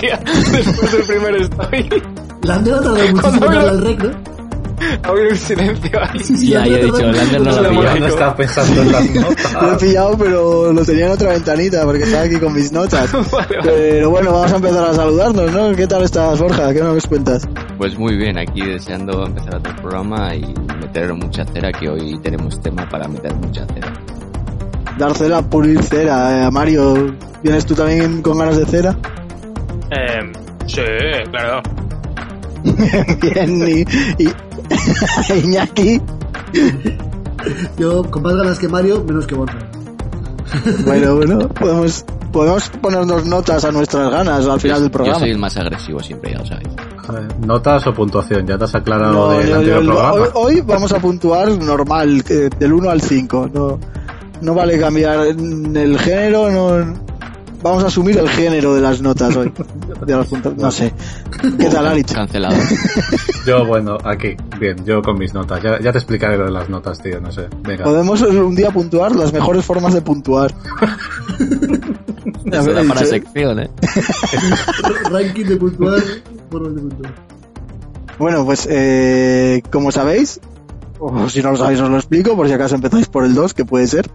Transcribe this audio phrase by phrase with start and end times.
[0.00, 0.20] gracia
[0.52, 2.02] después del primer story.
[2.42, 4.38] Lander ha tardado muchísimo al rec, ¿no?
[5.02, 6.20] Ha habido un silencio ahí.
[6.20, 7.98] Sí, sí, Ya, yo he dicho, Lander no lo ha pillado.
[7.98, 9.22] no estaba pensando en las Lo he
[9.60, 9.82] notas.
[9.82, 13.12] pillado, pero lo tenía en otra ventanita porque estaba aquí con mis notas.
[13.32, 13.58] Vale, vale.
[13.64, 15.74] Pero bueno, vamos a empezar a saludarnos, ¿no?
[15.74, 16.72] ¿Qué tal estás, Borja?
[16.72, 17.48] ¿Qué nos cuentas?
[17.76, 22.60] Pues muy bien, aquí deseando empezar otro programa y meter mucha cera, que hoy tenemos
[22.62, 23.92] tema para meter mucha cera.
[24.96, 26.46] Dar cera, pulir cera.
[26.46, 28.96] Eh, Mario, ¿vienes tú también con ganas de cera?
[29.90, 30.32] Eh,
[30.66, 30.82] sí,
[31.30, 31.62] claro.
[33.22, 33.84] Bien, y,
[34.24, 36.00] y Iñaki.
[37.78, 39.58] Yo con más ganas que Mario, menos que Borja.
[40.84, 45.18] Bueno, bueno, podemos, podemos ponernos notas a nuestras ganas al final del Yo programa.
[45.20, 46.68] soy el más agresivo siempre, ya lo sabéis.
[47.06, 48.46] Joder, ¿Notas o puntuación?
[48.46, 50.12] Ya te has aclarado No, del yo- anterior yo- programa.
[50.12, 53.50] hoy, hoy vamos a puntuar normal, eh, del 1 al 5.
[53.54, 53.78] No,
[54.42, 57.08] no vale cambiar el género, no.
[57.62, 59.52] Vamos a asumir el género de las notas hoy.
[60.06, 60.92] De las punta- no sé.
[61.58, 62.12] ¿Qué tal, Aritz?
[62.12, 62.54] Cancelado.
[63.46, 65.62] Yo, bueno, aquí, bien, yo con mis notas.
[65.62, 67.48] Ya, ya te explicaré lo de las notas, tío, no sé.
[67.62, 67.84] Venga.
[67.84, 70.54] Podemos un día puntuar las mejores formas de puntuar.
[72.44, 73.06] Eso da para dicho, ¿eh?
[73.06, 73.70] sección, eh.
[75.10, 76.02] Ranking de puntuar,
[76.50, 77.14] formas de puntuar.
[78.18, 80.40] Bueno, pues eh, como sabéis,
[80.98, 83.54] o si no lo sabéis os lo explico, por si acaso empezáis por el 2,
[83.54, 84.10] que puede ser.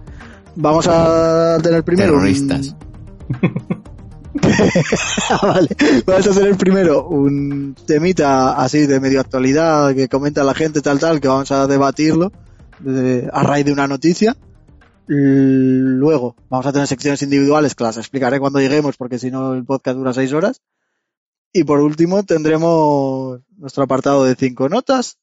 [0.56, 2.12] Vamos a tener primero...
[2.14, 2.74] un- Terroristas.
[2.80, 2.84] Ah,
[5.42, 5.68] vale.
[6.06, 10.80] Vamos a hacer el primero un temita así de medio actualidad que comenta la gente
[10.80, 12.32] tal tal que vamos a debatirlo
[12.80, 14.36] de- a raíz de una noticia.
[15.06, 19.64] Luego vamos a tener secciones individuales que las explicaré cuando lleguemos porque si no el
[19.64, 20.62] podcast dura seis horas.
[21.52, 25.18] Y por último tendremos nuestro apartado de cinco notas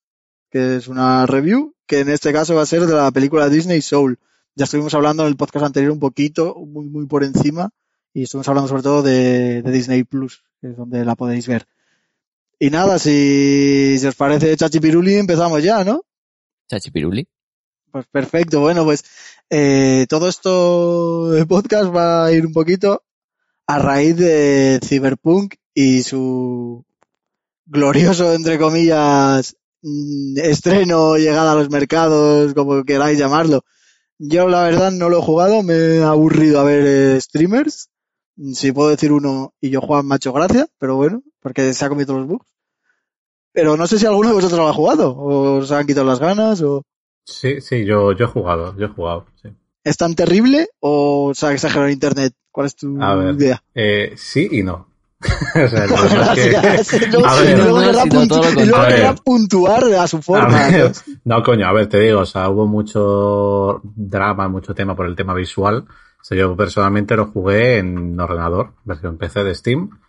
[0.49, 3.81] que es una review que en este caso va a ser de la película Disney
[3.81, 4.19] Soul.
[4.55, 7.69] Ya estuvimos hablando en el podcast anterior un poquito, muy muy por encima
[8.13, 11.65] y estuvimos hablando sobre todo de, de Disney Plus, que es donde la podéis ver.
[12.59, 16.03] Y nada, si, si os parece Chachi Piruli, empezamos ya, ¿no?
[16.71, 17.27] Chachipiruli.
[17.91, 19.03] Pues perfecto, bueno, pues
[19.49, 23.03] eh, todo esto de podcast va a ir un poquito
[23.67, 26.85] a raíz de Cyberpunk y su
[27.65, 33.65] glorioso, entre comillas, mm, estreno, llegada a los mercados, como queráis llamarlo.
[34.17, 37.89] Yo la verdad no lo he jugado, me he aburrido a ver eh, streamers.
[38.53, 42.17] Si puedo decir uno y yo Juan Macho Gracia, pero bueno, porque se ha comido
[42.17, 42.45] los bugs.
[43.53, 46.19] Pero no sé si alguno de vosotros lo ha jugado, o os han quitado las
[46.19, 46.83] ganas, o...
[47.25, 49.49] Sí, sí, yo, yo he jugado, yo he jugado, sí.
[49.83, 52.33] ¿Es tan terrible o se ha exagerado en internet?
[52.51, 53.35] ¿Cuál es tu A ver.
[53.35, 53.63] idea?
[53.75, 54.87] Eh, sí y no.
[55.21, 57.09] o sea, el problema es que- Gracias.
[57.11, 57.49] Luego- A ver.
[57.49, 60.65] y luego No, querrá puntu- y luego querrá puntuar a su forma.
[60.65, 60.91] A ver,
[61.25, 65.15] no, coño, a ver, te digo, o sea, hubo mucho drama, mucho tema por el
[65.15, 65.85] tema visual.
[66.21, 69.99] O sea, yo personalmente lo jugué en ordenador, versión PC de Steam,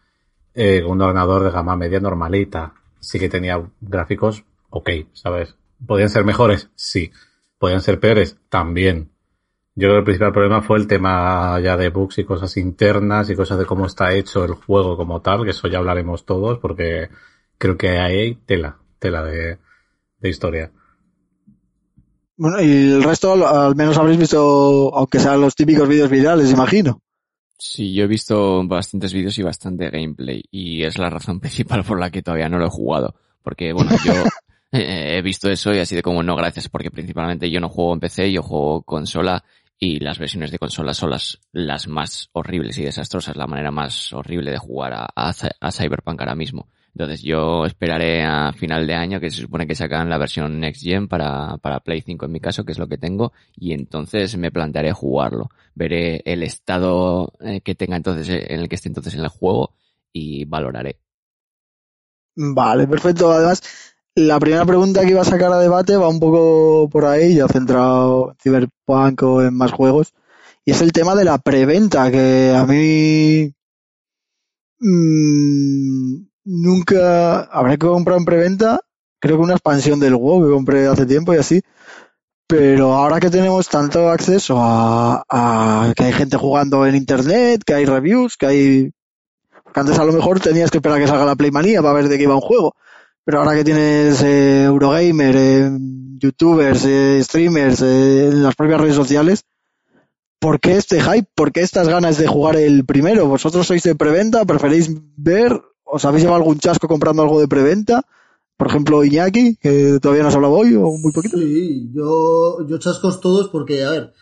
[0.55, 2.75] eh, un ordenador de gama media normalita.
[3.01, 5.57] Sí que tenía gráficos ok, ¿sabes?
[5.87, 6.71] ¿Podían ser mejores?
[6.75, 7.13] Sí.
[7.59, 8.39] ¿Podían ser peores?
[8.49, 9.11] También.
[9.75, 13.31] Yo creo que el principal problema fue el tema ya de bugs y cosas internas
[13.31, 16.59] y cosas de cómo está hecho el juego como tal, que eso ya hablaremos todos,
[16.59, 17.09] porque
[17.57, 19.59] creo que hay tela, tela de
[20.23, 20.71] historia.
[22.37, 27.01] Bueno, y el resto al- menos habréis visto, aunque sean los típicos vídeos virales, imagino.
[27.59, 32.01] Sí, yo he visto bastantes vídeos y bastante gameplay y es la razón principal por
[32.01, 33.15] la que todavía no lo he jugado.
[33.43, 34.13] Porque, bueno, yo
[34.73, 37.95] eh, he visto eso y así de como no gracias, porque principalmente yo no juego
[37.95, 39.45] en PC, yo juego consola
[39.79, 44.13] y las versiones de consola son las, las más horribles y desastrosas, la manera más
[44.13, 46.69] horrible de jugar a, a, a Cyberpunk ahora mismo.
[46.95, 50.83] Entonces yo esperaré a final de año, que se supone que sacan la versión Next
[50.83, 54.37] Gen para, para Play 5 en mi caso, que es lo que tengo, y entonces
[54.37, 55.49] me plantearé jugarlo.
[55.75, 59.29] Veré el estado eh, que tenga entonces, eh, en el que esté entonces en el
[59.29, 59.75] juego,
[60.13, 60.99] y valoraré.
[62.37, 63.33] Vale, perfecto.
[63.33, 63.63] Además,
[64.15, 67.49] la primera pregunta que iba a sacar a debate va un poco por ahí, ya
[67.49, 70.13] centrado en Cyberpunk o en más juegos.
[70.65, 73.53] Y es el tema de la preventa, que a mí
[74.81, 78.81] mm, nunca habré comprado en preventa,
[79.21, 81.63] creo que una expansión del WoW que compré hace tiempo y así.
[82.47, 87.75] Pero ahora que tenemos tanto acceso a, a que hay gente jugando en internet, que
[87.75, 88.93] hay reviews, que hay
[89.75, 92.19] antes a lo mejor tenías que esperar a que salga la Playmanía para ver de
[92.19, 92.75] qué iba un juego.
[93.25, 95.71] Pero ahora que tienes eh, Eurogamer, eh,
[96.19, 99.45] youtubers, eh, streamers, en las propias redes sociales,
[100.41, 101.29] ¿por qué este hype?
[101.35, 103.29] ¿Por qué estas ganas de jugar el primero?
[103.29, 104.45] ¿Vosotros sois de preventa?
[104.45, 105.61] ¿Preferéis ver?
[105.95, 108.03] ¿Os habéis llevado algún chasco comprando algo de preventa?
[108.57, 111.37] Por ejemplo, Iñaki, que todavía nos hablado hoy, o muy poquito.
[111.37, 114.13] Sí, yo, yo chascos todos porque, a ver.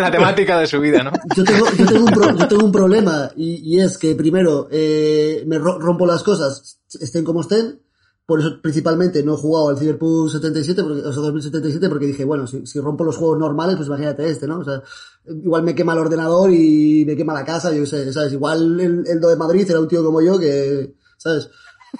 [0.00, 1.12] la, temática de su vida, ¿no?
[1.36, 4.66] yo tengo, yo tengo, un, pro- yo tengo un problema y, y es que primero
[4.70, 7.78] eh, me ro- rompo las cosas, estén como estén.
[8.26, 12.24] Por eso principalmente no he jugado al Cyberpunk 77, porque, o sea, 2077, porque dije,
[12.24, 14.60] bueno, si, si rompo los juegos normales, pues imagínate este, ¿no?
[14.60, 14.82] O sea,
[15.26, 18.32] igual me quema el ordenador y me quema la casa, yo qué sé, ¿sabes?
[18.32, 21.48] Igual el, el do de Madrid era un tío como yo que, ¿sabes?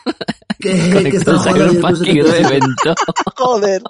[0.58, 0.70] Que,
[1.10, 2.48] que está Conectó jugando al Cyberpunk Cyberpunk y 77.
[2.48, 2.94] reventó.
[3.36, 3.82] Joder.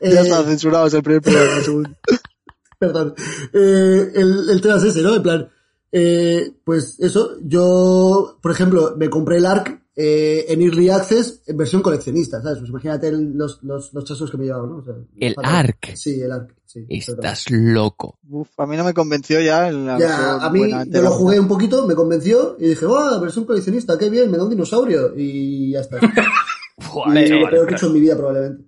[0.00, 1.90] Eh, Ya está censurado, es el primer programa, el segundo.
[2.78, 3.14] Perdón.
[3.54, 5.14] Eh, el, el tema es ese, ¿no?
[5.14, 5.48] En plan,
[5.90, 11.56] eh, pues eso, yo, por ejemplo, me compré el ARC eh, en Early Access en
[11.56, 12.58] versión coleccionista, ¿sabes?
[12.60, 14.76] Pues imagínate el- los, los, los chascos que me llevaban, ¿no?
[14.76, 15.54] O sea, El fatal.
[15.56, 15.96] ARC.
[15.96, 16.86] Sí, el ARC, sí.
[16.88, 18.20] Estás loco.
[18.30, 21.40] Uf, a mí no me convenció ya en la Ya, a mí yo lo jugué
[21.40, 24.50] un poquito, me convenció y dije, ¡oh, la versión coleccionista, qué bien, me da un
[24.50, 25.12] dinosaurio!
[25.16, 25.98] Y ya está.
[26.86, 28.64] Joder, y lo chaval, peor que he hecho en mi vida probablemente.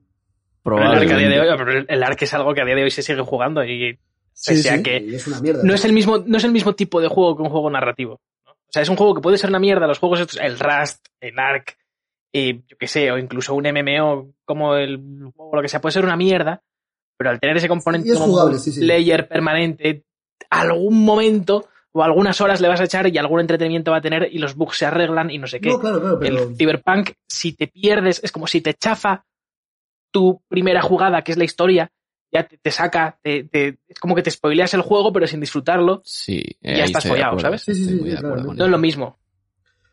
[0.64, 1.50] pero el Ark a día de Probablemente.
[1.52, 3.98] hoy, pero el Ark es algo que a día de hoy se sigue jugando y
[4.32, 4.82] Sí, pese a sí.
[4.82, 5.62] que es una mierda.
[5.62, 8.20] no es el mismo, no es el mismo tipo de juego que un juego narrativo.
[8.70, 9.88] O sea, es un juego que puede ser una mierda.
[9.88, 11.76] Los juegos estos, el Rust, el Ark,
[12.32, 15.92] eh, yo qué sé, o incluso un MMO como el juego, lo que sea, puede
[15.92, 16.62] ser una mierda,
[17.18, 18.84] pero al tener ese componente Y es como jugable, sí, sí.
[18.84, 20.04] layer permanente,
[20.50, 24.28] algún momento o algunas horas le vas a echar y algún entretenimiento va a tener
[24.30, 25.70] y los bugs se arreglan y no sé qué.
[25.70, 26.44] No, claro, claro, pero...
[26.44, 29.24] El Cyberpunk, si te pierdes, es como si te chafa
[30.12, 31.90] tu primera jugada, que es la historia,
[32.32, 35.40] ya te, te saca, te, te- es como que te spoileas el juego, pero sin
[35.40, 36.00] disfrutarlo.
[36.04, 36.42] Sí.
[36.62, 37.62] Ya estás follado, acuerdo, ¿sabes?
[37.62, 38.54] Sí, sí, sí, claro.
[38.54, 39.18] No es lo mismo.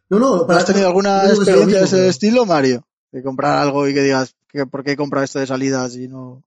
[0.10, 2.88] No, no, ¿Has tenido alguna no experiencia de ese pero- estilo, Mario?
[3.12, 6.08] De comprar algo y que digas, que ¿por qué he comprado esto de salida si
[6.08, 6.44] no...?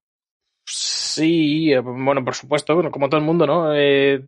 [0.67, 3.75] Sí, eh, bueno, por supuesto, bueno, como todo el mundo, ¿no?
[3.75, 4.25] Eh,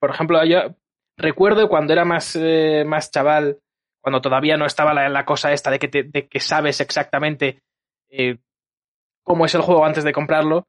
[0.00, 0.74] por ejemplo, yo
[1.16, 3.58] recuerdo cuando era más, eh, más chaval,
[4.00, 7.60] cuando todavía no estaba la, la cosa esta de que, te- de que sabes exactamente
[8.08, 8.38] eh,
[9.22, 10.66] cómo es el juego antes de comprarlo.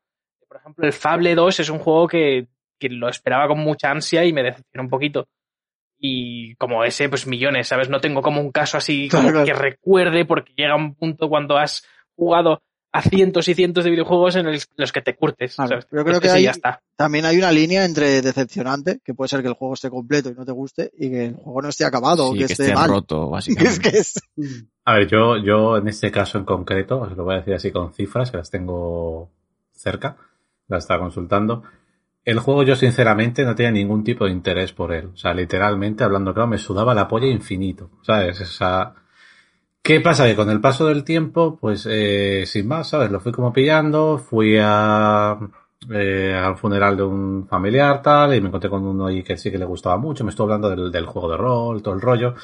[0.49, 2.47] Por ejemplo, el Fable 2 es un juego que,
[2.77, 5.27] que lo esperaba con mucha ansia y me decepcionó un poquito.
[6.01, 7.89] Y como ese, pues millones, ¿sabes?
[7.89, 11.57] No tengo como un caso así como Claro, que recuerde porque llega un punto cuando
[11.57, 11.85] has
[12.15, 12.61] jugado
[12.91, 14.47] a cientos y cientos de videojuegos en
[14.77, 15.53] los que te curtes.
[15.53, 15.85] ¿sabes?
[15.91, 16.81] yo creo Ese que hay- ya está.
[16.95, 20.33] También hay una línea entre decepcionante, que puede ser que el juego esté completo y
[20.33, 22.75] no te guste, y que el juego no esté acabado o que, que esté, esté
[22.75, 22.89] mal.
[22.89, 23.91] roto, es básicamente.
[23.91, 24.19] que es...
[24.85, 27.71] A ver, yo, yo en este caso en concreto, os lo voy a decir así
[27.71, 29.29] con cifras, que las tengo
[29.71, 30.17] cerca,
[30.69, 31.63] las estaba consultando.
[32.24, 35.07] El juego yo sinceramente no tenía ningún tipo de interés por él.
[35.13, 37.89] O sea, literalmente, hablando claro, me sudaba la polla infinito.
[38.04, 38.39] ¿Sabes?
[38.42, 38.94] O sea,
[39.81, 40.25] ¿qué pasa?
[40.25, 43.12] Que con el paso del tiempo, pues eh, sin más, ¿sabes?
[43.12, 45.38] Lo fui como pillando, fui a,
[45.92, 49.50] eh, al funeral de un familiar tal, y me encontré con uno ahí que sí
[49.51, 52.36] que le gustaba mucho, me estuvo hablando del, del juego de rol, todo el rollo.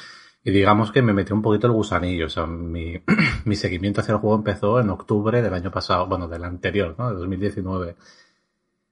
[0.46, 2.26] Y digamos que me metió un poquito el gusanillo.
[2.26, 3.02] O sea, mi,
[3.44, 7.10] mi seguimiento hacia el juego empezó en octubre del año pasado, bueno, del anterior, ¿no?
[7.10, 7.96] De 2019.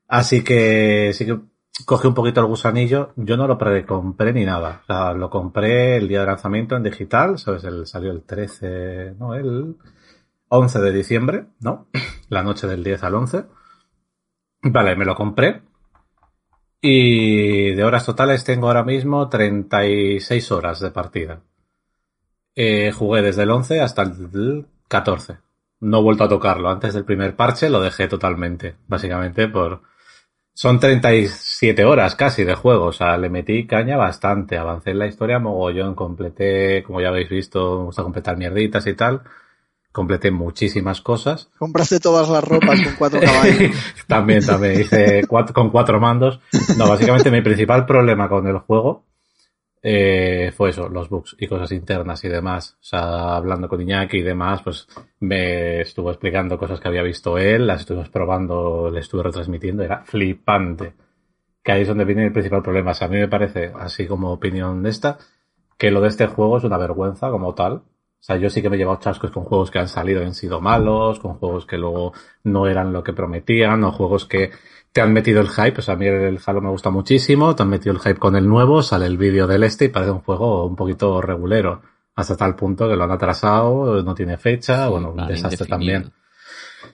[0.09, 1.39] Así que sí que
[1.87, 3.13] cogí un poquito el gusanillo.
[3.15, 4.81] Yo no lo precompré ni nada.
[4.83, 7.63] O sea, lo compré el día de lanzamiento en digital, ¿sabes?
[7.63, 9.77] El, salió el 13, no, el
[10.49, 11.87] 11 de diciembre, ¿no?
[12.31, 13.45] La noche del 10 al 11.
[14.63, 15.63] Vale, me lo compré.
[16.81, 21.41] Y de horas totales tengo ahora mismo 36 horas de partida.
[22.57, 25.39] Eh, jugué desde el 11 hasta el 14.
[25.81, 26.69] No he vuelto a tocarlo.
[26.71, 28.77] Antes del primer parche lo dejé totalmente.
[28.87, 29.83] Básicamente por...
[30.57, 32.87] Son 37 horas casi de juego.
[32.87, 34.57] O sea, le metí caña bastante.
[34.57, 35.95] Avancé en la historia mogollón.
[35.95, 39.23] Completé, como ya habéis visto, me gusta completar mierditas y tal.
[39.91, 41.51] Completé muchísimas cosas.
[41.59, 43.77] Compraste todas las ropas con cuatro caballos.
[44.07, 46.41] también, también hice cuatro- con cuatro mandos.
[46.77, 49.05] No, básicamente mi principal problema con el juego
[49.87, 52.79] eh, fue eso, los bugs y cosas internas y demás.
[52.81, 54.89] O sea, hablando con Iñaki y demás, pues
[55.21, 60.03] me estuvo explicando cosas que había visto él, las estuvimos probando, le estuve retransmitiendo, era
[60.05, 60.95] flipante.
[61.63, 62.93] Que ahí es donde viene el principal problema.
[62.99, 65.19] A mí me parece, así como opinión de esta,
[65.77, 67.75] que lo de este juego es una vergüenza como tal.
[67.75, 70.25] O sea, yo sí que me he llevado chascos con juegos que han salido y
[70.25, 74.51] han sido malos, con juegos que luego no eran lo que prometían, o juegos que
[74.95, 75.75] te han metido el hype.
[75.79, 78.37] O sea, a mí el Halo me gusta muchísimo, te han metido el hype con
[78.37, 81.83] el nuevo, sale el vídeo del este y parece un juego un poquito regulero.
[82.15, 85.69] Hasta tal punto que lo han atrasado, no tiene fecha, Sí, bueno, un desastre indefinido.
[85.69, 86.13] también.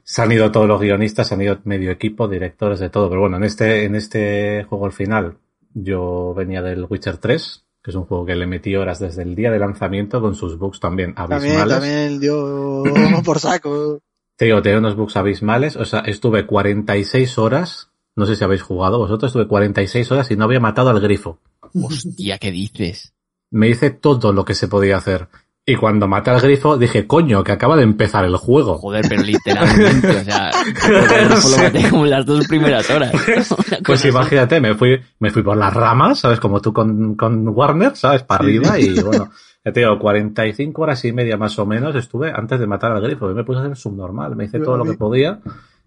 [0.02, 3.10] Se han ido todos los guionistas, se han ido medio equipo, directores de todo.
[3.10, 5.36] Pero bueno, en este, en este juego al final,
[5.74, 9.34] yo venía del Witcher 3, que es un juego que le metí horas desde el
[9.34, 11.74] día de lanzamiento con sus bugs también También, abismales.
[11.80, 12.82] también dio
[13.24, 14.00] por saco.
[14.40, 15.76] Te digo, tenía unos bugs abismales.
[15.76, 17.90] O sea, estuve 46 horas.
[18.16, 19.28] No sé si habéis jugado vosotros.
[19.28, 21.38] Estuve 46 horas y no había matado al grifo.
[21.74, 23.12] Hostia, ¿qué dices?
[23.50, 25.28] Me hice todo lo que se podía hacer.
[25.66, 28.78] Y cuando maté al grifo dije, coño, que acaba de empezar el juego.
[28.78, 33.12] Joder, pero literalmente, o sea, joder, No lo maté como en las dos primeras horas.
[33.84, 34.08] Pues así.
[34.08, 36.40] imagínate, me fui, me fui por las ramas, ¿sabes?
[36.40, 38.22] Como tú con, con Warner, ¿sabes?
[38.22, 39.30] Para arriba y bueno,
[39.64, 43.02] ya te digo, 45 horas y media más o menos estuve antes de matar al
[43.02, 43.28] grifo.
[43.28, 45.40] Yo me puse a hacer subnormal, me hice todo lo que podía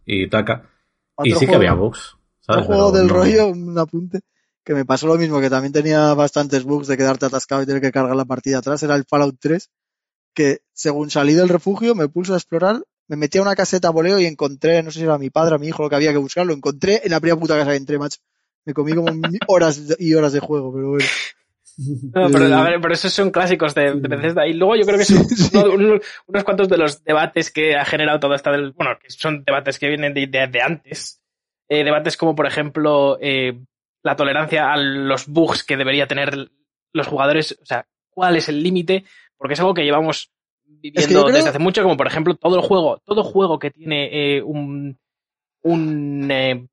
[0.06, 0.70] y taca.
[1.24, 2.66] Y Otro sí que juego- había bugs, ¿sabes?
[2.66, 4.20] juego Pero del no- rollo, un apunte,
[4.64, 7.82] que me pasó lo mismo, que también tenía bastantes bugs de quedarte atascado y tener
[7.82, 9.70] que cargar la partida atrás, era el Fallout 3,
[10.34, 13.92] que según salí del refugio me pulso a explorar, me metí a una caseta a
[13.92, 16.18] voleo y encontré, no sé si era mi padre mi hijo lo que había que
[16.18, 18.20] buscar, lo encontré en la primera puta casa que entré, macho.
[18.66, 19.08] Me comí como
[19.48, 21.06] horas y horas de juego, pero bueno.
[21.78, 24.46] No, pero, a ver, pero esos son clásicos de, de Bethesda.
[24.48, 27.86] Y luego yo creo que son uno- uno- unos cuantos de los debates que ha
[27.86, 31.22] generado toda esta del, bueno, que son debates que vienen de, de- de antes.
[31.70, 33.60] Eh, debates como, por ejemplo, eh,
[34.04, 36.52] la tolerancia a los bugs que debería tener
[36.94, 37.58] los jugadores.
[37.62, 39.06] O sea, cuál es el límite,
[39.38, 40.32] porque es algo que llevamos
[40.66, 44.36] viviendo creo- desde hace mucho, como por ejemplo todo el juego, todo juego que tiene
[44.38, 45.00] eh, un,
[45.64, 46.68] un eh,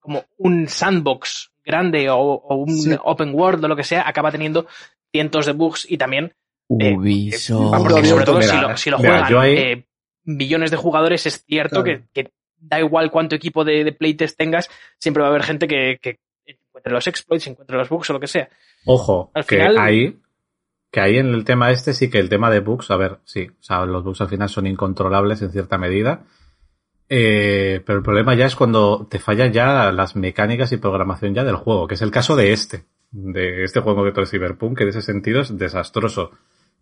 [0.00, 2.96] como un sandbox grande o, o un Sí.
[3.02, 4.66] open world o lo que sea, acaba teniendo
[5.12, 6.34] cientos de bugs y también,
[6.80, 7.74] eh, Ubisoft.
[7.74, 9.86] ah, porque sobre todo si lo, si lo mira, juegan ahí- eh,
[10.24, 12.02] millones de jugadores, es cierto Claro.
[12.12, 15.68] que, que da igual cuánto equipo de, de playtest tengas, siempre va a haber gente
[15.68, 18.48] que, que encuentre los exploits, encuentre los bugs o lo que sea.
[18.86, 20.16] Ojo, Al que final- ahí,
[20.90, 23.48] que ahí en el tema este sí que el tema de bugs, a ver, sí,
[23.50, 26.24] o sea, los bugs al final son incontrolables en cierta medida.
[27.08, 31.44] Eh, pero el problema ya es cuando te fallan ya las mecánicas y programación ya
[31.44, 34.88] del juego, que es el caso de este, de este juego de Cyberpunk, que en
[34.90, 36.30] ese sentido es desastroso.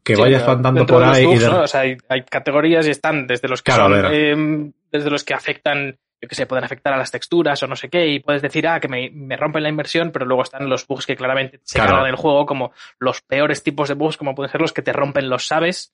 [0.05, 1.47] Que Sí, vayas andando por ahí y bugs, de...
[1.49, 1.61] ¿no?
[1.63, 5.23] O sea, hay, hay categorías y están desde los que Claro, son, eh, desde los
[5.23, 8.19] que afectan, yo que sé, pueden afectar a las texturas o no sé qué, y
[8.19, 11.15] puedes decir, ah, que me, me rompen la inversión, pero luego están los bugs que
[11.15, 11.93] claramente se Claro.
[11.93, 14.93] cargan el juego, como los peores tipos de bugs, como pueden ser los que te
[14.93, 15.93] rompen los sabes,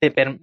[0.00, 0.38] te per-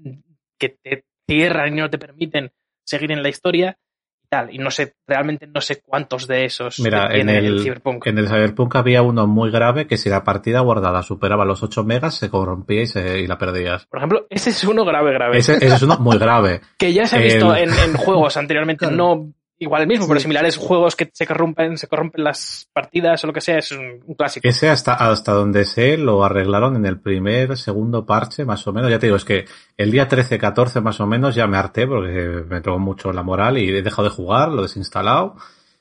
[0.60, 2.51] que te cierran y no te permiten
[2.86, 3.78] seguir en la historia
[4.24, 4.54] y tal.
[4.54, 8.08] Y no sé, realmente no sé cuántos de esos Mira, en tiene el, Cyberpunk.
[8.08, 11.84] en el Cyberpunk había uno muy grave que si la partida guardada superaba los 8
[11.84, 13.86] megas se corrompía y, se, y la perdías.
[13.88, 15.38] Por ejemplo, ese es uno grave, grave.
[15.38, 16.62] Ese, ese es uno muy grave.
[16.78, 20.10] Que ya se ha El- visto en, en juegos anteriormente, no igual el mismo, Sí.
[20.10, 23.72] pero similares juegos que se corrompen, se corrompen las partidas o lo que sea, es
[23.72, 24.48] un, un clásico.
[24.48, 28.89] Ese hasta, hasta donde sé lo arreglaron en el primer, segundo parche, más o menos.
[28.91, 29.46] Ya te digo, es que
[29.77, 33.24] el día 13, 14 más o menos ya me harté porque me tocó mucho la
[33.24, 35.36] moral y he dejado de jugar, lo he desinstalado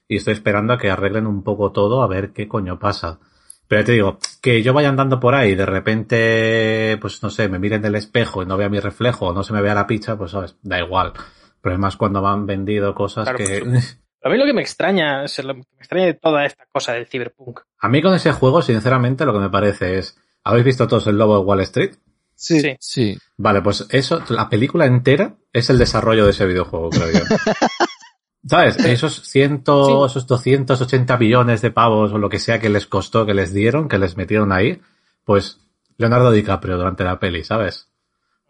[0.06, 3.18] y estoy esperando a que arreglen un poco todo a ver qué coño pasa.
[3.68, 7.30] Pero ya te digo, que yo vaya andando por ahí y de repente, pues no
[7.30, 9.62] sé, me mire en el espejo y no vea mi reflejo o no se me
[9.62, 11.12] vea la picha, pues sabes, da igual.
[11.62, 13.62] Pero es más cuando han vendido cosas Claro, que...
[14.23, 16.93] A mí lo que me extraña, es lo que me extraña de toda esta cosa
[16.93, 17.61] del cyberpunk.
[17.79, 20.19] A mí con ese juego, sinceramente, lo que me parece es...
[20.45, 21.95] ¿Habéis visto todos el lobo de Wall Street?
[22.35, 22.61] Sí.
[22.61, 22.76] Sí.
[22.81, 23.19] Sí.
[23.38, 27.21] Vale, pues eso, la película entera es el desarrollo de ese videojuego, creo yo.
[28.47, 28.79] ¿Sabes?
[28.85, 30.11] Esos ciento, Sí.
[30.12, 33.88] esos 280 millones de pavos o lo que sea que les costó, que les dieron,
[33.88, 34.81] que les metieron ahí,
[35.25, 35.61] pues
[35.99, 37.89] Leonardo DiCaprio durante la peli, ¿sabes?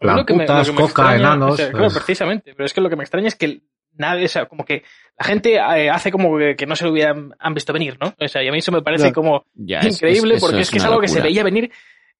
[0.01, 1.51] Plan, que me- lo putas, que me coca, extraña- enanos.
[1.53, 2.53] o sea, claro, pues, precisamente.
[2.53, 3.61] Pero es que lo que me extraña es que
[3.93, 4.83] nadie, o sea, como que
[5.17, 8.13] la gente eh, hace como que, que no se lo hubieran han visto venir, ¿no?
[8.19, 9.13] O sea, y a mí eso me parece Claro.
[9.15, 11.71] como Ya, es- increíble porque es, que es algo que se veía venir,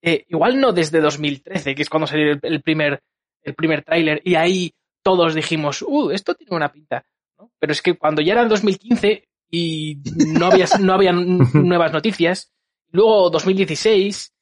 [0.02, 3.02] eh, igual no desde 2013, que es cuando salió el, el primer,
[3.44, 4.74] el primer tráiler, y ahí
[5.04, 7.04] todos dijimos, uh, esto tiene una pinta,
[7.40, 7.52] ¿no?
[7.60, 9.98] Pero es que cuando ya era el 2015 y
[10.38, 11.12] no había, no había
[11.54, 12.52] nuevas noticias,
[12.92, 14.34] luego 2016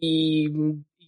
[0.00, 0.48] y,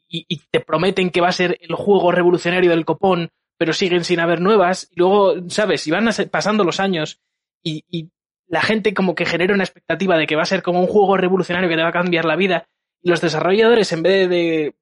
[0.08, 4.04] y, y te prometen que va a ser el juego revolucionario del copón, pero siguen
[4.04, 5.86] sin haber nuevas, y luego, ¿sabes?
[5.86, 7.20] Y van pasando los años
[7.62, 8.10] y, y
[8.48, 11.16] la gente como que genera una expectativa de que va a ser como un juego
[11.16, 12.68] revolucionario que te va a cambiar la vida,
[13.02, 14.75] y los desarrolladores, en vez de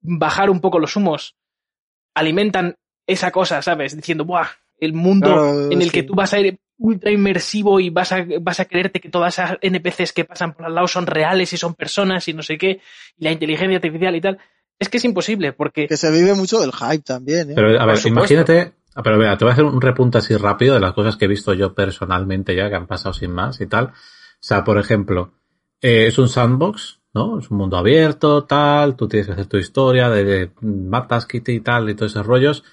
[0.00, 1.36] bajar un poco los humos,
[2.14, 3.96] alimentan esa cosa, ¿sabes?
[3.96, 4.46] Diciendo, ¡buah!
[4.78, 5.90] El mundo Claro, en el sí.
[5.90, 9.34] que tú vas a ir ultra inmersivo y vas a, vas a creerte que todas
[9.34, 12.56] esas NPCs que pasan por al lado son reales y son personas y no sé
[12.56, 12.80] qué,
[13.18, 14.38] y la inteligencia artificial y tal.
[14.80, 17.54] Es que es imposible, porque Que se vive mucho del hype también, ¿eh?
[17.54, 20.74] Pero a ver, imagínate, ah, pero mira, te voy a hacer un repunte así rápido
[20.74, 23.66] de las cosas que he visto yo personalmente ya, que han pasado sin más y
[23.66, 23.88] tal.
[23.88, 23.92] O
[24.40, 25.34] sea, por ejemplo,
[25.82, 27.38] eh, es un sandbox, ¿no?
[27.38, 31.52] Es un mundo abierto, tal, tú tienes que hacer tu historia de, de matas, kitty
[31.52, 32.64] y tal, y todos esos rollos.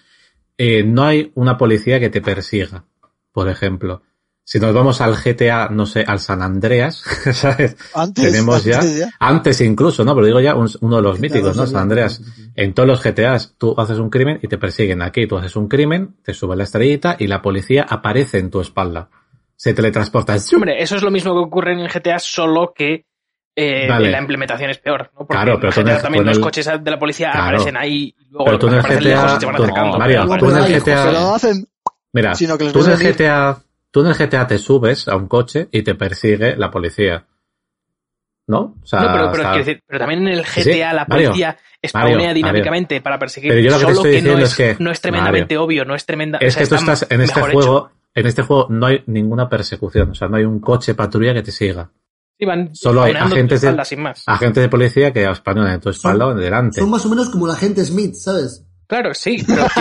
[0.58, 2.86] Eh, no hay una policía que te persiga,
[3.34, 4.02] por ejemplo.
[4.50, 7.76] Si nos vamos al GTA, no sé, al San Andreas, ¿sabes?
[7.94, 10.16] Antes, Tenemos ya, antes antes incluso, ¿no?
[10.16, 11.66] Pero digo ya un- uno de los míticos, ¿no?
[11.66, 12.22] sí, San Andreas.
[12.56, 15.02] En todos los GTAs tú haces un crimen y te persiguen.
[15.02, 18.62] Aquí tú haces un crimen, te sube la estrellita y la policía aparece en tu
[18.62, 19.10] espalda.
[19.58, 20.40] Se teletransporta.
[20.40, 20.60] ¡Zum!
[20.62, 23.06] Hombre, eso es lo mismo que ocurre en el GTA, solo que
[23.54, 24.12] eh, Vale.
[24.12, 25.12] la implementación es peor.
[25.14, 25.26] ¿no?
[25.28, 27.48] Porque Claro, pero en tú en GTA el- también los coches de la policía Claro.
[27.48, 29.64] aparecen ahí y luego Pero tú en el aparecen GTA lejos y se van tú-
[29.64, 29.98] acercando.
[30.00, 31.38] Mario, tú en el GTA
[32.14, 32.98] Mira, Sino que los tú en el.
[33.14, 33.58] GTA,
[34.02, 37.26] tú en el GTA te subes a un coche y te persigue la policía.
[38.50, 38.76] ¿No?
[38.82, 41.06] O sea, No, pero, pero, está- quiero decir, pero también en el Sí, GTA la
[41.06, 43.52] policía spawnea Mario, dinámicamente para perseguir.
[43.52, 45.02] Pero yo lo que te solo estoy que no diciendo es, es que- no es
[45.02, 46.38] tremendamente obvio, no es tremenda.
[46.38, 47.92] es o sea, que tú está estás en este juego, hecho.
[48.16, 51.44] en este juego no hay ninguna persecución, o sea, no hay un coche patrulla que
[51.44, 51.90] te siga.
[52.40, 54.24] Sí, van solo hay agentes de- espalda, sin más.
[54.28, 56.80] Agentes de policía que españolan en tu espalda o en delante.
[56.80, 58.64] Son más o menos como la gente Smith, ¿sabes?
[58.88, 59.66] Claro, sí, pero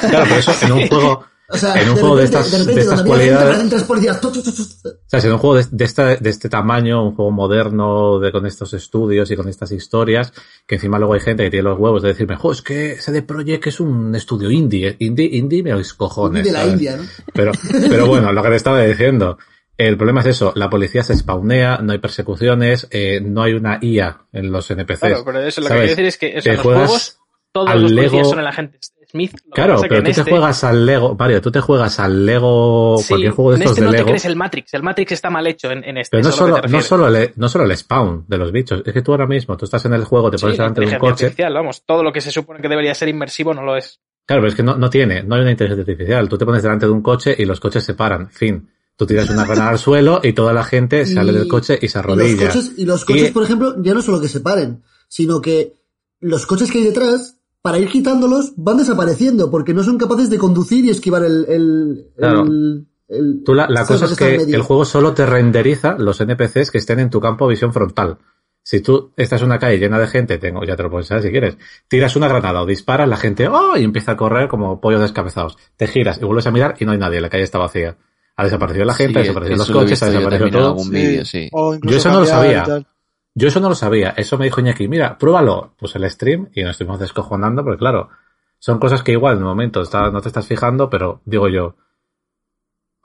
[0.00, 2.74] Claro, pero eso en un juego, O sea, En un juego de estas- de repente,
[2.74, 4.20] de estas gente, cualidades- aparecen tres policías.
[4.20, 4.62] tu, tu, tu, tu.
[4.62, 8.18] o sea, si en un juego de, de esta- de este tamaño, un juego moderno,
[8.18, 10.32] de, con estos estudios y con estas historias,
[10.66, 13.20] que encima luego hay gente que tiene los huevos de decirme, jo, es que CD
[13.22, 16.44] Projekt es un estudio indie, eh, indie, indie me los cojones.
[16.44, 16.72] de la ¿sabes?
[16.74, 17.02] India, ¿no?
[17.34, 17.52] Pero,
[17.90, 19.36] pero bueno, lo que te estaba diciendo.
[19.76, 23.80] El problema es eso, la policía se spawnea, no hay persecuciones, eh, no hay una
[23.82, 25.00] IA en los NPCs.
[25.00, 25.94] claro, pero eso lo que ¿sabes?
[25.94, 27.18] quiero decir es que o sea, Te los juegos,
[27.52, 28.78] todos los policías Lego- son el agente
[29.14, 29.32] Smith.
[29.32, 32.00] Lo que Claro, que pero tú te este- juegas al Lego, Mario, tú te juegas
[32.00, 34.08] al Lego, Sí, cualquier juego de en estos este de no te Lego.
[34.08, 34.74] crees el Matrix.
[34.74, 36.16] El Matrix está mal hecho en, en este.
[36.16, 38.92] Pero no solo, te no solo, el, no solo el spawn de los bichos, es
[38.92, 40.98] que tú ahora mismo, tú estás en el juego, te Sí, pones delante de un
[40.98, 41.26] coche.
[41.26, 44.00] artificial, vamos, todo lo que se supone que debería ser inmersivo no lo es.
[44.26, 46.28] Claro, pero es que no, no tiene, no hay una inteligencia artificial.
[46.28, 48.68] Tú te pones delante de un coche y los coches se paran, fin.
[48.96, 51.88] Tú tiras una granada al suelo y toda la gente sale Y- del coche y
[51.88, 52.46] se Y los arrodilla.
[52.48, 55.74] coches, y los coches Y- por ejemplo, ya no solo que se paren, sino que
[56.20, 57.33] los coches que hay detrás,
[57.64, 61.46] para ir quitándolos, van desapareciendo, porque no son capaces de conducir y esquivar el...
[61.48, 62.42] el, Claro.
[62.42, 66.20] el- el- Tú la, la ¿sabes cosa es que el juego solo te renderiza los
[66.20, 68.18] NPCs que estén en tu campo de visión frontal.
[68.62, 71.22] Si tú estás en una calle llena de gente, tengo, ya te lo puedes saber
[71.22, 71.56] si quieres,
[71.88, 73.78] tiras una granada o disparas, la gente ¡oh!
[73.78, 75.56] y empieza a correr como pollos descabezados.
[75.78, 77.96] Te giras y vuelves a mirar y no hay nadie, la calle está vacía.
[78.36, 80.78] Ha desaparecido la gente, ha Sí, desaparecido los coches, ha desaparecido todo.
[81.24, 81.48] sí.
[81.50, 82.64] Incluso Yo eso no lo sabía.
[83.34, 84.10] Yo eso no lo sabía.
[84.16, 85.74] Eso me dijo Iñaki, mira, pruébalo.
[85.78, 88.08] Pues el stream y nos estuvimos descojonando, porque claro,
[88.58, 91.76] son cosas que igual en el momento está- no te estás fijando, pero digo yo,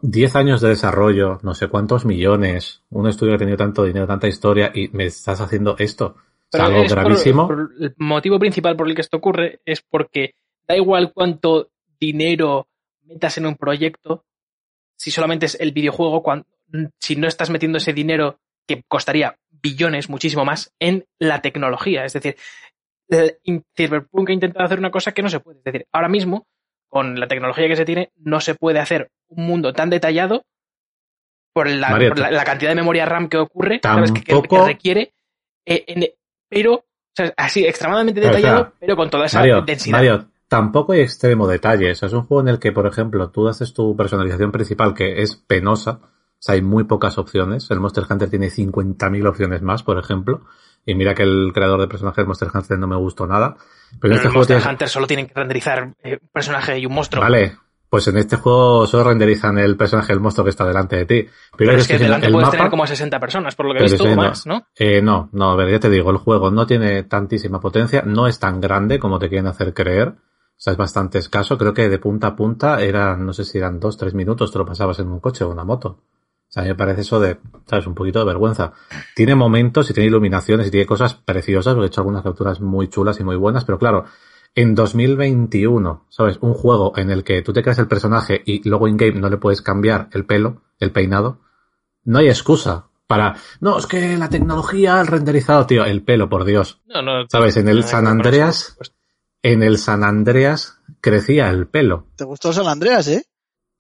[0.02, 4.08] 10 años de desarrollo, no sé cuántos millones, un estudio que ha tenido tanto dinero,
[4.08, 6.16] tanta historia y me estás haciendo esto.
[6.54, 7.48] Algo es por- gravísimo.
[7.48, 10.36] por- el motivo principal por el que esto ocurre es porque
[10.68, 12.68] da igual cuánto dinero
[13.06, 14.24] metas en un proyecto,
[14.96, 16.24] si solamente es el videojuego,
[17.00, 22.06] si no estás metiendo ese dinero que costaría billones, muchísimo más, en la tecnología.
[22.06, 22.36] Es decir,
[23.76, 25.60] Cyberpunk ha intentado hacer una cosa que no se puede.
[25.60, 26.48] Es decir, ahora mismo,
[26.88, 30.44] con la tecnología que se tiene, no se puede hacer un mundo tan detallado
[31.54, 34.12] por la, Mario, por la- la cantidad de memoria RAM que ocurre, ¿sabes?
[34.12, 35.14] Que- que- que tampoco- requiere
[35.66, 36.10] eh, en-
[36.50, 36.84] pero, o
[37.16, 39.98] sea, así, extremadamente detallado, pero con toda esa Mario, densidad.
[39.98, 41.92] Mario, tampoco hay extremo detalle.
[41.92, 44.94] O sea, es un juego en el que, por ejemplo, tú haces tu personalización principal
[44.96, 46.00] que es penosa.
[46.40, 47.70] O sea, hay muy pocas opciones.
[47.70, 50.46] El Monster Hunter tiene 50.000 opciones más, por ejemplo.
[50.86, 53.58] Y mira que el creador de personajes Monster Hunter no me gustó nada.
[53.58, 54.72] Pero, Pero en este juego Monster tienes...
[54.72, 57.22] Hunter solo tienen que renderizar eh, un personaje y un monstruo.
[57.22, 57.58] Vale,
[57.90, 61.28] pues en este juego solo renderizan el personaje del monstruo que está delante de ti.
[61.58, 62.58] Pero, es que delante el puedes mapa...
[62.58, 64.68] tener como a 60 personas, por lo que he visto, o más, ¿no?
[64.76, 68.28] Eh, no, no, a ver, ya te digo, el juego no tiene tantísima potencia, no
[68.28, 70.10] es tan grande como te quieren hacer creer.
[70.10, 71.58] O sea, es bastante escaso.
[71.58, 74.60] Creo que de punta a punta eran, no sé si eran dos, tres minutos, te
[74.60, 76.00] lo pasabas en un coche o una moto.
[76.50, 78.74] O sea, a mí me parece eso de, sabes, un poquito de vergüenza.
[79.16, 82.88] Tiene momentos y tiene iluminaciones y tiene cosas preciosas, porque he hecho algunas capturas muy
[82.88, 84.06] chulas y muy buenas, pero claro,
[84.56, 86.40] en 2021, ¿sabes?
[86.42, 89.38] Un juego en el que tú te creas el personaje y luego in-game no le
[89.38, 91.42] puedes cambiar el pelo, el peinado,
[92.04, 96.46] no hay excusa para, no, es que la tecnología, el renderizado, tío, el pelo, por
[96.46, 96.80] Dios.
[96.86, 97.58] No, no, ¿Sabes?
[97.58, 98.78] En el San Andreas,
[99.42, 102.08] en el San Andreas crecía el pelo.
[102.16, 103.24] ¿Te gustó San Andreas, eh?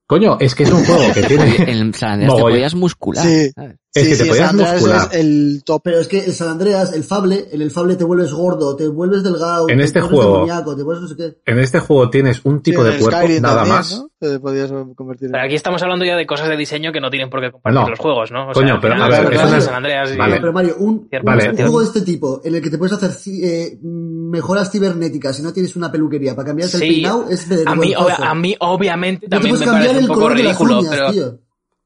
[0.09, 1.71] Coño, es que es un juego que tiene...
[1.71, 3.23] En San Andreas te podías muscular.
[3.23, 3.51] Sí.
[3.53, 3.75] ¿sabes?
[3.91, 5.08] Es que te podías San Andreas muscular.
[5.12, 5.82] es el top.
[5.84, 8.88] Pero es que el San Andreas, el Fable, en el Fable te vuelves gordo, te
[8.88, 11.38] vuelves delgado, En te este vuelves juego- demoníaco, te vuelves no sé qué.
[11.52, 13.97] En este juego tienes un tipo Sí, en de cuerpo, Skyrim nada también, más.
[13.99, 14.10] ¿no?
[14.19, 15.32] Te podías convertir en...
[15.32, 17.82] Pero aquí estamos hablando ya de cosas de diseño que no tienen por qué compartir
[17.82, 17.89] No.
[17.89, 18.49] los juegos, ¿no?
[18.49, 20.38] O Coño, pero, a ver, eso de es- San Andreas y- Vale.
[20.39, 21.49] Pero Mario, un, Vale.
[21.49, 23.12] un juego de este tipo, en el que te puedes hacer
[23.43, 26.89] eh, mejoras cibernéticas si no tienes una peluquería para cambiarte el Sí.
[26.89, 31.39] peinado, es A mí, a mí, obviamente, también me parece un poco de ridículo, pero...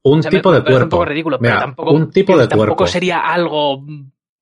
[0.04, 0.84] Un o sea, me- tipo me de cuerpo.
[0.84, 2.86] un poco ridículo, Mira, pero tampoco, un tipo de tampoco cuerpo.
[2.86, 3.84] sería algo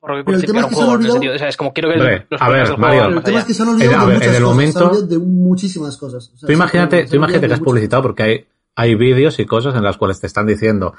[0.00, 1.34] por lo que Pero el tema es un que se han juego, en olvidado- sentido.
[1.34, 3.54] O sea, es como quiero que Hombre, los a ver, Mario, el tema es que
[3.54, 5.06] se han En- olvidado a de ver, en muchas el cosas, momento- se han olvidado
[5.06, 6.30] de muchísimas cosas.
[6.34, 7.70] O sea, Tú imagínate, se tú han imagínate que has mucho.
[7.70, 10.94] publicitado porque hay, hay vídeos y cosas en las cuales te están diciendo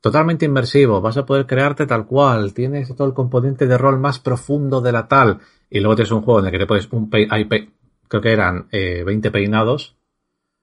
[0.00, 4.18] totalmente inmersivo, vas a poder crearte tal cual, tienes todo el componente de rol más
[4.20, 7.10] profundo de la tal, y luego tienes un juego en el que te pones un
[7.10, 7.68] pe hay pe-
[8.06, 9.96] creo que eran eh, 20 peinados,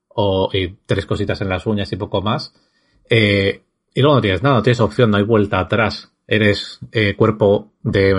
[0.08, 2.54] o y tres cositas en las uñas y poco más,
[3.10, 3.62] eh,
[3.94, 6.12] y luego no tienes nada, no tienes opción, no hay vuelta atrás.
[6.28, 8.14] eres eh, cuerpo de,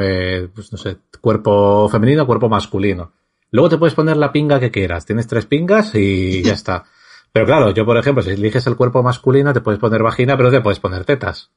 [0.45, 3.13] eh, pues no sé, cuerpo femenino, cuerpo masculino.
[3.51, 5.05] Luego te puedes poner la pinga que quieras.
[5.07, 6.85] Tienes tres pingas y ya está.
[7.33, 10.51] Pero claro, yo por ejemplo, si eliges el cuerpo masculino, te puedes poner vagina, pero
[10.51, 11.51] te puedes poner tetas.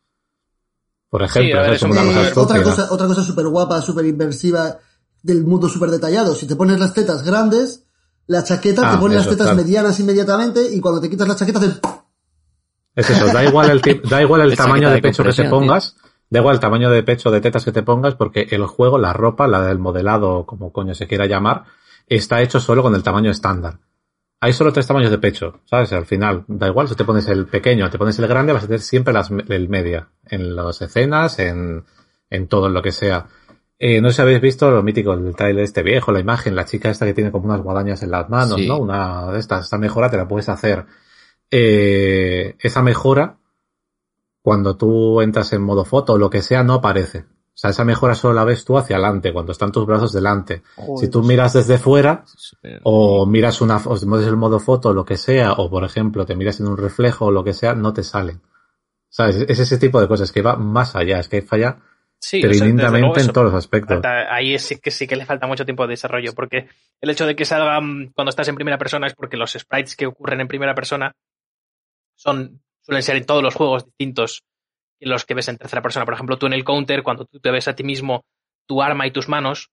[1.10, 4.78] Por ejemplo, a ver, una me- cosa otra cosa, otra cosa súper guapa, súper inversiva
[5.24, 6.36] del mundo súper detallado.
[6.36, 7.84] Si te pones las tetas grandes,
[8.28, 9.56] la chaqueta Ah, te pone las tetas claro.
[9.58, 11.60] medianas inmediatamente y cuando te quitas la chaqueta.
[12.96, 15.96] Es eso, da igual el, tip- da igual el tamaño de pecho que te pongas,
[16.30, 19.14] da igual el tamaño de pecho de tetas que te pongas, porque el juego, la
[19.14, 21.64] ropa, la del modelado, como coño se quiera llamar,
[22.08, 23.80] está hecho solo con el tamaño estándar.
[24.42, 25.92] Hay solo tres tamaños de pecho, ¿sabes?
[25.94, 28.68] Al final, da igual si te pones el pequeño, te pones el grande, vas a
[28.68, 31.84] tener siempre las, el media, en las escenas, en,
[32.30, 33.28] en todo, en lo que sea.
[33.78, 36.66] Eh, no sé si habéis visto lo mítico, el trailer este viejo, la imagen, la
[36.66, 38.68] chica esta que tiene como unas guadañas en las manos, Sí.
[38.68, 38.78] ¿no?
[38.78, 40.86] Una de estas, esta mejora te la puedes hacer.
[41.52, 43.38] Eh, esa mejora,
[44.42, 47.20] cuando tú entras en modo foto o lo que sea, no aparece.
[47.20, 50.64] O sea, esa mejora solo la ves tú hacia adelante, cuando están tus brazos delante.
[50.98, 52.24] Si tú miras desde fuera,
[52.84, 56.26] o miras una, o mueves el modo foto o lo que sea, o por ejemplo
[56.26, 58.42] te miras en un reflejo o lo que sea, no te salen.
[59.10, 59.46] ¿Sabes?
[59.48, 61.80] Es ese tipo de cosas que va más allá, es que falla
[62.22, 64.02] Sí, o sea, tremendamente en todos los aspectos.
[64.30, 66.68] Ahí sí que sí que le falta mucho tiempo de desarrollo, porque
[67.00, 70.06] el hecho de que salgan cuando estás en primera persona es porque los sprites que
[70.06, 71.16] ocurren en primera persona
[72.20, 74.44] son suelen ser en todos los juegos distintos
[75.00, 76.06] que los que ves en tercera persona.
[76.06, 78.26] Por ejemplo, tú en el counter, cuando tú te ves a ti mismo,
[78.68, 79.72] tu arma y tus manos,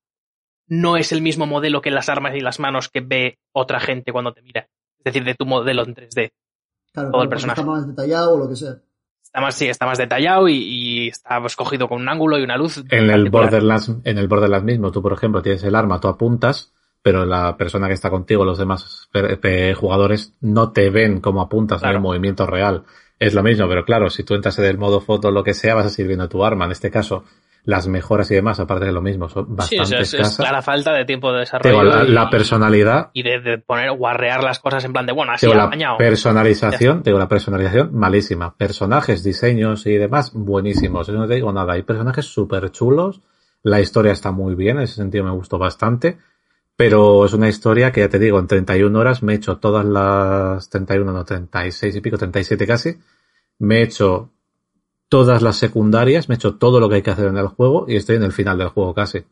[0.68, 4.12] no es el mismo modelo que las armas y las manos que ve otra gente
[4.12, 4.68] cuando te mira.
[4.98, 6.12] Es decir, de tu modelo en 3D.
[6.12, 6.30] Claro,
[6.92, 7.60] Todo el claro, porque personaje.
[7.60, 8.76] Está más detallado o lo que sea.
[9.22, 12.56] Está más, sí, está más detallado y, y está escogido con un ángulo y una
[12.56, 12.84] luz.
[12.90, 13.28] En el.
[13.28, 16.72] Borderlands, en el Borderlands mismo, tú por ejemplo tienes el arma, tú apuntas,
[17.06, 21.40] pero la persona que está contigo, los demás pe- pe- jugadores, no te ven como
[21.40, 21.98] apuntas en Claro.
[21.98, 22.82] el movimiento real.
[23.20, 25.76] Es lo mismo, pero claro, si tú entras en el modo foto lo que sea,
[25.76, 26.64] vas a seguir viendo tu arma.
[26.64, 27.22] En este caso,
[27.64, 30.14] las mejoras y demás, aparte de lo mismo, son Sí, bastante o sea, es, es
[30.14, 30.36] escasas.
[30.36, 31.82] clara falta de tiempo de desarrollo.
[31.84, 35.30] la, y- la personalidad, y de, de poner guarrear las cosas en plan de bueno,
[35.30, 35.98] así te digo, la apañado.
[35.98, 38.56] personalización, te digo, la personalización malísima.
[38.56, 41.06] Personajes, diseños y demás, buenísimos.
[41.06, 41.74] Yo no te digo nada.
[41.74, 43.20] Hay personajes súper chulos.
[43.62, 46.18] La historia está muy bien, en ese sentido me gustó bastante.
[46.76, 49.84] Pero es una historia que ya te digo, en 31 horas me he hecho todas
[49.84, 52.98] las 31, no, 36 y pico, 37 casi.
[53.58, 54.30] Me he hecho
[55.08, 57.86] todas las secundarias, me he hecho todo lo que hay que hacer en el juego
[57.88, 59.24] y estoy en el final del juego casi.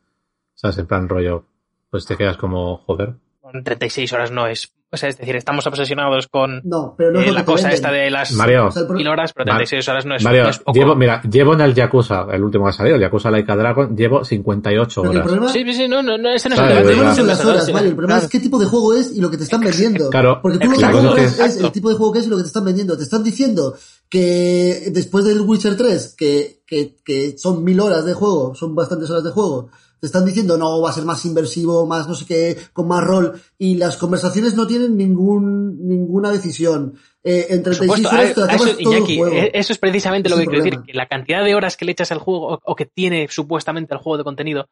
[0.54, 0.78] ¿Sabes?
[0.78, 1.44] En plan rollo,
[1.90, 3.14] pues te quedas como, joder.
[3.52, 4.73] En 36 horas no es.
[4.94, 7.90] O sea, es decir, estamos obsesionados con No, pero no eh, es la cosa esta
[7.92, 10.58] de las Mario, el mil horas, pero Mar- 36 horas no es, Mario, no es
[10.58, 10.78] poco.
[10.78, 13.96] llevo, mira, llevo en el Yakuza, el último que ha salido, el Yakuza Laika Dragon,
[13.96, 15.26] llevo 58 Pero el horas.
[15.28, 17.10] problema, Sí, sí, sí, no, no, no, ese no es Vale, el el problema no
[17.10, 17.16] ya.
[17.16, 17.72] son las horas, Sí.
[17.72, 17.88] Mario.
[17.90, 18.24] El problema Claro.
[18.26, 20.10] es qué tipo de juego es y lo que te están vendiendo.
[20.10, 22.18] Claro, Porque tú lo que viendo es es, que- es el tipo de juego que
[22.20, 22.96] es y lo que te están vendiendo.
[22.96, 23.74] Te están diciendo
[24.08, 29.10] que después del Witcher 3, que, que, que son mil horas de juego, son bastantes
[29.10, 29.68] horas de juego,
[30.04, 33.02] te están diciendo no, va a ser más inversivo, más no sé qué, con más
[33.02, 36.98] rol, y las conversaciones no tienen ningún, ninguna decisión.
[37.22, 40.44] Eh, en Por 36 supuesto, a, acabas eso, Iñaki, eh, eso es precisamente lo que
[40.44, 42.84] quiero decir, que la cantidad de horas que le echas al juego o, o que
[42.84, 44.68] tiene supuestamente el juego de contenido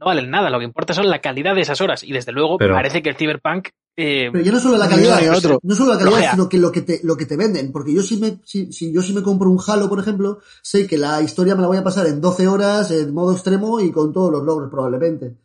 [0.00, 2.56] no valen nada, lo que importa son la calidad de esas horas y desde luego
[2.58, 5.60] Pero- parece que el Cyberpunk eh, Pero ya no solo la calidad, otro.
[5.62, 7.70] no solo la calidad, sino que lo que te, lo que te venden.
[7.70, 10.84] Porque yo si me, si, si yo si me compro un Halo, por ejemplo, sé
[10.88, 13.92] que la historia me la voy a pasar en 12 horas, en modo extremo y
[13.92, 15.36] con todos los logros, probablemente.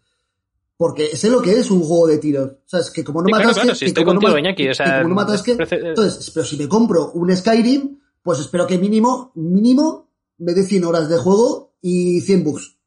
[0.77, 2.47] Porque sé lo que es un juego de tiros.
[2.49, 4.37] O sea, es que como no Sí, claro, matas claro, que, si estoy no contigo,
[4.39, 7.99] Iñaki, o sea, como no matas que, parece- entonces, pero si me compro un Skyrim,
[8.23, 10.09] pues espero que mínimo, mínimo,
[10.39, 12.77] me dé 100 horas de juego y 100 bugs.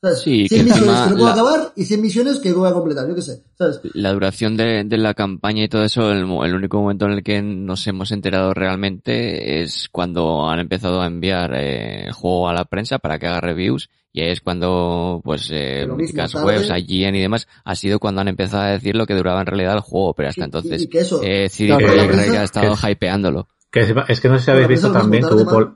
[0.00, 0.20] ¿Sabes?
[0.20, 2.68] Sí, 100 que misiones encima que no puedo la- acabar y 100 misiones que voy
[2.68, 3.42] a completar, yo qué sé.
[3.56, 3.80] ¿Sabes?
[3.94, 7.42] La duración de, de la campaña y todo eso, el, único momento en el que
[7.42, 12.64] nos hemos enterado realmente es cuando han empezado a enviar eh, el juego a la
[12.64, 17.46] prensa para que haga reviews y ahí es cuando, pues, eh, webs, IGN y demás,
[17.64, 20.28] ha sido cuando han empezado a decir lo que duraba en realidad el juego, pero
[20.30, 23.48] hasta Y- entonces, y que eso, eh, CD Claro, Projekt ha estado que- hypeándolo.
[23.70, 25.74] Que es, es que no sé si habéis visto también que hubo,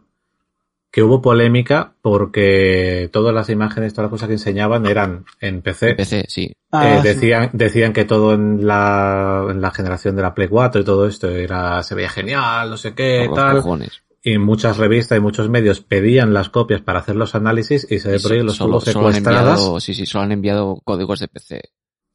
[0.93, 5.95] que hubo polémica porque todas las imágenes, todas las cosas que enseñaban eran en PC.
[5.95, 6.53] PC, sí.
[6.71, 7.09] Ah, Eh, sí.
[7.09, 11.07] decían, decían que todo en la, en la generación de la Play 4 y todo
[11.09, 13.57] esto era, se veía genial, no sé qué, por los tal.
[13.57, 14.03] cojones.
[14.23, 18.15] Y muchas revistas y muchos medios pedían las copias para hacer los análisis y se
[18.15, 19.59] Y por ahí los solo, tuvo solo secuestradas.
[19.59, 21.61] enviado, sí, sí, solo han enviado códigos de PC.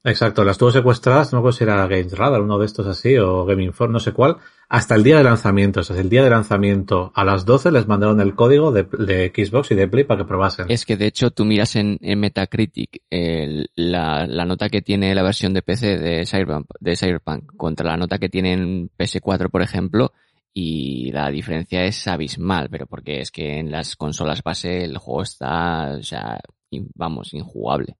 [0.04, 3.16] Exacto, las tuvo secuestradas, no me acuerdo si era Games Radar, uno de estos así,
[3.18, 4.36] o Game Inform, no sé cuál,
[4.68, 5.80] hasta el día de lanzamiento.
[5.80, 9.32] O sea, el día de lanzamiento a las 12 les mandaron el código de, de
[9.34, 10.66] Xbox y de Play para que probasen.
[10.70, 15.14] Es que de hecho tú miras en, en Metacritic el- la, la nota que tiene
[15.14, 19.50] la versión de PC de Cyberpunk, de Cyberpunk contra la nota que tiene en PS4,
[19.50, 20.12] por ejemplo,
[20.52, 25.22] y la diferencia es abismal, pero porque es que en las consolas base el juego
[25.22, 27.96] está, o sea, in- vamos, injugable.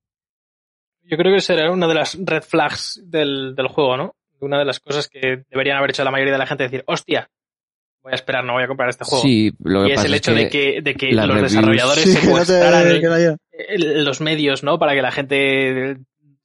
[1.04, 4.14] Yo creo que será una de las red flags del, del juego, ¿no?
[4.40, 7.28] Una de las cosas que deberían haber hecho la mayoría de la gente, decir, hostia,
[8.02, 9.22] voy a esperar, no voy a comprar este juego.
[9.22, 12.12] Sí, lo que y es el hecho de que, de que los reviews- desarrolladores Sí,
[12.12, 13.36] se que no te- mostraran el- no
[13.68, 14.78] el- los medios, ¿no?
[14.78, 15.96] Para que la gente,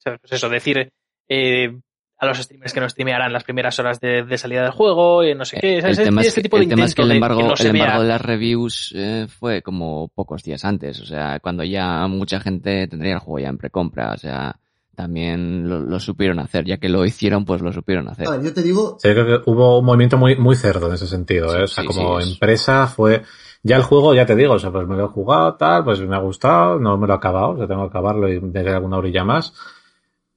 [0.02, 0.90] pues eso, decir
[1.28, 1.78] eh,
[2.18, 5.34] a los streamers que no streamearan las primeras horas de, de salida del juego, y
[5.34, 5.76] no sé qué.
[5.76, 5.98] el ¿sabes?
[6.04, 7.56] tema, es este que, tipo de el tema es que el de embargo, que no
[7.56, 11.64] se el embargo de las reviews eh, fue como pocos días antes, o sea, cuando
[11.64, 14.56] ya mucha gente tendría el juego ya en precompra, o sea,
[14.94, 18.26] también lo, lo supieron hacer, ya que lo hicieron, pues lo supieron hacer.
[18.28, 20.94] A ver, yo te digo, Sí, creo que hubo un movimiento muy, muy cerdo en
[20.94, 21.62] ese sentido, Sí, ¿eh?
[21.64, 23.22] O sea, sí, como sí, es- empresa fue,
[23.62, 26.00] ya el juego, ya te digo, o sea, pues me lo he jugado, tal, pues
[26.00, 28.68] me ha gustado, no me lo he acabado, o sea, tengo que acabarlo y meter
[28.70, 29.52] alguna orilla más.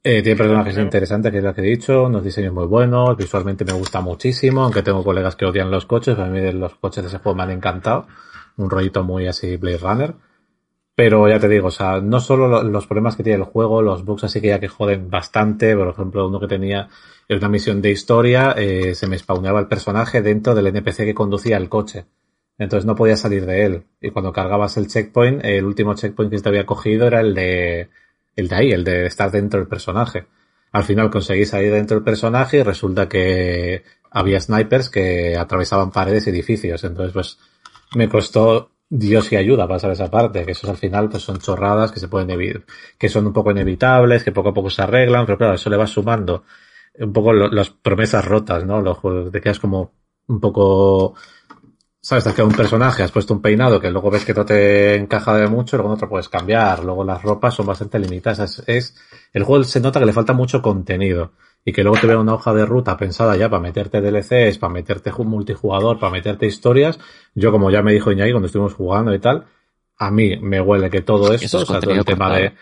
[0.04, 0.86] Eh, tiene personajes claro.
[0.86, 4.64] interesantes, que es lo que he dicho, unos diseños muy buenos, visualmente me gusta muchísimo,
[4.64, 7.44] aunque tengo colegas que odian los coches, a mí los coches de ese juego me
[7.44, 8.08] han encantado,
[8.56, 10.14] un rollito muy así Blade Runner.
[11.00, 13.82] Pero ya te digo, o sea, no solo lo- los problemas que tiene el juego,
[13.84, 16.90] los bugs así que ya que joden bastante, por ejemplo, uno que tenía
[17.30, 21.14] en una misión de historia, eh, se me spawneaba el personaje dentro del NPC que
[21.14, 22.06] conducía el coche.
[22.58, 23.84] Entonces no podía salir de él.
[24.02, 27.90] Y cuando cargabas el checkpoint, el último checkpoint que te había cogido era el de,
[28.36, 30.26] el de ahí, el de estar dentro del personaje.
[30.72, 36.26] Al final conseguí salir dentro del personaje y resulta que había snipers que atravesaban paredes
[36.28, 36.84] y edificios.
[36.84, 37.38] Entonces, pues,
[37.96, 41.92] me costó Dios y ayuda pasar esa parte, que esos al final pues son chorradas
[41.92, 42.64] que se pueden evitar,
[42.98, 45.78] que son un poco inevitables, que poco a poco se arreglan, pero claro, eso le
[45.78, 46.44] va sumando
[47.00, 48.82] un poco las promesas rotas, ¿no?
[48.82, 49.94] Los juegos, te quedas como
[50.28, 51.16] un poco,
[52.02, 54.46] sabes, te has quedado un personaje, has puesto un peinado que luego ves que no
[54.46, 58.40] te encaja de mucho, luego no te puedes cambiar, luego las ropas son bastante limitadas,
[58.40, 58.96] es, es-
[59.34, 61.34] el juego se nota que le falta mucho contenido
[61.66, 64.72] y que luego te vea una hoja de ruta pensada ya para meterte DLCs, para
[64.74, 66.98] meterte ju- multijugador, para meterte historias,
[67.36, 69.46] yo como ya me dijo Iñaki cuando estuvimos jugando y tal,
[69.98, 72.42] a mí me huele que todo Eso esto, es o sea, todo el tema cortado.
[72.42, 72.54] de,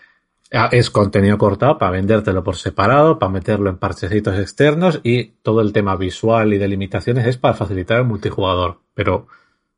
[0.50, 5.72] es contenido cortado para vendértelo por separado, para meterlo en parchecitos externos y todo el
[5.72, 9.26] tema visual y de limitaciones es para facilitar el multijugador, pero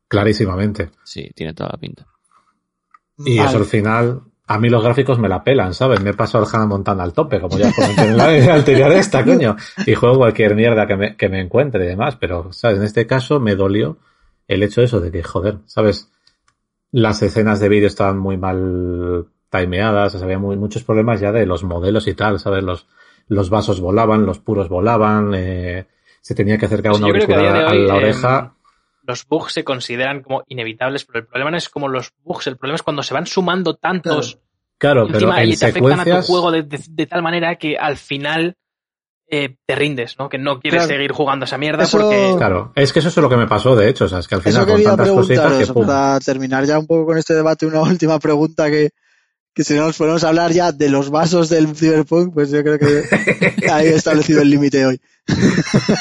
[0.07, 0.91] clarísimamente.
[1.03, 2.05] Sí, tiene toda la pinta.
[3.17, 3.49] Y Vale.
[3.49, 6.01] eso al final, a mí los gráficos me la pelan, ¿sabes?
[6.01, 8.55] Me he pasado el Hannah Montana al tope, como ya comenté en la en la
[8.55, 9.55] anterior esta, coño.
[9.85, 12.77] Y juego cualquier mierda que me, que me encuentre y demás, pero, ¿sabes?
[12.77, 13.97] En este caso me dolió
[14.47, 16.11] el hecho de eso, de que, joder, ¿sabes?
[16.91, 21.31] Las escenas de vídeo estaban muy mal timeadas, o sea, había muy, muchos problemas ya
[21.31, 22.63] de los modelos y tal, ¿sabes?
[22.63, 22.87] Los,
[23.27, 25.87] los vasos volaban, los puros volaban, eh,
[26.21, 28.53] se tenía que acercar Pues una a auricular a la eh, oreja.
[29.03, 32.57] los bugs se consideran como inevitables, pero el problema no es como los bugs, el
[32.57, 34.39] problema es cuando se van sumando tantos
[34.77, 37.21] Claro, y pero encima en y te afectan a tu juego de, de- de tal
[37.21, 38.55] manera que al final
[39.31, 40.27] eh, te rindes, ¿no?
[40.29, 40.93] Que no quieres Claro.
[40.95, 43.75] seguir jugando esa mierda Eso- porque Claro, es que eso es lo que me pasó,
[43.75, 45.85] de hecho, o sea, es que al final Eso con quería tantas cositas que pum.
[45.85, 48.89] para terminar ya un poco con este debate, una última pregunta que,
[49.53, 52.63] que si no nos ponemos a hablar ya de los vasos del Cyberpunk, pues yo
[52.63, 53.03] creo que
[53.71, 55.01] ahí he establecido el límite hoy.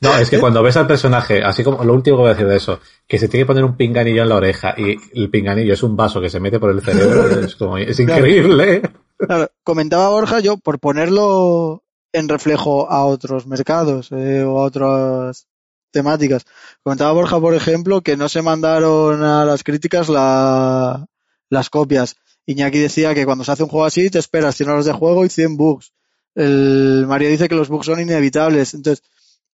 [0.00, 2.46] No, es que cuando ves al personaje, así como lo último que voy a decir
[2.46, 5.72] de eso, que se tiene que poner un pinganillo en la oreja y el pinganillo
[5.74, 8.74] es un vaso que se mete por el cerebro, es como, es increíble.
[8.76, 8.82] ¿eh?
[9.18, 15.46] Claro, comentaba Borja, yo por ponerlo en reflejo a otros mercados eh, o a otras
[15.90, 16.44] temáticas.
[16.82, 21.06] Comentaba Borja, por ejemplo, que no se mandaron a las críticas la-
[21.50, 22.14] las copias.
[22.48, 25.26] Iñaki decía que cuando se hace un juego así te esperas 100 horas de juego
[25.26, 25.92] y 100 bugs.
[26.34, 28.72] El Mario dice que los bugs son inevitables.
[28.72, 29.04] Entonces,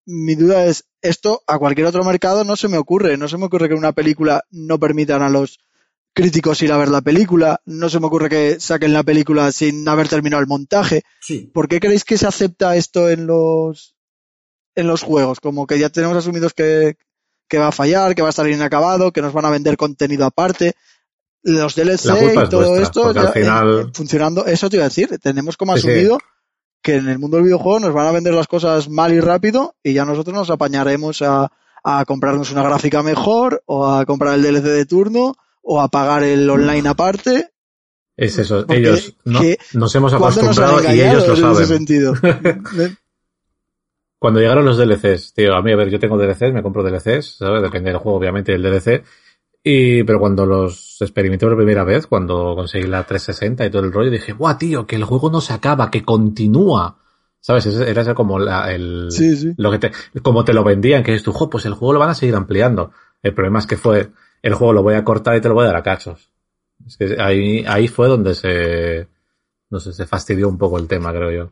[0.05, 3.17] mi duda es, esto a cualquier otro mercado no se me ocurre.
[3.17, 5.59] No se me ocurre que en una película no permitan a los
[6.13, 7.61] críticos ir a ver la película.
[7.65, 11.01] No se me ocurre que saquen la película sin haber terminado el montaje.
[11.19, 11.49] sí.
[11.51, 13.95] ¿Por qué creéis que se acepta esto en los
[14.75, 15.39] en los juegos?
[15.39, 16.97] Como que ya tenemos asumidos que,
[17.47, 20.25] que va a fallar, que va a estar inacabado, que nos van a vender contenido
[20.25, 20.75] aparte.
[21.43, 24.85] Los DLC y es todo vuestra, esto al ya, final- eh, funcionando, eso te iba
[24.85, 25.87] a decir, tenemos como Sí, sí.
[25.89, 26.17] asumido
[26.81, 29.75] que en el mundo del videojuego nos van a vender las cosas mal y rápido
[29.83, 31.51] y ya nosotros nos apañaremos a,
[31.83, 36.23] a comprarnos una gráfica mejor o a comprar el DLC de turno o a pagar
[36.23, 37.49] el online aparte.
[38.15, 39.39] Es eso, Porque ellos no-
[39.73, 41.67] nos hemos ¿Cuándo nos han acostumbrado y ellos lo ese saben.
[41.67, 42.13] sentido?
[44.19, 47.37] Cuando llegaron los DLCs, tío, a mí, a ver, yo tengo DLCs, me compro DLCs,
[47.39, 47.61] ¿sabes?
[47.61, 49.03] Depende del juego, obviamente, del DLC.
[49.63, 53.93] Y, pero cuando los experimenté por primera vez, cuando conseguí la 360 y todo el
[53.93, 54.85] rollo, dije, ¡buah, tío!
[54.85, 56.97] Que el juego no se acaba, que continúa.
[57.39, 57.65] ¿Sabes?
[57.67, 59.53] Era ese como la, el, Sí, sí.
[59.57, 61.99] lo que te, como te lo vendían, que es tu juego, pues el juego lo
[61.99, 62.91] van a seguir ampliando.
[63.21, 65.63] El problema es que fue, el juego lo voy a cortar y te lo voy
[65.63, 66.29] a dar a cachos.
[66.85, 69.07] Es que ahí, ahí fue donde se,
[69.69, 71.51] no sé, se fastidió un poco el tema, creo yo.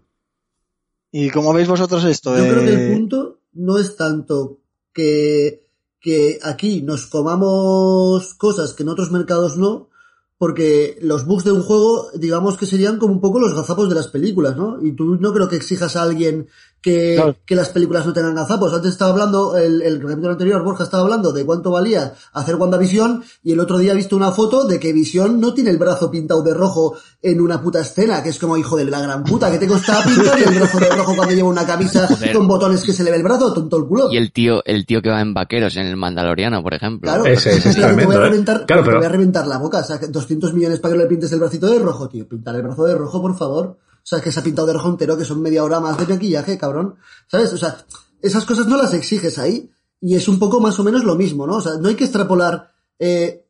[1.11, 2.37] ¿Y cómo veis vosotros esto?
[2.37, 4.59] Yo creo que Eh, el punto no es tanto
[4.93, 5.65] que,
[6.01, 9.89] que aquí nos comamos cosas que en otros mercados no,
[10.37, 13.93] porque los bugs de un juego, digamos que serían como un poco los gazapos de
[13.93, 14.83] las películas, ¿no?
[14.83, 16.47] Y tú no creo que exijas a alguien
[16.81, 17.35] que, Claro.
[17.45, 18.73] que las películas no tengan gazapos.
[18.73, 23.23] Antes estaba hablando, el, el capítulo anterior, Borja estaba hablando de cuánto valía hacer WandaVision,
[23.43, 26.09] y el otro día he visto una foto de que Visión no tiene el brazo
[26.09, 29.51] pintado de rojo en una puta escena, que es como hijo de la gran puta,
[29.51, 32.33] que te costaba pintar el brazo de rojo cuando lleva una camisa Joder.
[32.35, 34.11] con botones que se le ve el brazo, tonto el culo.
[34.11, 37.11] Y el tío, el tío que va en vaqueros en el Mandaloriano, por ejemplo.
[37.11, 38.21] Claro, Ese- ese es claro, te voy a ¿eh?
[38.23, 39.79] reventar, te voy a reventar la boca.
[39.79, 42.27] O sea, que 200 millones para que le pintes el bracito de rojo, tío.
[42.27, 43.77] Pintar el brazo de rojo, por favor.
[44.03, 46.07] O sea, que se ha pintado de rojo entero, que son media hora más de
[46.07, 46.95] maquillaje, cabrón.
[47.29, 47.53] ¿Sabes?
[47.53, 47.85] O sea,
[48.21, 49.71] esas cosas no las exiges ahí.
[49.99, 51.57] Y es un poco más o menos lo mismo, ¿no?
[51.57, 53.45] O sea, no hay que extrapolar, eh,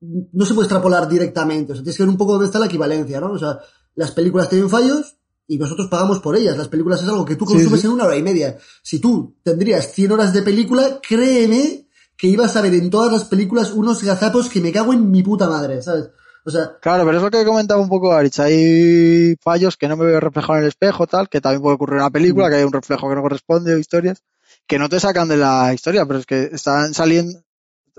[0.00, 1.72] no se puede extrapolar directamente.
[1.72, 3.32] O sea, tienes que ver un poco dónde está la equivalencia, ¿no?
[3.32, 3.58] O sea,
[3.94, 5.16] las películas tienen fallos
[5.46, 6.56] y nosotros pagamos por ellas.
[6.56, 7.86] Las películas es algo que tú Sí, consumes sí.
[7.86, 8.56] en una hora y media.
[8.82, 13.24] Si tú tendrías 100 horas de película, créeme que ibas a ver en todas las
[13.24, 16.08] películas unos gazapos que me cago en mi puta madre, ¿sabes?
[16.44, 18.38] O sea, Claro, pero es lo que comentaba un poco Arich.
[18.40, 21.94] Hay fallos que no me veo reflejado en el espejo, tal, que también puede ocurrir
[21.94, 24.22] en una película, que hay un reflejo que no corresponde o historias,
[24.66, 27.40] que no te sacan de la historia, pero es que están saliendo.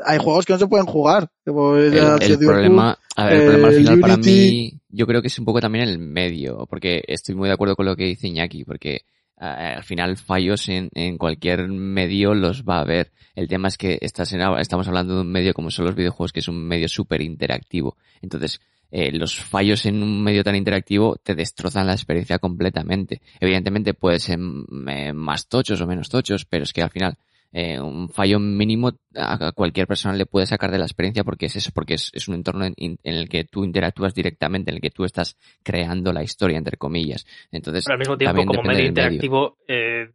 [0.05, 1.29] Hay juegos que no se pueden jugar.
[1.45, 2.47] como el El, el Cyberpunk.
[2.47, 5.61] problema, a ver, el problema al final para mí, yo creo que es un poco
[5.61, 9.01] también el medio, porque estoy muy de acuerdo con lo que dice Iñaki, porque eh,
[9.37, 13.11] al final fallos en, en cualquier medio los va a haber.
[13.35, 16.31] El tema es que estás en- estamos hablando de un medio como son los videojuegos,
[16.33, 17.97] que es un medio súper interactivo.
[18.21, 23.21] Entonces, eh, los fallos en un medio tan interactivo te destrozan la experiencia completamente.
[23.39, 27.17] Evidentemente puede ser mm, eh, más tochos o menos tochos, pero es que al final
[27.57, 31.55] eh, un fallo mínimo a cualquier persona le puede sacar de la experiencia porque es
[31.55, 34.81] eso, porque es, es un entorno en, en el que tú interactúas directamente, en el
[34.81, 37.25] que tú estás creando la historia, entre comillas.
[37.51, 40.11] Entonces, Pero al mismo tiempo, como medio interactivo, eh,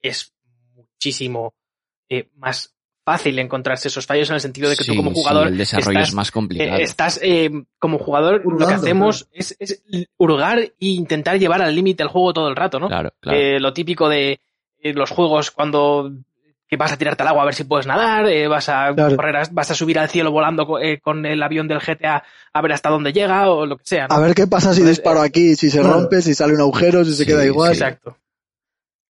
[0.00, 0.32] es
[0.74, 1.52] muchísimo
[2.08, 5.16] eh, más fácil encontrarse esos fallos en el sentido de que Sí, tú como sí,
[5.20, 6.78] jugador el desarrollo estás, es más complicado.
[6.78, 9.82] eh, estás eh, como jugador lo que hacemos es, es
[10.16, 12.88] hurgar e intentar llevar al límite el juego todo el rato, ¿no?
[12.88, 13.38] Claro, claro.
[13.38, 14.40] Eh, lo típico de
[14.82, 16.10] los juegos cuando
[16.70, 19.16] que vas a tirarte al agua a ver si puedes nadar, eh, vas a Claro.
[19.16, 22.22] correr, a- vas a subir al cielo volando co- eh, con el avión del GTA
[22.52, 24.06] a ver hasta dónde llega o lo que sea.
[24.06, 24.14] ¿no?
[24.14, 25.94] A ver qué pasa si Entonces, disparo eh, aquí, si se claro.
[25.96, 27.74] rompe, si sale un agujero, si se Sí, queda igual.
[27.74, 27.82] sí.
[27.82, 28.16] Exacto.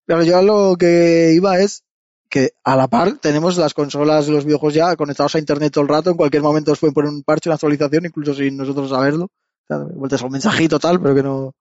[0.06, 1.84] Pero yo a lo que iba es
[2.30, 5.82] que a la par tenemos las consolas de los videojuegos ya conectados a internet todo
[5.84, 8.90] el rato, en cualquier momento os pueden poner un parche, una actualización, incluso sin nosotros
[8.90, 9.26] saberlo.
[9.26, 11.54] O sea, vueltas a un mensajito tal, pero que no.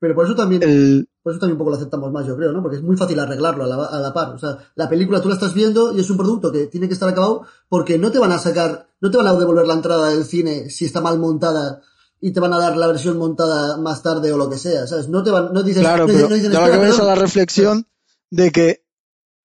[0.00, 2.52] Pero por eso también, El, por eso también un poco lo aceptamos más, yo creo,
[2.52, 2.62] ¿no?
[2.62, 4.30] Porque es muy fácil arreglarlo a la, a la par.
[4.34, 6.94] O sea, la película tú la estás viendo y es un producto que tiene que
[6.94, 10.10] estar acabado porque no te van a sacar, no te van a devolver la entrada
[10.10, 11.80] del cine si está mal montada
[12.20, 15.08] y te van a dar la versión montada más tarde o lo que sea, ¿sabes?
[15.08, 16.98] No te van, no dices, claro, no, pero no dicen, "Espera, que veo es a
[16.98, 17.14] perdón".
[17.14, 17.86] la reflexión
[18.30, 18.84] de que,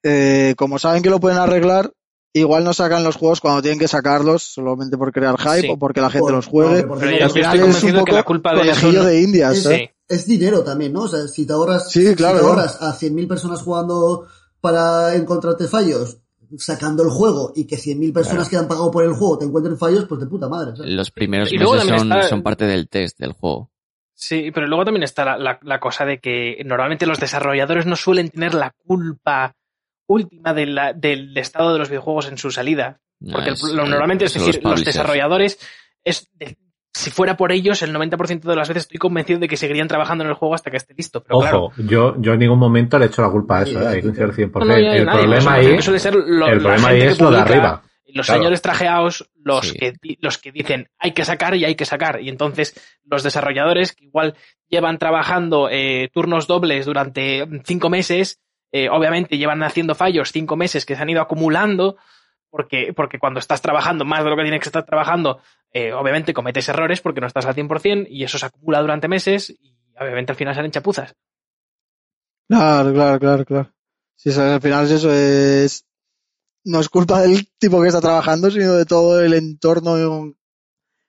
[0.04, 1.94] eh, como saben que lo pueden arreglar,
[2.34, 5.70] igual no sacan los juegos cuando tienen que sacarlos solamente por crear hype Sí.
[5.70, 6.84] o porque la gente Por- los juegue.
[6.84, 9.58] no, Pero yo estoy es un poco que la culpa de eso de indias.
[9.58, 9.94] Es- ¿eh?
[10.14, 11.02] Es dinero también, ¿no?
[11.02, 12.56] O sea, si te ahorras, Sí, si claro, te claro.
[12.60, 14.28] ahorras a 100.000 personas jugando
[14.62, 16.18] para encontrarte fallos,
[16.58, 19.78] sacando el juego y que 100.000 personas que han pagado por el juego te encuentren
[19.78, 20.76] fallos, pues de puta madre.
[20.76, 20.92] ¿sabes?
[20.92, 23.72] Los primeros Y meses son, está- son parte del test del juego.
[24.16, 27.96] Sí, pero luego también está la, la- la cosa de que normalmente los desarrolladores no
[27.96, 29.56] suelen tener la culpa
[30.08, 33.00] última de la- del estado de los videojuegos en su salida.
[33.20, 35.58] No, Porque el- lo- normalmente, es decir, los desarrolladores,
[36.04, 36.30] es
[36.94, 40.24] si fuera por ellos, el 90% de las veces estoy convencido de que seguirían trabajando
[40.24, 41.24] en el juego hasta que esté listo.
[41.24, 43.86] Pero Ojo, claro, yo, yo en ningún momento le echo la culpa a eso, Sí,
[43.86, 43.88] ¿eh?
[43.88, 44.60] hay que al 100%.
[44.60, 47.32] no, no, el nadie, problema eso ahí, suele ser lo- el problema ahí es lo
[47.32, 47.82] de arriba.
[48.16, 48.42] Los Claro.
[48.42, 49.78] señores trajeados, los, Sí.
[49.80, 52.22] que, los que dicen hay que sacar y hay que sacar.
[52.22, 52.76] Y entonces
[53.06, 54.36] los desarrolladores que igual
[54.70, 58.40] llevan trabajando eh, turnos dobles durante cinco meses,
[58.72, 61.96] eh, obviamente llevan haciendo fallos cinco meses que se han ido acumulando,
[62.54, 65.40] porque, porque cuando estás trabajando más de lo que tienes que estar trabajando,
[65.72, 69.50] eh, obviamente cometes errores porque no estás al 100% y eso se acumula durante meses
[69.50, 71.16] y obviamente al final salen chapuzas.
[72.48, 73.74] Claro, claro, claro, claro.
[74.16, 75.84] Si eso, al final es eso, es
[76.66, 80.36] no es culpa del tipo que está trabajando, sino de todo el entorno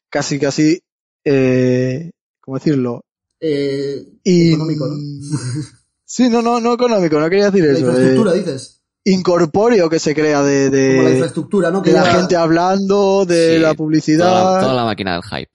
[0.08, 0.82] casi, casi,
[1.24, 2.10] eh,
[2.40, 3.04] ¿cómo decirlo?
[3.38, 4.96] Eh, Y, Económico, ¿no?
[6.06, 7.80] Sí, no, no, no económico, no quería decir la eso.
[7.80, 8.80] infraestructura, eh, dices.
[9.04, 11.82] Incorpóreo que se crea de, de, Como la infraestructura, ¿no?
[11.82, 14.60] Que de la ya- gente hablando, de Sí, la publicidad.
[14.60, 15.50] toda la máquina del hype.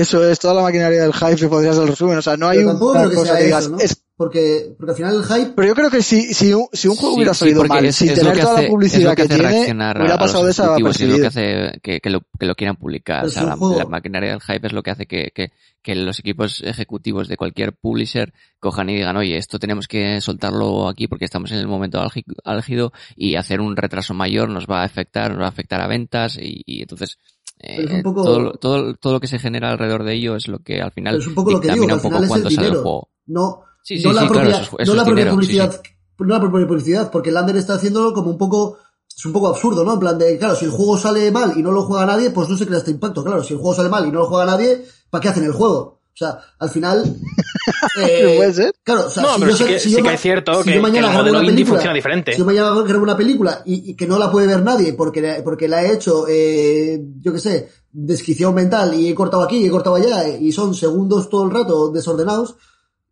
[0.00, 2.18] Eso es toda la maquinaria del hype, podría ser el resumen.
[2.18, 3.64] O sea, no hay Pero tampoco una creo que cosa sea que digas.
[3.64, 3.78] eso, ¿no?
[3.78, 6.88] es- Porque, porque al final el hype pero yo creo que si, si, un, si
[6.88, 9.16] un juego Sí, hubiera salido mal, es- sin es tener toda hace- la publicidad que
[9.16, 10.74] que, hace tiene, hubiera pasado es lo
[11.20, 13.18] que hace que, que lo, que lo quieran publicar.
[13.20, 15.52] Pero O sea, la, juego- la maquinaria del hype es lo que hace que, que,
[15.82, 20.88] que los equipos ejecutivos de cualquier publisher cojan y digan, oye, esto tenemos que soltarlo
[20.88, 24.80] aquí porque estamos en el momento álgi- álgido y hacer un retraso mayor nos va
[24.82, 27.18] a afectar, nos va a afectar a ventas y, y entonces
[27.58, 30.36] Es eh, un poco- todo, lo- todo, todo lo que se genera alrededor de ello
[30.36, 32.22] es lo que al final es un poco lo que digo, un al poco final
[32.24, 32.82] es cuándo el sale el dinero.
[32.82, 33.08] juego.
[33.26, 35.82] no, Sí, sí, no la propia, claro, eso es- eso no la propia dinero, publicidad,
[36.18, 38.78] no la propia publicidad, porque Lander está haciéndolo como un poco,
[39.16, 39.94] es un poco absurdo, ¿no?
[39.94, 42.48] En plan de, claro, si el juego sale mal y no lo juega nadie, pues
[42.48, 43.24] no se crea este impacto.
[43.24, 45.52] Claro, si el juego sale mal y no lo juega nadie, ¿para qué hacen el
[45.52, 45.97] juego?
[46.20, 47.04] O sea, al final,
[48.00, 48.72] eh, ¿Puede ser?
[48.82, 50.52] claro, o sea, No, si pero yo sí sé- que, si sí que es cierto
[50.62, 52.32] si que, yo que mañana el grabo modelo indie película, funciona diferente.
[52.32, 55.40] Si yo mañana grabo una película y, y que no la puede ver nadie porque,
[55.44, 59.66] porque la he hecho, eh, yo qué sé, desquiciado mental y he cortado aquí y
[59.66, 62.56] he cortado allá y son segundos todo el rato desordenados,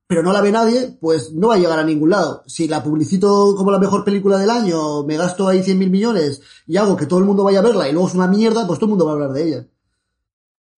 [0.08, 2.42] pero no la ve nadie, pues no va a llegar a ningún lado.
[2.46, 6.40] Si la publicito como la mejor película del año, me gasto ahí 100 mil millones
[6.66, 8.78] y hago que todo el mundo vaya a verla y luego es una mierda, pues
[8.80, 9.66] todo el mundo va a hablar de ella.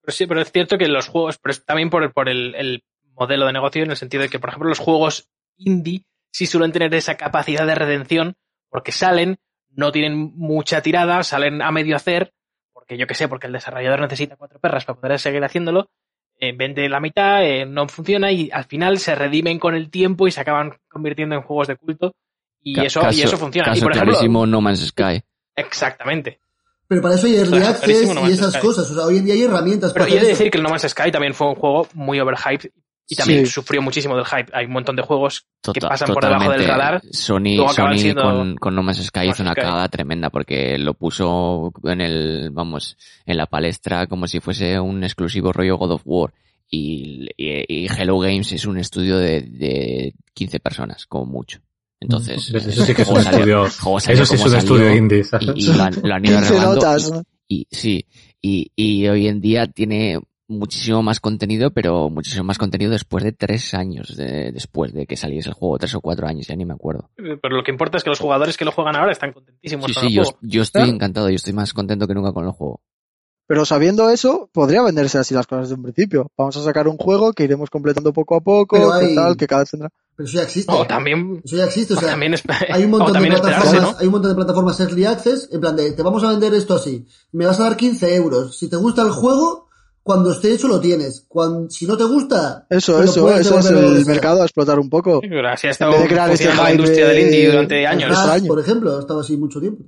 [0.08, 2.82] Pero sí, pero es cierto que los juegos, pero es también por, por el, el
[3.12, 5.28] modelo de negocio, en el sentido de que, por ejemplo, los juegos
[5.58, 8.34] indie sí suelen tener esa capacidad de redención,
[8.70, 9.36] porque salen,
[9.68, 12.32] no tienen mucha tirada, salen a medio hacer,
[12.72, 15.90] porque yo que sé, porque el desarrollador necesita cuatro perras para poder seguir haciéndolo,
[16.38, 20.26] eh, vende la mitad, eh, no funciona y al final se redimen con el tiempo
[20.26, 22.14] y se acaban convirtiendo en juegos de culto
[22.62, 23.68] y, Ca- eso, y eso funciona.
[23.68, 25.20] Y Caso por ejemplo, No Man's Sky.
[25.54, 26.40] exactamente.
[26.88, 28.60] Pero para eso hay early Claro, access clarísimo, no y esas Sky.
[28.62, 28.90] cosas.
[28.90, 30.30] O sea, hoy en día hay herramientas Pero para he de eso.
[30.38, 32.70] decir que el No Man's Sky también fue un juego muy overhyped
[33.10, 33.52] y también Sí.
[33.52, 34.50] sufrió muchísimo del hype.
[34.54, 37.02] Hay un montón de juegos que Tota- pasan por debajo del radar.
[37.10, 39.60] Sony, Sony siendo con, con No Man's Sky No hizo una Sky.
[39.62, 45.04] cagada tremenda porque lo puso en el, vamos, en la palestra como si fuese un
[45.04, 46.32] exclusivo rollo God of War.
[46.70, 51.60] Y, y- y Hello Games es un estudio de, de 15 personas, como mucho.
[52.00, 54.94] Entonces, Eso sí que es un estudio, el juego salió eso sí es un estudio
[54.94, 55.24] indie.
[55.40, 57.08] Y, y lo, han, lo han ido 15 arreglando notas.
[57.08, 57.22] y- ¿no?
[57.48, 58.06] y sí,
[58.40, 60.20] y, y hoy en día tiene
[60.50, 65.16] muchísimo más contenido, pero muchísimo más contenido después de tres años, de- después de que
[65.16, 67.10] saliese el juego, tres o cuatro años, ya ni me acuerdo.
[67.16, 69.94] Pero lo que importa es que los jugadores que lo juegan ahora están contentísimos Sí,
[69.94, 70.38] con sí, el yo, juego.
[70.42, 70.94] yo estoy Claro.
[70.94, 72.80] encantado, yo estoy más contento que nunca con el juego.
[73.46, 76.30] Pero sabiendo eso, podría venderse así las cosas desde un principio.
[76.36, 79.36] Vamos a sacar un juego que iremos completando poco a poco, Pero que hay- tal,
[79.38, 79.88] que cada vez tendrá.
[80.18, 80.72] Pero eso ya existe.
[80.74, 81.94] O también, Eso ya existe.
[81.94, 83.94] O o sea, también, es- hay un o montón de también plataformas, ¿no?
[84.00, 86.74] hay un montón de plataformas early access, en plan de, te vamos a vender esto
[86.74, 87.06] así.
[87.30, 88.58] Me vas a dar 15 euros.
[88.58, 89.68] Si te gusta el juego,
[90.02, 91.24] cuando esté hecho lo tienes.
[91.28, 95.20] Cuando, si no te gusta, Eso, eso, eso es el mercado a explotar un poco.
[95.22, 98.10] Sí, pero así ha estado de crear este la industria del de- indie durante años.
[98.10, 98.46] Extraño.
[98.48, 99.84] por ejemplo, ha estado así mucho tiempo.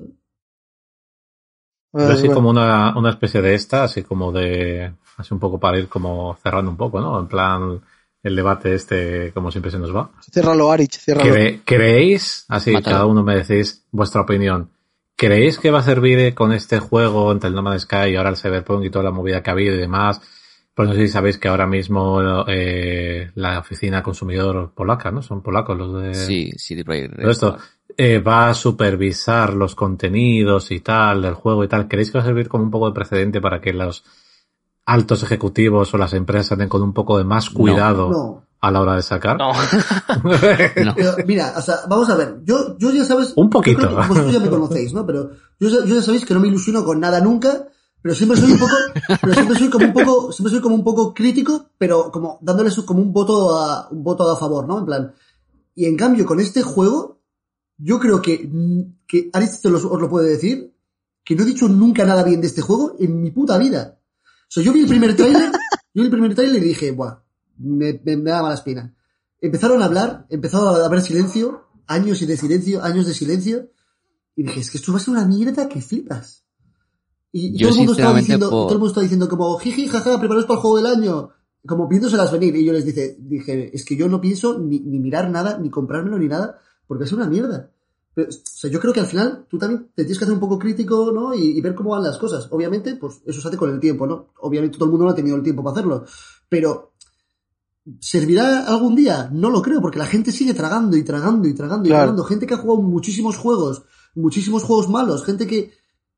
[1.93, 2.35] Pero así bueno.
[2.35, 6.37] como una, una especie de esta, así como de, así un poco para ir como
[6.41, 7.19] cerrando un poco, ¿no?
[7.19, 7.81] En plan,
[8.23, 10.11] el debate este, como siempre se nos va.
[10.31, 11.35] Ciérralo, Arich, ciérralo.
[11.35, 12.95] ¿Cre- ¿Creéis, así Mátalo.
[12.95, 14.71] cada uno me decís vuestra opinión,
[15.17, 18.31] ¿creéis que va a servir con este juego entre el No Man's Sky y ahora
[18.31, 20.21] el Cyberpunk y toda la movida que ha habido y demás?
[20.75, 25.21] Pues no sé si sabéis que ahora mismo eh, la oficina consumidor polaca, ¿no?
[25.21, 26.15] Son polacos los de...
[26.15, 27.17] Sí, CD Projekt.
[27.21, 27.59] Todo esto
[27.99, 31.87] eh, va a supervisar los contenidos y tal del juego y tal.
[31.89, 34.05] ¿Creéis que va a servir como un poco de precedente para que los
[34.93, 38.45] altos ejecutivos o las empresas anden con un poco de más cuidado No.
[38.61, 39.39] a la hora de sacar?
[39.39, 39.53] No,
[40.85, 40.95] No.
[40.97, 42.41] Pero, mira, o sea, vamos a ver.
[42.45, 43.33] Yo, yo ya sabes.
[43.37, 43.89] Un poquito.
[43.89, 45.07] que vosotros ya me conocéis, ¿no?
[45.07, 47.67] Pero yo, ya- yo ya sabéis que no me ilusiono con nada nunca.
[48.03, 48.73] Pero siempre soy un poco,
[49.21, 52.71] pero siempre soy como un poco, siempre soy como un poco crítico, pero como dándole
[52.71, 54.79] su- como un voto a, un voto a favor, ¿no?
[54.79, 55.13] En plan.
[55.75, 57.21] Y en cambio, con este juego,
[57.77, 58.51] yo creo que,
[59.07, 60.75] que Aritz te lo- os lo puede decir,
[61.23, 63.99] que no he dicho nunca nada bien de este juego en mi puta vida.
[64.51, 65.51] Sea, yo vi el primer tráiler,
[65.95, 67.23] yo vi el primer tráiler y dije, buah,
[67.59, 68.95] me, me, me da mala espina.
[69.41, 73.71] Empezaron a hablar, empezó a haber silencio, años y de silencio, años de silencio,
[74.35, 76.45] y dije, es que esto va a ser una mierda que flipas.
[77.33, 79.59] Y, y Yo, todo, el mundo estaba diciendo, por- todo el mundo estaba diciendo como,
[79.59, 81.31] jiji, jaja, preparaos para el juego del año,
[81.65, 84.99] como viéndoselas venir, y yo les dije, dije, es que yo no pienso ni, ni
[84.99, 87.71] mirar nada, ni comprármelo, ni nada, porque es una mierda.
[88.15, 90.41] Pero, o sea, yo creo que al final tú también te tienes que hacer un
[90.41, 91.33] poco crítico, ¿no?
[91.35, 92.49] Y, y ver cómo van las cosas.
[92.51, 94.29] Obviamente, pues eso se hace con el tiempo, ¿no?
[94.41, 96.05] Obviamente todo el mundo no ha tenido el tiempo para hacerlo.
[96.49, 96.93] Pero,
[98.01, 99.31] ¿servirá algún día?
[99.33, 102.25] No lo creo, porque la gente sigue tragando y tragando y tragando y tragando.
[102.25, 103.83] Gente que ha jugado muchísimos juegos,
[104.15, 105.73] muchísimos juegos malos, gente que,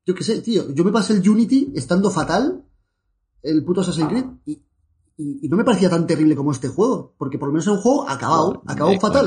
[0.05, 2.65] yo qué sé, tío, yo me pasé el Unity estando fatal,
[3.41, 4.51] el puto Assassin's Creed, y,
[5.17, 7.75] y- y no me parecía tan terrible como este juego, porque por lo menos era
[7.75, 9.25] un juego acabado, acabado fatal.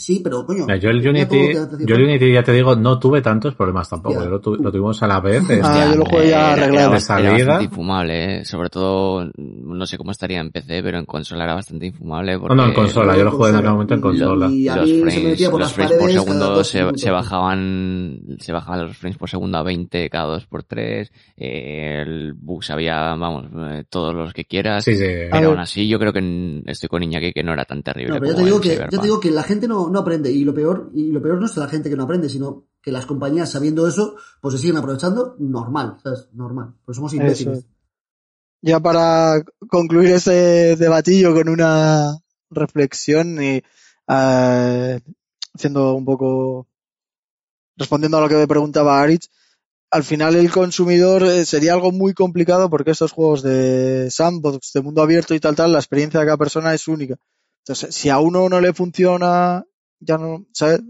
[0.00, 0.64] Sí, pero coño.
[0.64, 1.52] Mira, yo el Unity,
[1.84, 2.04] yo el.
[2.04, 4.14] Unity ya te digo, no tuve tantos problemas tampoco.
[4.22, 5.42] Yo lo, tu- lo tuvimos a la vez.
[5.60, 6.90] Ah, yo lo jugué ya arreglado.
[6.90, 7.32] Era, salida.
[7.32, 8.44] bastante infumable, ¿eh?
[8.44, 12.34] sobre todo, no sé cómo estaría en PC, pero en consola era bastante infumable.
[12.34, 13.16] No, Porque no, en consola.
[13.16, 13.72] Yo lo jugué en aquel consola.
[13.72, 14.48] momento en consola.
[14.50, 19.18] Y a los se frames, por los frames segundo se, bajaban, se bajaban los frames
[19.18, 24.14] por segundo a 20 cada 2 por 3 eh, el bugs había, vamos, eh, todos
[24.14, 24.84] los que quieras.
[24.84, 25.04] Sí, sí.
[25.30, 28.14] Pero aún así yo creo que en- estoy con Iñaki que no era tan terrible
[28.14, 30.00] No, pero ya como te digo que, ya te digo que la gente no, no
[30.00, 32.66] aprende y lo peor, y lo peor no es la gente que no aprende, sino
[32.80, 36.28] que las compañías sabiendo eso, pues se siguen aprovechando normal, ¿sabes?
[36.32, 36.74] Normal.
[36.84, 37.58] Pues somos imbéciles.
[37.58, 37.68] Eso.
[38.62, 42.18] Ya para concluir ese debatillo con una
[42.50, 43.62] reflexión y
[44.08, 45.00] eh,
[45.54, 46.66] haciendo un poco
[47.76, 49.28] respondiendo a lo que me preguntaba Aritz,
[49.90, 54.82] al final el consumidor eh, sería algo muy complicado porque estos juegos de sandbox, de
[54.82, 57.16] mundo abierto y tal tal, la experiencia de cada persona es única.
[57.64, 59.64] Entonces, si a uno no le funciona,
[60.00, 60.80] ya no, ¿sabes?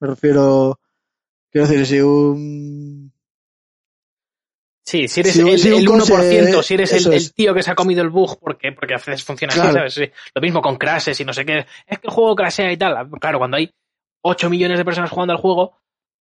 [0.00, 0.78] Me refiero,
[1.50, 3.12] quiero decir, si un
[4.84, 7.62] Sí, si eres Si un- el, si el 1%, coche- si eres el, tío que
[7.62, 9.68] se ha comido el bug porque, porque haces funciona Claro.
[9.68, 9.94] así, ¿sabes?
[9.94, 10.04] Sí.
[10.34, 11.58] Lo mismo con crashes y no sé qué.
[11.86, 13.08] Es que el juego crashea y tal.
[13.20, 13.70] Claro, cuando hay
[14.22, 15.78] 8 millones de personas jugando al juego,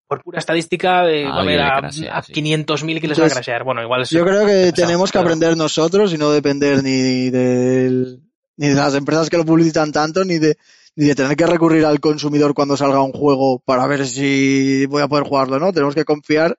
[0.08, 2.34] por pura estadística, eh, va a haber a, crashea, a sí.
[2.34, 3.64] 500.000 que les va a crashear.
[3.64, 4.10] Bueno, igual es...
[4.12, 8.22] Yo creo que tenemos que aprender nosotros y no depender ni del,
[8.58, 10.56] ni de las empresas que lo publicitan tanto, ni de,
[10.96, 15.02] ni de tener que recurrir al consumidor cuando salga un juego para ver si voy
[15.02, 15.74] a poder jugarlo o no.
[15.74, 16.58] Tenemos que confiar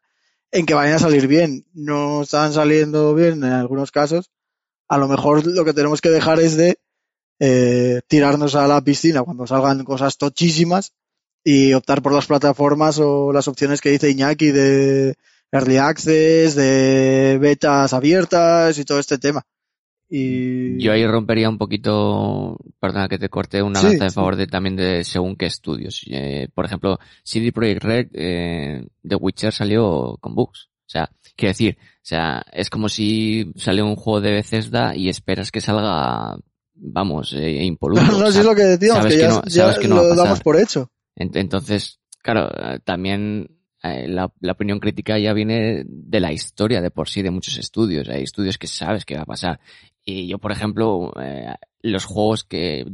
[0.51, 1.67] en que vayan a salir bien.
[1.75, 4.31] No están saliendo bien en algunos casos.
[4.89, 6.79] A lo mejor lo que tenemos que dejar es de
[7.41, 10.93] eh, tirarnos a la piscina cuando salgan cosas tochísimas
[11.45, 15.17] y optar por las plataformas o las opciones que dice Iñaki de
[15.51, 19.45] early access, de betas abiertas y todo este tema.
[20.15, 24.15] Y Yo ahí rompería un poquito, perdona que te corte, una Sí, lanza de sí.
[24.15, 26.03] favor de también de según qué estudios.
[26.11, 30.69] Eh, por ejemplo, CD Projekt Red, eh, The Witcher salió con bugs.
[30.87, 35.09] O sea, quiero decir, o sea, es como si sale un juego de Bethesda y
[35.09, 36.37] esperas que salga,
[36.75, 38.03] vamos, eh, impoluto.
[38.13, 39.97] no, no, sea, es lo que decíamos, sabes que que ya, no- ya que no
[40.03, 40.91] lo damos por hecho.
[41.17, 46.81] Ent- Entonces, claro, eh, también eh, la, la opinión crítica ya viene de la historia
[46.83, 48.09] de por sí de muchos estudios.
[48.11, 49.61] Hay estudios que sabes que va a pasar.
[50.05, 52.87] Y yo, por ejemplo, eh, los juegos que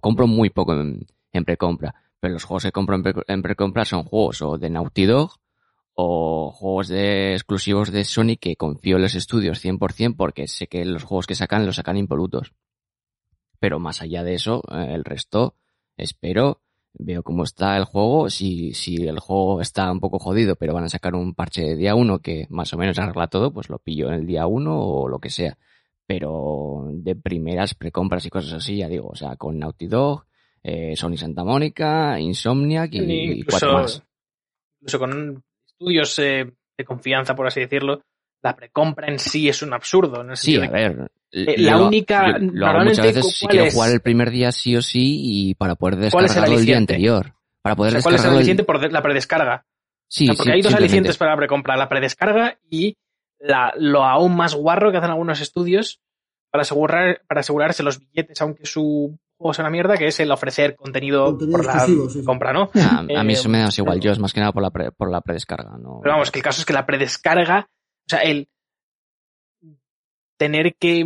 [0.00, 1.06] compro muy poco en,
[1.44, 5.32] precompra, pero los juegos que compro en, pre- precompra son juegos o de Naughty Dog
[5.94, 10.84] o juegos de exclusivos de Sony que confío en los estudios 100% porque sé que
[10.84, 12.52] los juegos que sacan los sacan impolutos.
[13.60, 15.56] Pero más allá de eso, eh, el resto,
[15.96, 16.62] espero,
[16.94, 20.84] veo cómo está el juego, si, si el juego está un poco jodido, pero van
[20.84, 23.78] a sacar un parche de día uno que más o menos arregla todo, pues lo
[23.78, 25.58] pillo en el día uno o lo que sea.
[26.06, 30.26] Pero de primeras precompras y cosas así, ya digo, o sea, con Naughty Dog,
[30.62, 33.00] eh, Sony Santa Mónica, Insomniac y,
[33.40, 34.02] y cuatro más.
[34.80, 38.02] incluso con estudios eh, de confianza, por así decirlo,
[38.42, 40.20] la precompra en sí es un absurdo.
[40.20, 41.10] en el Sí, a ver.
[41.32, 43.74] Eh, la lo- única- yo lo hago muchas veces si ¿cuál quiero es?
[43.74, 46.66] jugar el primer día sí o sí y para poder ¿Cuál es el descargarlo el
[46.66, 47.34] día anterior.
[47.62, 49.66] Para o poder sea, ¿Cuál es el descargarlo el- aliciente por la predescarga?
[50.06, 52.94] Sí, O sea, porque sí, hay dos alicientes para la precompra, la predescarga y
[53.44, 56.00] la, lo aún más guarro que hacen algunos estudios
[56.50, 60.30] para asegurar, para asegurarse los billetes, aunque su juego sea una mierda, que es el
[60.30, 62.24] ofrecer contenido, Contenido por la exclusivo, sí, sí.
[62.24, 62.70] compra, ¿no?
[62.74, 64.00] A, a mí Eh, eso me da más igual.
[64.00, 65.76] Yo es más que nada por la, pre- por la predescarga.
[65.78, 68.48] No, Pero vamos, que el caso es que la predescarga, o sea, el
[70.38, 71.04] tener que,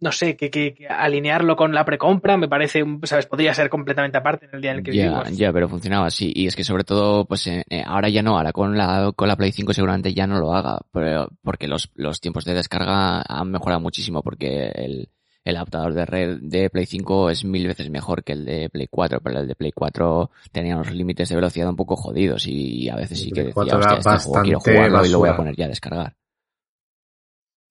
[0.00, 3.26] no sé, que, que- que alinearlo con la precompra me parece, un- ¿sabes?
[3.26, 5.36] Podría ser completamente aparte en el día en el que Ya, vivimos.
[5.38, 6.32] ya, pero funcionaba así.
[6.34, 9.28] Y es que sobre todo, pues eh, eh, ahora ya no, ahora con la, con
[9.28, 13.22] la Play 5 seguramente ya no lo haga, pero, porque los, los tiempos de descarga
[13.22, 15.08] han mejorado muchísimo porque el,
[15.44, 18.88] el adaptador de red de Play 5 es mil veces mejor que el de Play
[18.90, 22.88] 4, pero el de Play 4 tenía unos límites de velocidad un poco jodidos y
[22.88, 25.28] a veces sí que decía, 4 hostia, este juego quiero bastante jugarlo y lo voy
[25.28, 25.36] a basura.
[25.36, 26.14] poner ya a descargar.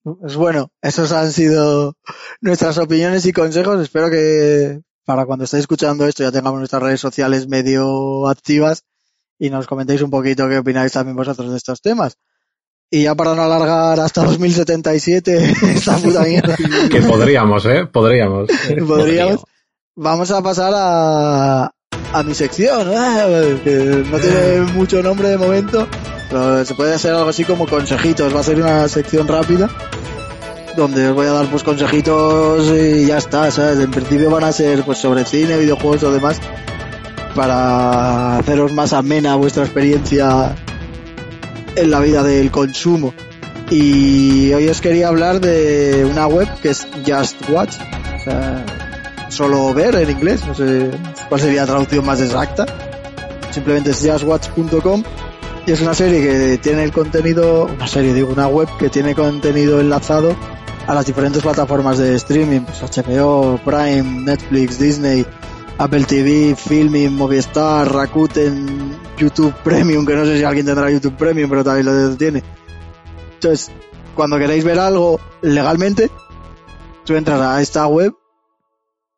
[0.03, 1.95] Pues bueno, esos han sido
[2.41, 3.81] nuestras opiniones y consejos.
[3.81, 8.83] Espero que para cuando estéis escuchando esto ya tengamos nuestras redes sociales medio activas
[9.39, 12.17] y nos comentéis un poquito qué opináis también vosotros de estos temas.
[12.89, 16.55] Y ya para no alargar hasta 2077 esta puta mierda,
[16.91, 17.85] Que podríamos, ¿eh?
[17.91, 18.49] Podríamos.
[18.87, 19.43] podríamos,
[19.95, 21.71] vamos a pasar a,
[22.13, 23.59] a mi sección, ¿eh?
[23.63, 25.87] que no tiene mucho nombre de momento,
[26.33, 28.35] pero se puede hacer algo así como consejitos.
[28.35, 29.69] Va a ser una sección rápida
[30.75, 33.79] donde os voy a dar pues consejitos y ya está, ¿sabes?
[33.79, 36.41] En principio van a ser pues sobre cine, videojuegos o demás
[37.35, 40.55] para haceros más amena vuestra experiencia
[41.75, 43.13] en la vida del consumo.
[43.69, 47.75] Y hoy os quería hablar de una web que es Just Watch,
[49.29, 50.89] solo ver en inglés, no sé
[51.29, 52.65] cuál sería la traducción más exacta.
[53.51, 55.03] simplemente es jazzwatch.com
[55.65, 59.15] y es una serie que tiene el contenido, una serie, digo, una web que tiene
[59.15, 60.35] contenido enlazado
[60.87, 65.25] a las diferentes plataformas de streaming, pues HBO, Prime, Netflix, Disney,
[65.77, 71.49] Apple TV, Filming, Movistar, Rakuten, YouTube Premium, que no sé si alguien tendrá YouTube Premium,
[71.49, 72.43] pero también lo tiene.
[73.35, 73.71] Entonces,
[74.15, 76.11] cuando queréis ver algo legalmente,
[77.05, 78.13] tú entras a esta web,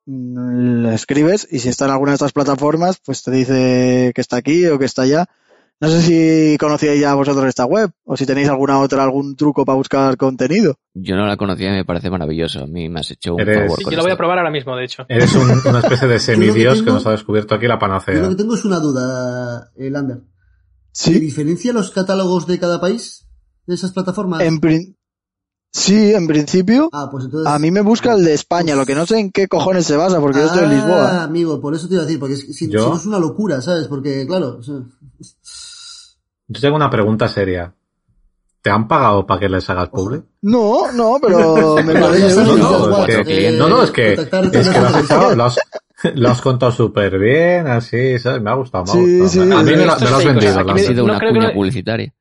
[0.05, 4.21] mm, le escribes y si está en alguna de estas plataformas, pues te dice que
[4.21, 5.27] está aquí o que está allá.
[5.82, 9.65] No sé si conocíais ya vosotros esta web o si tenéis alguna otra, algún truco
[9.65, 10.76] para buscar contenido.
[10.93, 12.63] Yo no la conocía y me parece maravilloso.
[12.63, 14.51] A mí me has hecho un Eres- favor Sí, yo lo voy a probar ahora
[14.51, 15.05] mismo, de hecho.
[15.09, 17.80] Eres un- una especie de semidios que tengo- nos ha descubierto aquí la Yo lo
[17.80, 18.30] panacea.
[18.30, 20.21] que tengo es una duda, eh, Lander.
[20.93, 23.28] ¿Se Sí, diferencia los catálogos de cada país
[23.67, 24.41] de esas plataformas?
[24.43, 24.95] en, prin-
[25.73, 27.51] sí, en principio, Ah, pues entonces...
[27.53, 29.97] a mí me busca el de España, lo que no sé en qué cojones se
[29.97, 31.23] basa, porque yo estoy en Ah, Lisboa.
[31.23, 32.86] amigo, por eso te iba a decir, porque es- si, ¿Yo?
[32.86, 33.88] si no es una locura, ¿sabes?
[33.89, 34.76] Porque, claro, o sea,
[36.47, 37.73] Yo tengo una pregunta seria.
[38.61, 40.21] ¿Te han pagado para que les hagas publi?
[40.41, 44.55] No, no, pero me parece no, ya es que- eh, No, no, es que, contactar
[44.55, 45.59] es que lo has, echado- lo has-
[46.15, 48.41] lo has contado súper bien, así, ¿sabes?
[48.41, 49.29] Me ha gustado, me ha Sí, gustado.
[49.29, 49.39] sí.
[49.39, 50.59] a mí me, lo- me has vendido.
[50.71, 52.13] Ha sido no una creo que cuña no- publicitaria.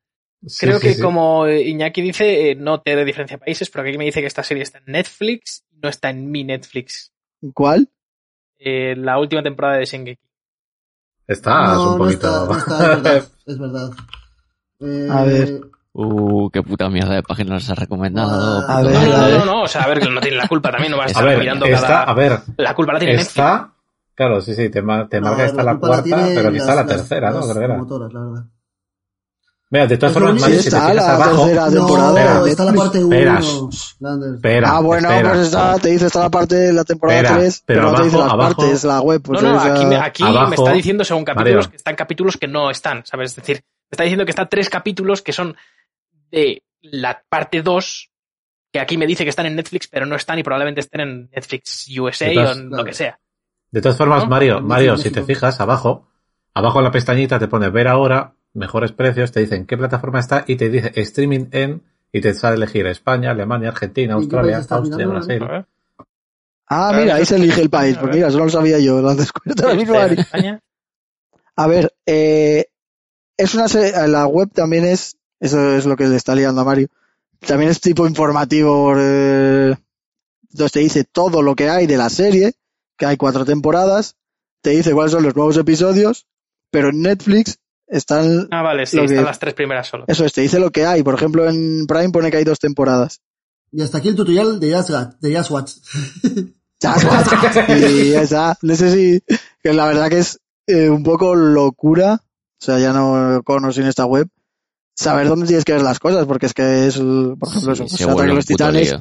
[0.47, 1.01] Sí, Creo sí, que sí.
[1.01, 4.43] como eh, Iñaki dice, eh, no te diferencia países, pero aquí me dice que esta
[4.43, 7.11] serie está en Netflix, no está en mi Netflix.
[7.55, 7.89] ¿Cuál?
[8.59, 10.21] Eh, la última temporada de Shingeki.
[11.27, 12.29] Estás no, un no poquito...
[12.29, 13.25] está, no está, es verdad.
[13.47, 13.91] Es verdad.
[14.81, 15.61] Eh, A ver.
[15.93, 18.65] Uh, qué puta mierda de página nos has recomendado.
[18.67, 19.39] Ah, A ver, No, no, a no, ver.
[19.39, 21.09] no, no, o sea, a ver, que no tiene la culpa también, no vas a
[21.09, 22.03] a estar ver, mirando está, cada...
[22.03, 23.31] a ver, La culpa la tiene Netflix.
[23.39, 23.71] está...
[24.17, 26.75] Claro, sí, sí, te, ma- te no, marca esta la la cuarta, pero quizá la
[26.77, 27.41] las- tercera, ¿no?
[27.41, 28.45] las la verdad.
[29.71, 31.45] Mira, de todas formas, Sí si te está fijas la abajo...
[31.47, 32.35] tercera temporada.
[32.35, 33.45] No, de está la parte Esperas.
[33.47, 33.71] 1.
[34.01, 34.35] Lander.
[34.35, 35.31] Espera, ah, bueno, espera.
[35.33, 37.97] pues está, te dice está la parte de la temporada Espera, 3, pero pero, no
[37.97, 39.23] te dice abajo- las abajo- partes, la web.
[39.23, 41.71] Pues no, no, o sea, aquí, me, aquí me abajo- está diciendo según capítulos Mario.
[41.71, 43.31] que están capítulos que no están, ¿sabes?
[43.31, 45.57] Es decir, me está diciendo que están tres capítulos que son
[46.31, 48.11] de la parte 2,
[48.73, 51.31] que aquí me dice que están en Netflix, pero no están y probablemente estén en
[51.33, 53.19] Netflix USA todas- o en lo que sea.
[53.73, 54.29] De todas formas, ¿No?
[54.31, 56.07] Mario, Mario, si te fijas abajo,
[56.53, 60.45] abajo en la pestañita te pone ver ahora, mejores precios, te dicen qué plataforma está
[60.47, 61.83] y te dice streaming en
[62.13, 65.43] y te sale elegir España, Alemania, Argentina, ¿Y qué Australia, Austria, Brasil.
[66.67, 67.97] Ah, mira, ahí se elige el país.
[67.97, 68.15] Pues ver.
[68.15, 70.21] mira, eso no lo sabía yo, lo han descubierto ahora mismo, Ari.
[70.21, 70.61] España.
[71.57, 72.67] A ver, eh,
[73.37, 76.65] es una serie, la web también es, eso es lo que le está liando a
[76.65, 76.89] Mario,
[77.41, 79.75] también es tipo informativo, eh,
[80.51, 82.55] entonces te dice todo lo que hay de la serie,
[82.97, 84.17] que hay cuatro temporadas,
[84.63, 86.27] te dice cuáles son los nuevos episodios,
[86.71, 90.05] pero en Netflix están, Ah, vale, sí, que- están las tres primeras solo.
[90.09, 92.59] eso es, te dice lo que hay, por ejemplo en Prime pone que hay dos
[92.59, 93.21] temporadas.
[93.73, 95.15] Y hasta aquí el tutorial de Jazzwatch.
[95.21, 95.73] De Jazzwatch.
[97.69, 98.57] y ya está.
[98.63, 99.23] No sé si,
[99.63, 103.73] que la verdad que es eh, un poco locura, o sea, ya no con o
[103.73, 104.29] sin esta web,
[104.97, 108.05] saber dónde tienes que ver las cosas, porque es que es, por ejemplo, eso, Sí,
[108.05, 108.95] pues, se los titanes,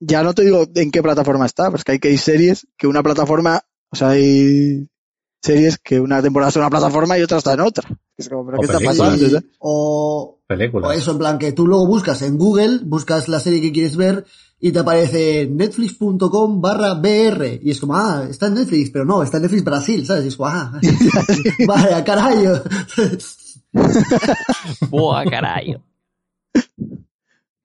[0.00, 2.66] ya no te digo en qué plataforma está, pero es que hay que hay series
[2.78, 4.88] que una plataforma, o sea, hay
[5.42, 7.88] series que una temporada está en una plataforma y otra está en otra.
[8.16, 8.98] Es como, ¿pero O qué está películas.
[8.98, 9.24] pasando?
[9.26, 9.44] Sí, ¿sabes?
[9.58, 13.72] o, o eso, en plan, que tú luego buscas en Google, buscas la serie que
[13.72, 14.24] quieres ver
[14.60, 17.60] y te aparece netflix.com barra BR.
[17.62, 20.24] Y es como, ah, está en Netflix, pero no, está en Netflix Brasil, ¿sabes?
[20.24, 20.80] Y es como, ah,
[21.66, 22.62] vaya, carajo.
[24.90, 25.76] Buah, caray.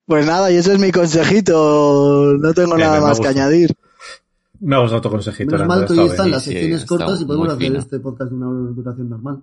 [0.06, 3.76] Pues nada, y ese es mi consejito, no tengo nada más que añadir.
[4.60, 5.52] Me ha gustado tu consejito.
[5.52, 7.78] Menos mal que hoy está están las Sí, secciones está cortas y podemos hacer fino.
[7.78, 9.42] este podcast de una duración normal.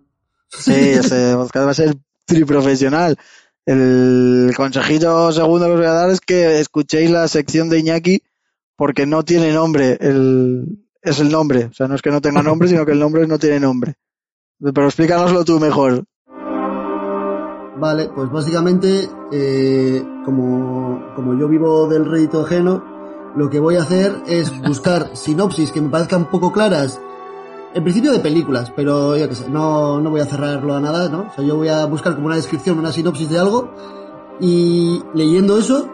[0.50, 1.96] Sí, ese podcast va a ser
[2.26, 3.18] triprofesional.
[3.66, 8.22] El consejito segundo que os voy a dar es que escuchéis la sección de Iñaki
[8.76, 9.98] porque no tiene nombre.
[10.02, 11.66] El, es el nombre.
[11.66, 13.96] O sea, no es que no tenga nombre, sino que el nombre no tiene nombre.
[14.60, 16.04] Pero explícanoslo tú mejor.
[17.78, 22.84] Vale, pues básicamente, eh, como, como yo vivo del rédito ajeno,
[23.36, 27.00] lo que voy a hacer es buscar sinopsis que me parezcan poco claras,
[27.74, 31.10] en principio de películas, pero yo qué sé, no, no voy a cerrarlo a nada,
[31.10, 31.28] ¿no?
[31.30, 33.70] O sea, yo voy a buscar como una descripción, una sinopsis de algo,
[34.40, 35.90] y leyendo eso,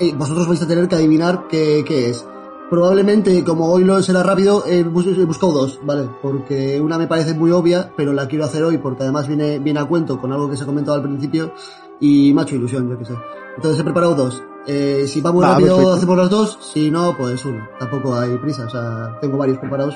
[0.00, 2.24] eh, vosotros vais a tener que adivinar qué, qué es.
[2.70, 6.08] Probablemente, como hoy lo será rápido, he, bus- he buscado dos, ¿vale?
[6.20, 9.78] Porque una me parece muy obvia, pero la quiero hacer hoy porque además viene, viene
[9.80, 11.52] a cuento con algo que se ha comentado al principio
[12.00, 13.14] y hecho ilusión, yo qué sé.
[13.56, 14.42] Entonces he preparado dos.
[14.66, 15.92] Eh, si va muy Va, rápido, perfecto.
[15.94, 16.58] hacemos las dos.
[16.72, 17.68] Si no, pues uno.
[17.78, 19.94] Tampoco hay prisa, o sea, tengo varios preparados.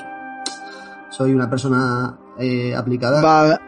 [1.11, 3.21] Soy una persona eh, aplicada.
[3.21, 3.59] Va,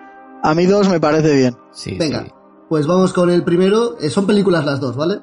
[0.43, 1.57] a mí dos me parece bien.
[1.73, 2.31] Sí, Venga, sí.
[2.69, 3.97] pues vamos con el primero.
[4.01, 5.21] Eh, son películas las dos, ¿vale?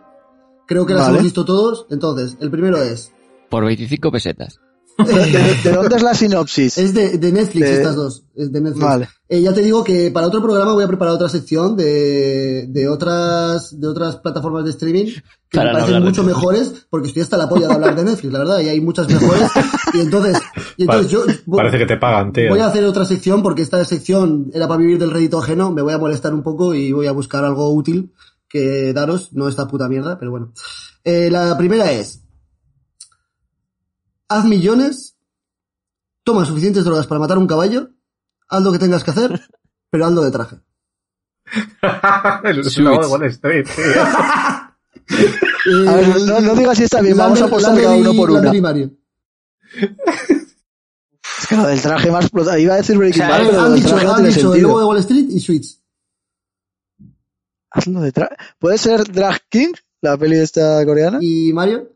[0.67, 1.13] Creo que las Vale.
[1.13, 1.88] hemos visto todos.
[1.89, 3.11] Entonces, el primero es
[3.49, 4.59] Por 25 pesetas.
[5.06, 6.78] ¿De, de dónde es la sinopsis?
[6.78, 8.24] Es de, de Netflix De- estas dos.
[8.36, 8.86] Es de Netflix.
[8.86, 9.10] Vale.
[9.28, 12.88] Eh, ya te digo que para otro programa voy a preparar otra sección de, de
[12.89, 15.22] otras, de otras plataformas de streaming que
[15.58, 18.04] Para me no parecen de mucho mejores porque estoy hasta la polla de hablar de
[18.06, 19.50] Netflix, la verdad, y hay muchas mejores.
[19.93, 20.38] Y entonces,
[20.78, 21.24] y entonces yo
[21.56, 22.50] Parece que te pagan, tío.
[22.50, 25.82] voy a hacer otra sección porque esta sección era para vivir del rédito ajeno, me
[25.82, 28.12] voy a molestar un poco y voy a buscar algo útil
[28.47, 30.54] que daros, no esta puta mierda, pero bueno.
[31.04, 32.24] Eh, la primera es,
[34.30, 35.17] haz millones,
[36.23, 37.89] toma suficientes drogas para matar un caballo,
[38.47, 39.41] haz lo que tengas que hacer,
[39.89, 40.57] pero hazlo de traje.
[42.43, 42.77] El Suits.
[42.77, 43.84] logo de Wall Street, tío.
[45.89, 48.49] A ver, no, no digas si está bien, vamos a apostar cada uno por Lander
[48.51, 48.57] una.
[48.57, 48.91] y Mario.
[49.73, 52.57] Es que lo del traje más explotado.
[52.57, 54.53] Iba a decir Breaking O sea, Bad, Han, pero han dicho, no han tiene dicho
[54.53, 55.82] el lobo de Wall Street y Suits.
[57.71, 58.36] Hazlo de traje.
[58.59, 61.17] ¿Puede ser Drag King, la peli esta coreana?
[61.21, 61.89] ¿Y Mario?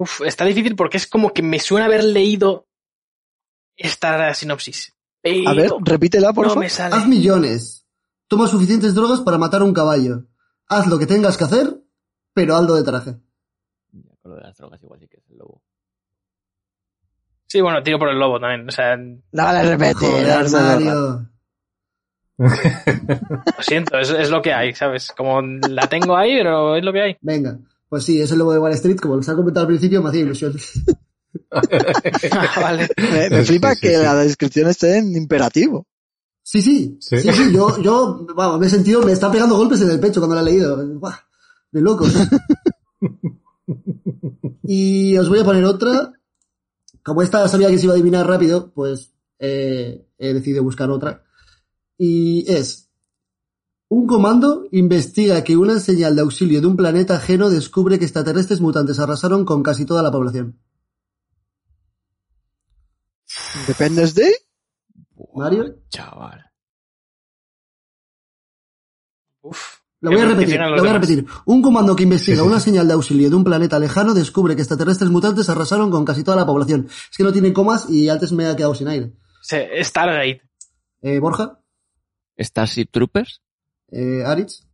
[0.00, 2.66] Uf, está difícil porque es como que me suena haber leído
[3.76, 4.96] esta sinopsis.
[5.20, 6.64] Pero A ver, repítela, por no favor.
[6.64, 6.96] me sale.
[6.96, 7.86] Haz millones.
[8.26, 10.24] Toma suficientes drogas para matar un caballo.
[10.68, 11.76] Haz lo que tengas que hacer,
[12.32, 13.16] pero hazlo de traje.
[14.22, 15.62] Con lo de las drogas igual sí que es el lobo.
[17.46, 18.66] Sí, bueno, tiro por el lobo también.
[18.66, 20.08] O sea, lo No vale repetir.
[20.08, 20.48] Joder.
[20.50, 21.26] Mario.
[23.58, 25.12] siento, es, es lo que hay, ¿sabes?
[25.14, 27.16] Como la tengo ahí, pero es lo que hay.
[27.20, 27.58] Venga.
[27.90, 30.10] Pues sí, es el lobo de Wall Street, como os ha comentado al principio, me
[30.10, 30.54] hacía ilusión.
[32.56, 32.88] vale.
[33.30, 34.02] Me, flipa sí, que sí.
[34.02, 35.88] la descripción esté en imperativo.
[36.42, 37.32] Sí, sí, sí, Sí.
[37.32, 40.36] sí, yo, yo, vamos, me he sentido, me está pegando golpes en el pecho cuando
[40.36, 40.86] la he leído.
[41.00, 41.16] Buah,
[41.72, 42.06] de loco.
[44.62, 46.12] y os voy a poner otra.
[47.02, 51.24] Como esta sabía que se iba a adivinar rápido, pues eh, he decidido buscar otra.
[51.98, 52.89] Y es,
[53.90, 58.60] un comando investiga que una señal de auxilio de un planeta ajeno descubre que extraterrestres
[58.60, 60.60] mutantes arrasaron con casi toda la población.
[63.62, 64.32] Independence Day.
[65.16, 65.74] Buah, Mario.
[65.88, 66.40] Chaval.
[69.42, 69.80] Uf.
[70.02, 71.26] Lo voy a repetir, lo voy a repetir.
[71.44, 74.54] Un comando que investiga Sí, sí, una señal de auxilio de un planeta lejano descubre
[74.54, 76.86] que extraterrestres mutantes arrasaron con casi toda la población.
[76.88, 79.12] Es que no tiene comas y antes me ha quedado sin aire.
[79.42, 80.42] Stargate.
[81.02, 81.60] Eh, Borja,
[82.38, 83.42] ¿Starship Troopers?
[83.92, 84.66] Eh, Aritz.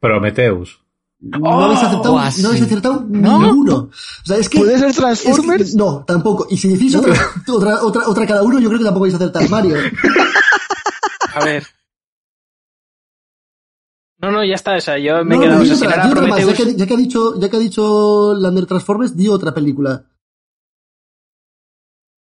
[0.00, 0.80] Prometheus.
[1.20, 3.38] No habéis aceptado, Buah, no habéis acertado ¿No?
[3.40, 3.74] ninguno.
[3.76, 3.90] O
[4.26, 4.58] sea, es que.
[4.58, 5.74] ¿Puede ser es que- Transformers?
[5.74, 6.46] no, tampoco.
[6.50, 7.14] Y si decís otra,
[7.48, 9.48] otra, otra, otra cada uno, yo creo que tampoco vais a acertar.
[9.48, 9.76] Mario.
[11.34, 11.64] A ver.
[14.18, 14.76] No, no, ya está.
[14.76, 15.56] O sea, yo me he No, quedado.
[15.56, 16.46] no, o di sea, si no otra, era di otra más.
[16.46, 20.04] Ya que, ya que ha dicho, ya que ha dicho Lander Transformers, di otra película.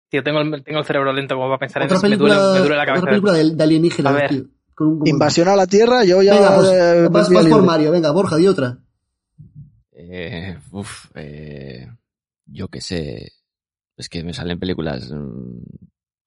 [0.10, 2.04] Tío, tengo el, tengo el cerebro lento como para pensar Otra en eso.
[2.04, 3.00] Me película, duele, me duele la cabeza.
[3.04, 4.44] otra película de, de alienígenas, tío.
[4.82, 5.10] Con un comando.
[5.12, 6.34] Invasión a la Tierra, yo ya...
[6.34, 7.64] Venga, pues, eh, vas, por.
[7.64, 7.92] Mario.
[7.92, 8.80] Venga, Borja, di otra.
[9.92, 11.88] Eh, uf, eh,
[12.46, 13.32] yo qué sé.
[13.96, 15.60] Es que me salen películas mm,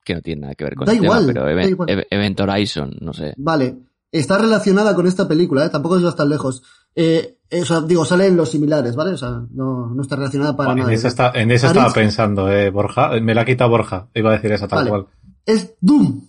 [0.04, 1.88] que no tienen nada que ver con Da el igual, tema, pero da Event, igual.
[1.88, 3.34] Ev- Event Horizon, no sé.
[3.36, 3.76] Vale.
[4.12, 5.70] Está relacionada con esta película, ¿eh?
[5.70, 6.62] Tampoco es tan lejos.
[6.94, 9.10] Eh, eh, o sea, digo, salen los similares, ¿vale?
[9.14, 10.92] O sea, no, no está relacionada para nada.
[10.92, 13.10] esa, está- en esa estaba pensando, eh, Borja.
[13.20, 14.08] Me la ha quitado Borja.
[14.14, 14.90] Iba a decir esa tal Vale.
[14.90, 15.06] cual.
[15.44, 16.28] Es Doom.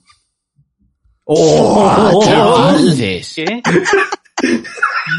[1.26, 3.34] ¡Oh, chavales!
[3.36, 3.62] ¿Qué?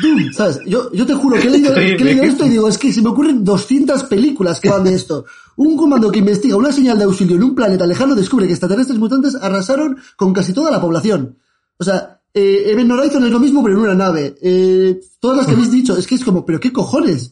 [0.02, 0.61] Doom, ¿sabes?
[0.66, 2.92] Yo, yo te juro que he leído, que he leído esto y digo, es que
[2.92, 5.24] se me ocurren 200 películas que van de esto.
[5.57, 8.98] Un comando que investiga una señal de auxilio en un planeta lejano descubre que extraterrestres
[8.98, 11.38] mutantes arrasaron con casi toda la población.
[11.78, 14.36] O sea, eh, Event Horizon es lo mismo pero en una nave.
[14.42, 17.30] Eh, todas las que habéis dicho, es que es como, pero qué cojones.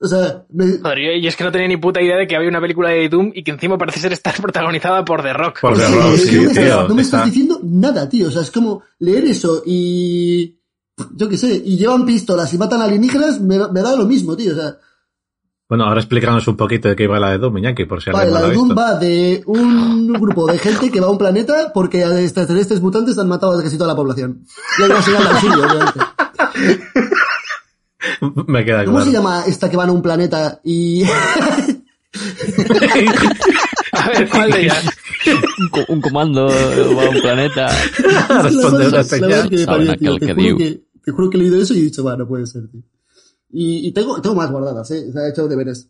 [0.00, 2.36] O sea, me- Joder, yo, yo es que no tenía ni puta idea de que
[2.36, 5.60] había una película de Doom y que encima parece ser estar protagonizada por The Rock.
[5.60, 6.88] Por The Rock, sí, no me, estás, tío.
[6.88, 8.28] no me está- estás diciendo nada, tío.
[8.28, 10.54] O sea, es como leer eso y...
[11.14, 14.52] Yo qué sé, y llevan pistolas y matan alienígenas, me, me da lo mismo, tío.
[14.52, 14.76] O sea,
[15.68, 18.24] Bueno, ahora explícanos un poquito de qué iba la de Doom, Iñaki, por si Vale,
[18.34, 21.18] alguien no la de Doom va de un grupo de gente que va a un
[21.18, 24.44] planeta porque a extraterrestres mutantes han matado a casi toda la población.
[24.78, 26.00] Y hay una señal de auxilio, obviamente.
[28.46, 29.10] Me queda ¿Cómo claro.
[29.10, 31.02] se llama esta que van a un planeta y...
[33.92, 34.88] A ver, ¿cuál de ellas?
[35.58, 37.68] Un, co- un comando va a un planeta.
[38.42, 39.48] Responder la señal.
[39.50, 40.18] que parió, tío.
[40.18, 42.28] Te que juro que, te juro que he leído eso y he dicho, bueno, no
[42.28, 42.80] puede ser, tío.
[43.50, 45.10] Y, y tengo, tengo más guardadas, eh.
[45.12, 45.88] Se ha hecho deberes.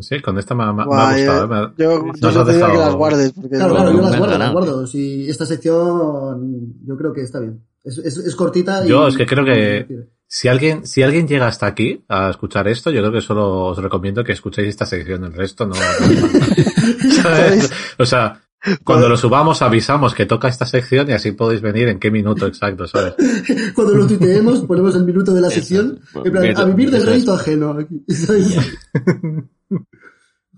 [0.00, 1.66] Sí, con esta me, ha- me ha gustado.
[1.66, 1.72] eh.
[1.78, 3.32] Yo, Nos yo te digo que dejado- las guardes.
[3.32, 4.86] Porque Claro, no- claro, yo no las guardo, las guardo.
[4.86, 7.60] Si esta sección, yo creo que está bien.
[7.84, 8.88] Es, es, es cortita y...
[8.88, 9.94] Yo es que creo que- y-
[10.34, 13.76] Si alguien, si alguien llega hasta aquí a escuchar esto, yo creo que solo os
[13.76, 15.22] recomiendo que escuchéis esta sección.
[15.24, 15.74] El resto no.
[17.22, 17.70] ¿Sabes?
[17.98, 18.40] o sea,
[18.82, 22.46] cuando lo subamos avisamos que toca esta sección y así podéis venir en qué minuto
[22.46, 23.12] exacto, ¿sabes?
[23.74, 26.00] Cuando lo tuiteemos, ponemos el minuto de la sección.
[26.24, 27.72] En plan, a vivir del rédito ajeno.
[27.78, 28.56] aquí, ¿sabes?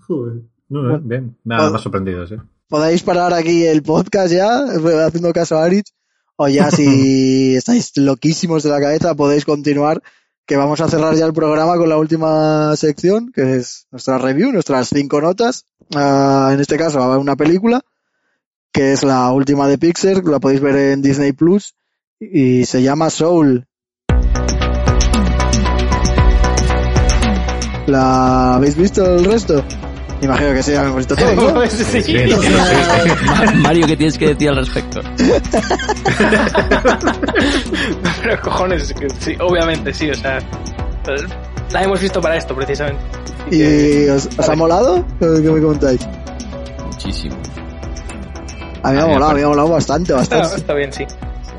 [0.07, 0.43] Joder.
[0.69, 1.73] No, bien, nada Bueno.
[1.73, 2.37] más sorprendido, sí.
[2.69, 4.61] podéis parar aquí el podcast ya,
[5.05, 5.91] haciendo caso a Aritz,
[6.37, 10.03] o ya si estáis loquísimos de la cabeza podéis continuar,
[10.47, 14.53] que vamos a cerrar ya el programa con la última sección, que es nuestra review,
[14.53, 15.67] nuestras cinco notas.
[15.95, 17.81] Ah, en este caso, va una película,
[18.73, 21.75] que es la última de Pixar, la podéis ver en Disney Plus,
[22.21, 23.67] y se llama Soul.
[27.87, 29.65] ¿La habéis visto el resto?
[30.25, 31.67] Imagino que sí, habéis visto todo, ¿no?
[31.71, 32.03] Sí.
[32.03, 35.01] Sí, sea, Mario, ¿qué tienes que decir al respecto?
[38.23, 40.39] Pero cojones, que sí, obviamente sí, o sea.
[41.73, 43.03] La hemos visto para esto, precisamente.
[43.51, 45.05] ¿Y os, os ha molado?
[45.19, 46.01] ¿Qué me contáis?
[46.87, 47.37] Muchísimo.
[48.83, 50.57] A mí me ha molado, a mí parece- me ha molado bastante, Está, bastante.
[50.57, 51.05] está bien, sí.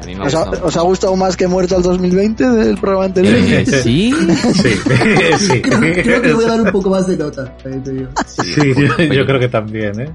[0.06, 0.66] Sí, a mí me ha ¿Os ha, gustado.
[0.68, 3.36] os ha gustado más que Muerto al 2020 del programa anterior?
[3.66, 4.14] Sí.
[4.14, 4.14] Sí,
[5.38, 5.62] sí.
[5.62, 7.56] creo, creo que le voy a dar un poco más de nota.
[8.28, 10.10] Sí, yo, yo creo que también, ¿eh?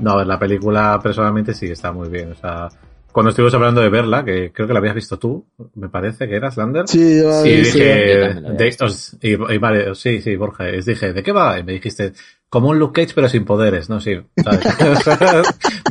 [0.00, 2.32] No, a ver, la película personalmente sí está muy bien.
[2.32, 2.68] O sea,
[3.12, 5.46] cuando estuvimos hablando de verla, que creo que la habías visto tú,
[5.76, 6.88] me parece que eras Lander.
[6.88, 11.12] Sí, yo la Y dije, de- os- y, y vale, sí, sí, Borja, os dije,
[11.12, 11.60] ¿de qué va?
[11.60, 12.12] Y me dijiste,
[12.48, 14.00] como un Luke Cage pero sin poderes, ¿no?
[14.00, 14.16] Sí,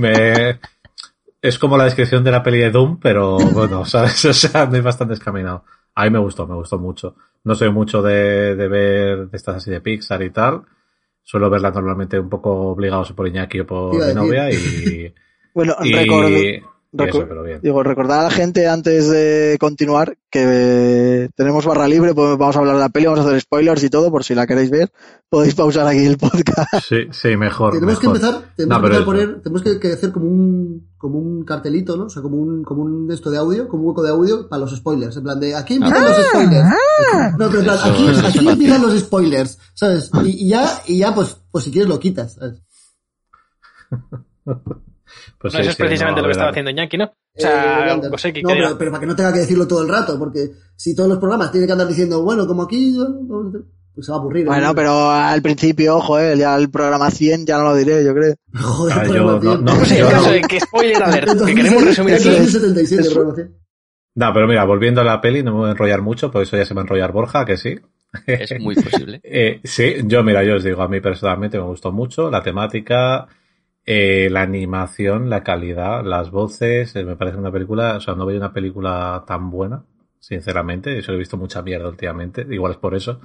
[1.44, 4.24] es como la descripción de la peli de Doom, pero bueno, ¿sabes?
[4.26, 5.66] O sea, no hay bastante descaminado.
[5.94, 7.16] A mí me gustó, me gustó mucho.
[7.44, 10.64] No soy mucho de, de ver de estas así de Pixar y tal.
[11.22, 15.14] Suelo verlas normalmente un poco obligados por Iñaki o por mi novia y,
[15.54, 17.60] Bueno, y, recuerdo, y recu- eso, pero bien.
[17.62, 22.56] digo, recordar a la gente antes de continuar que eh, tenemos barra libre, pues vamos
[22.56, 24.70] a hablar de la peli, vamos a hacer spoilers y todo, por si la queréis
[24.72, 24.92] ver,
[25.30, 26.70] podéis pausar aquí el podcast.
[26.88, 27.74] Sí, sí, mejor.
[27.74, 29.06] Tenemos que empezar, tenemos No, que eso.
[29.06, 32.06] poner, tenemos que, que hacer como un, como un cartelito, ¿no?
[32.06, 34.62] O sea, como un, como un esto de audio, como un hueco de audio para
[34.62, 35.18] los spoilers.
[35.18, 36.70] En plan de, aquí empiezan los spoilers.
[37.38, 40.12] No, pero en plan, Eso, aquí, eso aquí empiezan los spoilers, ¿sabes?
[40.26, 42.62] Y, y ya, y ya, pues, pues si quieres lo quitas, ¿sabes?
[45.40, 47.06] Pues No, eso es precisamente no, lo que estaba haciendo Iñaki, ¿no?
[47.06, 49.82] O Eh, sea, que no, diga- pero, pero para que no tenga que decirlo todo
[49.82, 52.96] el rato, porque si todos los programas tienen que andar diciendo, bueno, como aquí,
[53.94, 54.46] pues se va a aburrir.
[54.46, 54.76] Bueno, ¿no?
[54.76, 58.36] pero al principio, ojo, eh, ya el programa 100 ya no lo diré, yo creo.
[58.54, 59.64] Joder, Ah, yo no- 100.
[59.66, 60.32] no, Pues caso no.
[60.32, 62.30] de que spoiler alert, que queremos 2077, resumir aquí.
[62.30, 63.58] 2077, programa 100.
[64.16, 66.56] No, pero mira, volviendo a la peli, no me voy a enrollar mucho, por eso
[66.56, 67.80] ya se va a enrollar Borja, que sí.
[68.28, 69.20] Es muy posible.
[69.24, 73.28] Eh, sí, yo, mira, yo os digo, a mí personalmente me gustó mucho la temática,
[73.86, 78.26] eh, la animación, la calidad, las voces, eh, me parece una película, o sea, no
[78.26, 79.84] veo una película tan buena,
[80.20, 83.20] sinceramente, eso he visto mucha mierda últimamente, igual es por eso.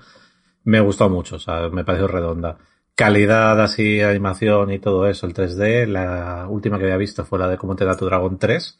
[0.64, 2.59] Me gustó mucho, o sea, me pareció redonda.
[2.94, 7.48] Calidad así, animación y todo eso, el 3D, la última que había visto fue la
[7.48, 8.78] de Cómo te da tu dragón 3,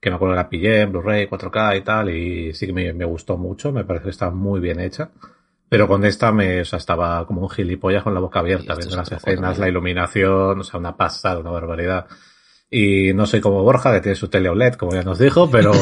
[0.00, 2.92] que me acuerdo que la pillé en Blu-ray, 4K y tal, y sí que me,
[2.92, 5.10] me gustó mucho, me parece que está muy bien hecha.
[5.68, 8.96] Pero con esta me, o sea, estaba como un gilipollas con la boca abierta, viendo
[8.96, 12.06] las escenas, la iluminación, o sea, una pasada, una barbaridad.
[12.70, 15.72] Y no soy como Borja, que tiene su tele OLED, como ya nos dijo, pero,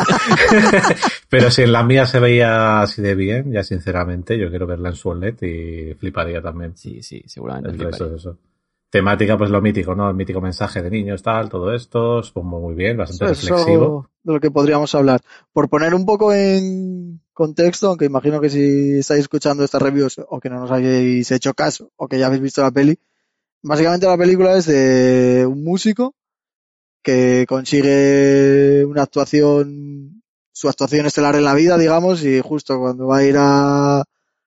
[1.28, 4.88] pero si en la mía se veía así de bien, ya sinceramente, yo quiero verla
[4.88, 6.76] en su OLED y fliparía también.
[6.76, 7.76] Sí, sí, seguramente.
[7.76, 8.16] Eso, eso, fliparía.
[8.16, 8.38] eso.
[8.92, 10.10] Temática, pues lo mítico, ¿no?
[10.10, 13.48] El mítico mensaje de niños, tal, todo esto, es como muy bien, bastante Eso es
[13.48, 14.10] reflexivo.
[14.22, 15.22] de lo que podríamos hablar.
[15.50, 20.40] Por poner un poco en contexto, aunque imagino que si estáis escuchando estas reviews o
[20.40, 22.98] que no nos hayáis hecho caso o que ya habéis visto la peli,
[23.62, 26.14] básicamente la película es de un músico
[27.02, 30.22] que consigue una actuación,
[30.52, 34.04] su actuación estelar en la vida, digamos, y justo cuando va a ir a,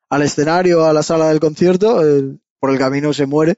[0.10, 2.02] al escenario, a la sala del concierto,
[2.60, 3.58] por el camino se muere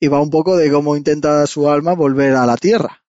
[0.00, 3.02] y va un poco de cómo intenta su alma volver a la tierra.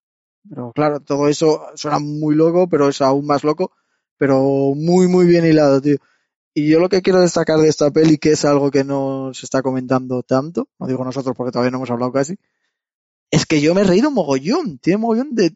[0.49, 3.72] Pero claro, todo eso suena muy loco, pero es aún más loco,
[4.20, 5.97] pero muy, muy bien hilado, tío.
[6.53, 9.45] Y yo lo que quiero destacar de esta peli, que es algo que no se
[9.45, 12.38] está comentando tanto, no digo nosotros porque todavía no hemos hablado casi,
[13.32, 15.55] es que yo me he reído mogollón, tiene mogollón de,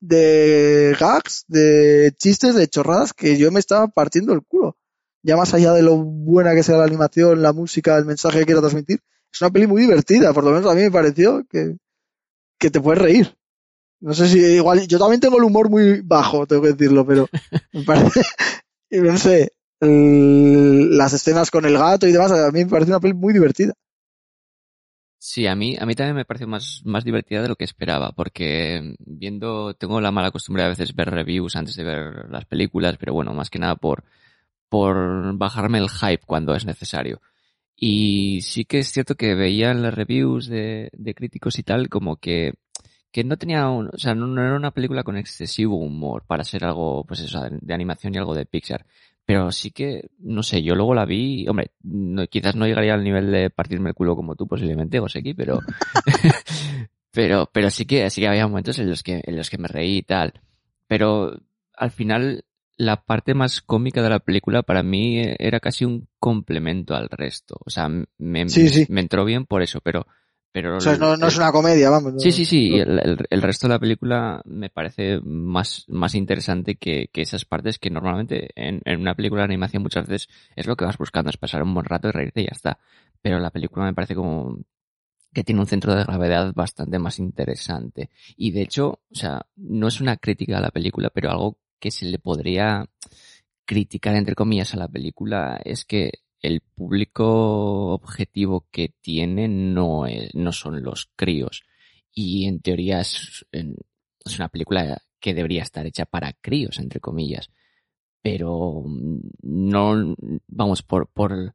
[0.00, 4.76] de gags, de chistes, de chorradas que yo me estaba partiendo el culo.
[5.22, 8.46] Ya más allá de lo buena que sea la animación, la música, el mensaje que
[8.46, 9.00] quiero transmitir,
[9.32, 11.78] es una peli muy divertida, por lo menos a mí me pareció que,
[12.58, 13.36] que te puedes reír.
[14.04, 17.28] No sé si igual, yo también tengo el humor muy bajo, tengo que decirlo, pero
[17.72, 18.22] me parece,
[18.90, 23.00] no sé, el- las escenas con el gato y demás, a mí me parece una
[23.00, 23.74] peli muy divertida.
[25.18, 28.12] Sí, a mí, a mí también me pareció más, más divertida de lo que esperaba,
[28.12, 32.44] porque viendo, tengo la mala costumbre de a veces ver reviews antes de ver las
[32.44, 34.04] películas, pero bueno, más que nada por,
[34.68, 37.22] por bajarme el hype cuando es necesario.
[37.76, 41.88] Y sí que es cierto que veía en las reviews de, de críticos y tal
[41.90, 42.54] como que,
[43.14, 46.42] que no tenía un, o sea, no, no era una película con excesivo humor para
[46.42, 48.86] ser algo, pues eso, de, animación y algo de Pixar.
[49.24, 53.04] Pero sí que, no sé, yo luego la vi, hombre, no, quizás no llegaría al
[53.04, 55.60] nivel de partirme el culo como tú posiblemente, Joseki, pero,
[57.12, 59.68] pero, pero sí que, sí que había momentos en los que, en los que me
[59.68, 60.32] reí y tal.
[60.88, 61.40] Pero
[61.72, 62.44] al final,
[62.76, 67.60] la parte más cómica de la película para mí era casi un complemento al resto.
[67.64, 67.88] O sea,
[68.18, 68.86] me, Sí, sí.
[68.88, 70.04] me entró bien por eso, pero,
[70.54, 72.22] pero O sea, no, no es una comedia, vamos.
[72.22, 72.68] Sí, sí, sí.
[72.76, 77.22] y El, el- el resto de la película me parece más, más interesante que, que
[77.22, 80.84] esas partes que normalmente en, en una película de animación muchas veces es lo que
[80.84, 82.78] vas buscando, es pasar un buen rato y reírte y ya está.
[83.20, 84.60] Pero la película me parece como
[85.32, 88.08] que tiene un centro de gravedad bastante más interesante.
[88.36, 91.90] Y de hecho, o sea, no es una crítica a la película, pero algo que
[91.90, 92.86] se le podría
[93.64, 96.12] criticar entre comillas a la película es que
[96.44, 101.62] el público objetivo que tiene no, no son los críos.
[102.12, 107.48] Y en teoría es, es una película que debería estar hecha para críos, entre comillas.
[108.20, 110.14] Pero mm, no,
[110.46, 111.54] vamos, por, por,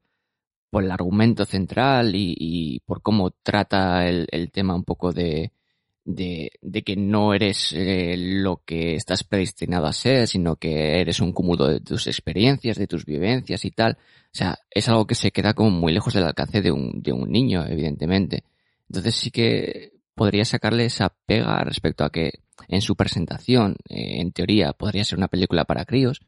[0.71, 5.53] por el argumento central y, y por cómo trata el, el tema un poco de,
[6.15, 11.33] de, que no eres eh, lo que estás predestinado a ser, sino que eres un
[11.33, 13.97] cúmulo de tus experiencias, de tus vivencias y tal.
[14.25, 17.13] O sea, es algo que se queda como muy lejos del alcance de un, de
[17.13, 18.43] un niño, evidentemente.
[18.89, 22.31] Entonces sí que podría sacarle esa pega respecto a que
[22.67, 26.21] en su presentación, eh, en teoría, podría ser una película para críos,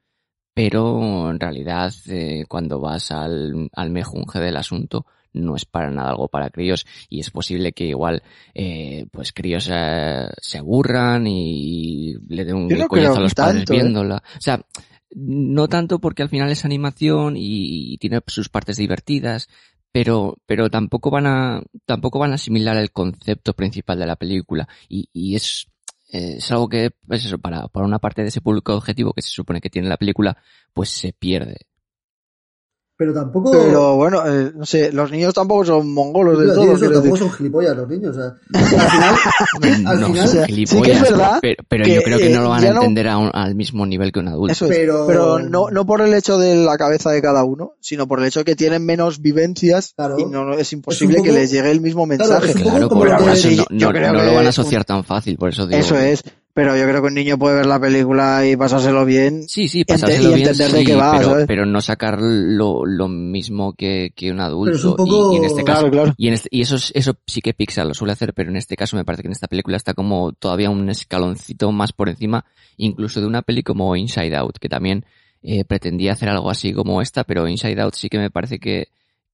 [0.54, 6.12] pero en realidad eh, cuando vas al, al mejunje del asunto no es para nada
[6.12, 8.24] algo para críos y es posible que igual
[8.54, 13.74] eh, pues críos eh, se aburran y le den un coñazo a los padres tanto,
[13.74, 13.78] ¿eh?
[13.78, 14.24] viéndola.
[14.38, 14.62] O sea,
[15.14, 19.50] no tanto porque al final es animación y, y tiene sus partes divertidas,
[19.92, 24.68] pero, pero tampoco van a, tampoco van a asimilar el concepto principal de la película
[24.88, 25.68] y, y es,
[26.12, 29.22] eh, es algo que, pues eso, para, para una parte de ese público objetivo que
[29.22, 30.38] se supone que tiene la película,
[30.74, 31.68] pues se pierde.
[33.02, 33.50] Pero tampoco.
[33.50, 36.74] Pero bueno, eh, no sé, los niños tampoco son mongolos del todo.
[36.76, 38.16] eso tampoco son gilipollas los niños.
[38.16, 39.16] O sea, al final,
[39.88, 42.02] al no final- son o sea, gilipollas, sí que es verdad pero, pero que, yo
[42.04, 44.12] creo que eh, no lo van a ya no- entender a un- al mismo nivel
[44.12, 44.52] que un adulto.
[44.54, 44.72] Eso es.
[44.78, 48.20] Pero- Pero, no, no por el hecho de la cabeza de cada uno, sino por
[48.20, 50.20] el hecho de que tienen menos vivencias Claro.
[50.20, 52.52] y no es imposible poco- que les llegue el mismo Claro, mensaje.
[52.52, 54.42] es poco Claro, como por que- no, yo no- creo no que lo van a
[54.42, 55.80] un- asociar tan fácil, por eso digo.
[55.80, 56.24] Eso es.
[56.54, 59.44] Pero yo creo que un niño puede ver la película y pasárselo bien.
[59.48, 61.46] Sí, sí, ente- pasárselo y bien, entender de sí, qué va, pero, ¿sabes?
[61.48, 64.66] pero no sacar lo, lo mismo que, que un adulto.
[64.66, 66.14] Pero es un y- poco- y, en este caso, Claro, claro.
[66.18, 68.58] y, en este- y eso, es- eso sí que Pixar lo suele hacer, pero en
[68.58, 72.10] este caso me parece que en esta película está como todavía un escaloncito más por
[72.10, 72.44] encima,
[72.78, 75.06] incluso de una peli como Inside Out, que también
[75.44, 78.90] eh, pretendía hacer algo así como esta, pero Inside Out sí que me parece que,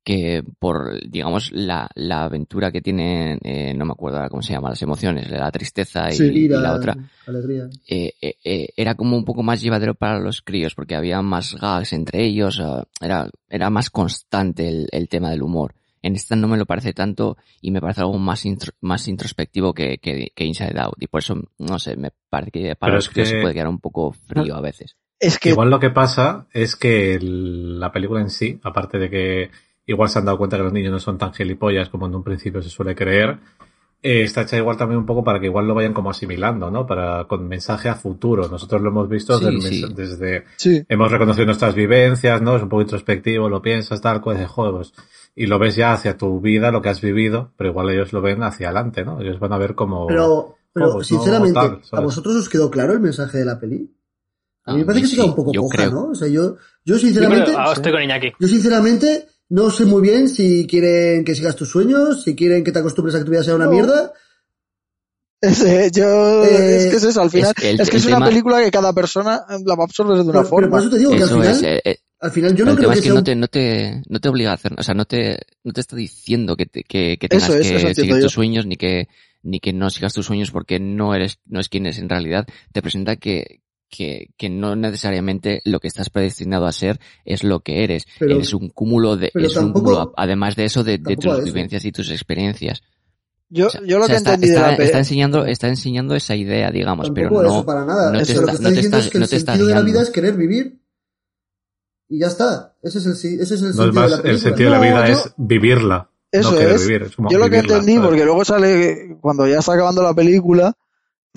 [0.08, 4.54] que por, digamos, la, la aventura que tiene, eh, no me acuerdo ahora cómo se
[4.54, 7.68] llama, las emociones, la tristeza y, Sí, y ira, la otra, alegría.
[7.90, 11.56] eh, eh, eh, era como un poco más llevadero para los críos, porque había más
[11.56, 15.76] gags entre ellos, eh, era, era más constante el, el tema del humor.
[16.02, 19.74] En esta no me lo parece tanto y me parece algo más, intro- más introspectivo
[19.74, 20.96] que, que, que Inside Out.
[21.02, 23.54] Y por eso, no sé, me parece que para Pero los críos que- se puede
[23.56, 24.96] quedar un poco frío a veces.
[25.20, 29.10] Es que Igual lo que pasa es que el- la película en sí, aparte de
[29.10, 29.50] que
[29.88, 32.24] igual se han dado cuenta que los niños no son tan gilipollas como en un
[32.24, 33.40] principio se suele creer,
[34.04, 36.86] eh, está hecha igual también un poco para que igual lo vayan como asimilando, ¿no?
[36.86, 38.48] Para con mensaje a futuro.
[38.48, 39.86] Nosotros lo hemos visto Sí, del sí.
[39.96, 40.84] desde sí.
[40.88, 42.56] hemos reconocido nuestras vivencias, ¿no?
[42.56, 44.94] Es un poco introspectivo, lo piensas, tal, pues de juegos.
[45.36, 48.22] Y lo ves ya hacia tu vida, lo que has vivido, pero igual ellos lo
[48.22, 49.20] ven hacia adelante, ¿no?
[49.20, 50.06] Ellos van a ver como...
[50.08, 51.18] Pero, pero Juegos, ¿no?
[51.18, 51.94] sinceramente, Tal, ¿sabes?
[51.94, 53.92] ¿a vosotros os quedó claro el mensaje de la peli?
[54.66, 55.92] A mí me parece mí que se queda un poco yo coja, creo.
[55.92, 56.06] ¿no?
[56.10, 58.34] O sea, yo, yo Yo sinceramente, creo- ah, estoy con Iñaki.
[58.40, 62.72] yo sinceramente no sé muy bien si quieren que sigas tus sueños, si quieren que
[62.72, 63.72] te acostumbres a que tu vida sea una No.
[63.72, 64.14] mierda.
[65.40, 68.06] Ese, yo, Eh, es que es eso, al final, es que el- es que es
[68.08, 70.70] una tema- película que cada persona la va a absorber de una Pero, pero forma.
[70.72, 72.90] por eso te digo que al final, es, eh, eh, al final yo no creo
[72.90, 74.82] que es que sea no un- te, no te, no te obliga a hacer, o
[74.82, 77.88] sea, no te, no te está diciendo que, te- que, que tengas Eso es, eso
[77.88, 78.22] que seguir yo.
[78.24, 79.10] tus sueños ni que,
[79.44, 82.48] ni que no sigas tus sueños porque no eres, no es quien eres en realidad.
[82.74, 87.62] Te presenta que, que, que no necesariamente lo que estás predestinado a ser es lo
[87.62, 88.06] que eres.
[88.20, 91.92] Pero- eres un cúmulo de, es un cúmulo, además de eso, de, tus vivencias y
[91.92, 92.82] tus experiencias.
[93.50, 95.46] Yo, O sea, yo lo o sea, que está, entendí está- de la está enseñando,
[95.46, 98.12] está enseñando esa idea, digamos, pero no, eso para nada.
[98.12, 99.68] no te está- lo que está no te diciendo está- es que el te sentido
[99.68, 100.82] de la vida es querer vivir.
[102.10, 102.76] Y ya está.
[102.82, 104.70] Ese es el, si- ese es el No es sentido de más, la el sentido
[104.72, 106.10] de la No, vida yo- es vivirla.
[106.32, 106.88] Eso no querer es.
[106.88, 107.02] vivir.
[107.04, 108.08] Es como Yo lo que vivirla, entendí, ¿sabes?
[108.10, 110.74] porque luego sale, cuando ya está acabando la película,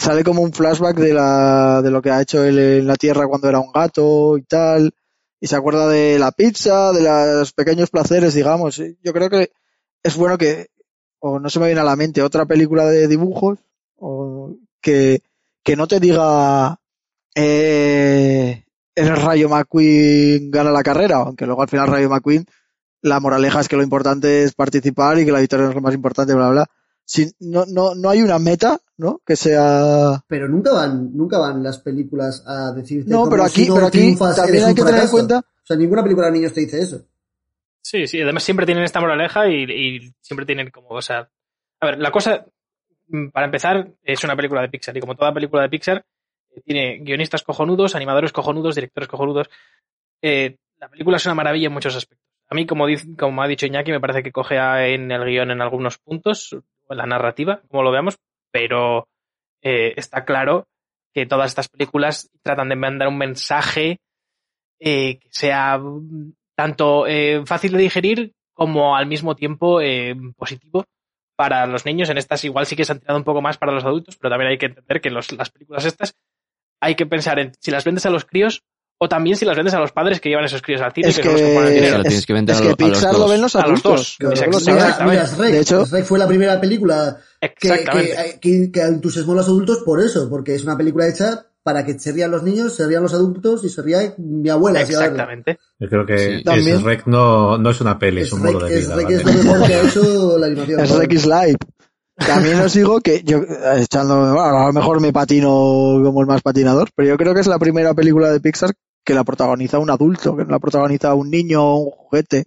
[0.01, 3.27] sale como un flashback de la, de lo que ha hecho él en la Tierra
[3.29, 4.95] cuando era un gato y tal,
[5.39, 8.79] y se acuerda de la pizza, de los pequeños placeres, digamos.
[8.79, 9.53] Yo creo que
[10.03, 10.69] es bueno que,
[11.19, 13.59] o no se me viene a la mente, otra película de dibujos,
[13.97, 15.21] o que,
[15.63, 16.81] que no te diga,
[17.35, 22.47] eh, el Rayo McQueen gana la carrera, aunque luego al final Rayo McQueen,
[23.03, 25.95] la moraleja es que lo importante es participar y que la victoria es lo más
[25.95, 26.67] importante, bla, bla.
[27.13, 29.21] Si, no, no, no hay una meta, ¿no?
[29.27, 30.23] Que sea...
[30.29, 33.87] Pero nunca van, nunca van las películas a decirte No, pero si aquí, no pero
[33.89, 36.61] aquí triunfas, también hay que tener en cuenta O sea, ninguna película de niños te
[36.61, 37.05] dice eso.
[37.83, 41.29] Sí, sí, además siempre tienen esta moraleja y, y siempre tienen como, o sea,
[41.81, 42.47] a ver, la cosa,
[43.09, 46.05] mm, para empezar, es una película de Pixar y como toda película de Pixar,
[46.55, 49.51] eh, tiene guionistas cojonudos, animadores cojonudos, directores cojonudos.
[50.23, 52.25] Eh, la película es una maravilla en muchos aspectos.
[52.49, 54.57] A mí, como, dice- como ha dicho Iñaki, me parece que coge
[54.95, 56.57] en el guion en algunos puntos,
[56.99, 58.17] la narrativa, como lo veamos,
[58.53, 59.09] pero
[59.63, 60.67] eh, está claro
[61.13, 63.99] que todas estas películas tratan de mandar un mensaje
[64.81, 69.81] eh, que sea mm, tanto eh, fácil de digerir como al mismo tiempo
[70.37, 70.85] positivo
[71.37, 72.11] para los niños.
[72.11, 74.31] En estas igual sí que se han tirado un poco más para los adultos, pero
[74.31, 76.15] también hay que entender que los- las películas estas
[76.83, 78.63] hay que pensar en si las vendes a los críos
[79.03, 81.17] o también si las vendes a los padres que llevan esos críos al cine, Es
[81.17, 81.97] que, son los que que- ponen el Se dinero.
[81.99, 83.59] lo tienes que vender es a, que lo- a los Pixar lo ven los A
[83.67, 84.17] los adultos.
[84.21, 84.67] dos.
[85.07, 85.53] Mira, Shrek.
[85.53, 89.79] De hecho- Shrek fue la primera película que, que, que, que entusiasmó a los adultos
[89.87, 93.03] por eso, porque es una película hecha para que se rían los niños, se rían
[93.03, 94.81] los adultos y se ría mi abuela.
[94.83, 95.59] Exactamente.
[95.79, 96.31] Yo creo que Sí.
[96.39, 98.97] es También- Shrek no, no es una peli, es un modo de es vida.
[98.97, 99.17] Shrek ¿vale?
[99.17, 100.81] es lo mejor que ha hecho la animación.
[100.81, 101.57] Es X Live.
[102.17, 103.47] También os digo que yo, eh,
[103.83, 105.49] echando, bueno, a lo mejor me patino
[106.05, 108.73] como el más patinador, pero yo creo que es la primera película de Pixar
[109.05, 112.45] que la protagoniza un adulto, que no la protagoniza un niño, un juguete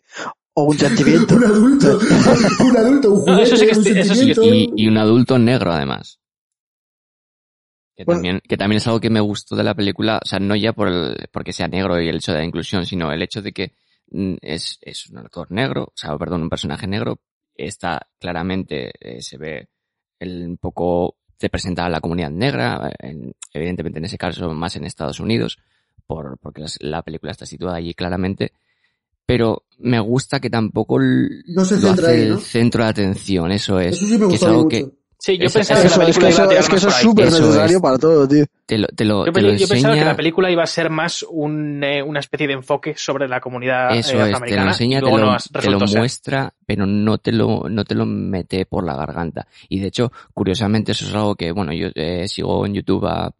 [0.53, 1.35] o un sentimiento.
[1.35, 1.99] un adulto,
[2.63, 4.43] un adulto, un No, eso sí juguete, que un eso sí que sentimiento.
[4.77, 6.19] Y, y un adulto negro, además.
[7.95, 8.17] Que, Bueno.
[8.19, 10.73] también, que también es algo que me gustó de la película, o sea, no ya
[10.73, 13.51] por el, porque sea negro y el hecho de la inclusión, sino el hecho de
[13.51, 13.73] que
[14.11, 17.19] mm, es, es un actor negro, o sea, perdón, un personaje negro,
[17.53, 19.67] está claramente, eh, se ve
[20.19, 24.51] el, un poco, se presenta a la comunidad negra, eh, en- evidentemente en ese caso
[24.55, 25.59] más en Estados Unidos,
[26.05, 28.51] por, porque la película está situada allí claramente,
[29.25, 32.37] pero me gusta que tampoco l- No se lo centra hace ahí, el ¿no?
[32.39, 33.95] centro de atención, eso es.
[33.95, 34.69] Eso sí me que es algo mucho.
[34.69, 34.85] que
[35.17, 36.69] Sí, yo Es- pensaba que la Eso, es que película iba a eso, tirar es
[36.69, 37.81] que eso es súper Eso necesario es.
[37.81, 38.45] para todo, tío.
[38.65, 40.63] te lo, te lo, Yo, te lo pe- yo pensaba que enseña- la película iba
[40.63, 44.37] a ser más un, eh, una especie de enfoque sobre la comunidad eh, Eso es,
[44.41, 48.65] te lo enseña, te lo, te muestra, pero no te lo, no te lo mete
[48.65, 49.47] por la garganta.
[49.69, 53.33] Y de hecho, curiosamente, eso es algo que, bueno, yo eh, sigo en YouTube a,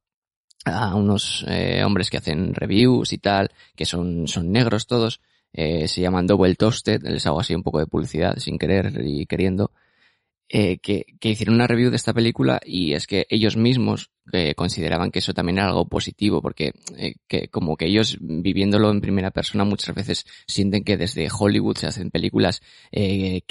[0.66, 5.88] a unos eh, hombres que hacen reviews y tal, que son, son negros todos, eh,
[5.88, 9.72] se llaman Double Toasted, les hago así un poco de publicidad sin querer y queriendo,
[10.50, 14.54] eh, que, que hicieron una review de esta película y es que ellos mismos eh,
[14.56, 19.02] consideraban que eso también era algo positivo porque eh, que como que ellos viviéndolo en
[19.02, 22.62] primera persona muchas veces sienten que desde Hollywood se hacen películas
[22.92, 23.42] eh,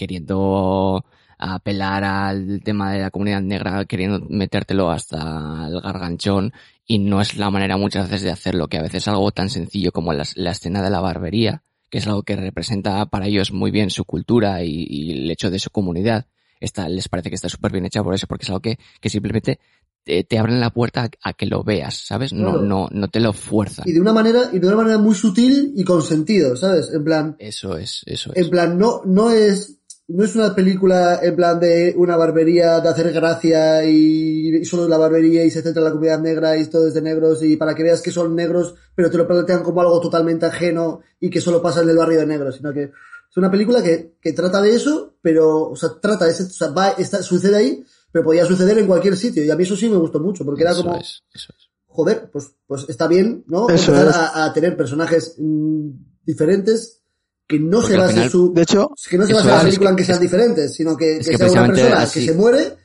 [1.43, 6.53] apelar al tema de la comunidad negra, queriendo metértelo hasta el garganchón
[6.87, 9.93] y no es la manera muchas veces de hacerlo, que a veces algo tan sencillo
[9.93, 13.71] como la, la escena de la barbería, que es algo que representa para ellos muy
[13.71, 16.27] bien su cultura y, y el hecho de su comunidad,
[16.61, 19.11] está, les parece que está súper bien hecha por eso, porque es algo que, que
[19.11, 19.59] simplemente
[20.05, 22.33] te, te abren la puerta a, a que lo veas, ¿sabes?
[22.33, 22.63] No, Claro.
[22.63, 23.85] no, no te lo fuerzan.
[23.89, 26.91] Y de una manera, y de una manera muy sutil y con sentido, ¿sabes?
[26.93, 28.45] En plan, Eso es, eso es.
[28.45, 29.79] en plan, no, no es,
[30.15, 34.87] no es una película en plan de una barbería de hacer gracia y, y solo
[34.87, 37.57] la barbería y se centra en la comunidad negra y todo es de negros y
[37.57, 41.31] para que veas que son negros, pero te lo plantean como algo totalmente ajeno y
[41.31, 44.35] que solo pasa en el barrio de negros, sino que es una película que, que
[44.35, 47.85] trata de eso, pero, o sea, trata de ese, o sea, va, está, sucede ahí,
[48.11, 50.63] pero podía suceder en cualquier sitio y a mí eso sí me gustó mucho porque
[50.63, 51.71] era como, es, eso es.
[51.87, 53.71] joder, pues, pues está bien, ¿no?
[53.71, 54.17] Eso Empezar es.
[54.17, 55.89] a, a tener personajes mm,
[56.27, 57.02] diferentes
[57.47, 59.63] que no Porque se base final- su, De hecho, que no se basa en la
[59.65, 62.27] película es en que sean diferentes, sino que, que que sea una persona así- que
[62.33, 62.77] se muere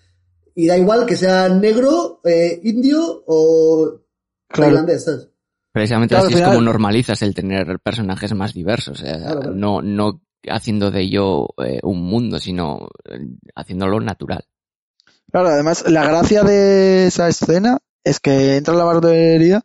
[0.55, 4.01] y da igual que sea negro, eh, indio o
[4.49, 4.71] Claro.
[4.71, 5.29] tailandés, ¿sabes?
[5.71, 8.99] Precisamente Claro, así es como normalizas el tener personajes más diversos.
[8.99, 9.55] o sea, Claro, claro.
[9.55, 13.19] No, no haciendo de ello eh, un mundo, sino eh,
[13.55, 14.43] haciéndolo natural.
[15.31, 19.61] Claro, además, la gracia de esa escena es que entra en la barbería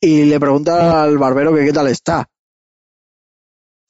[0.00, 2.28] y le pregunta al barbero que qué tal está.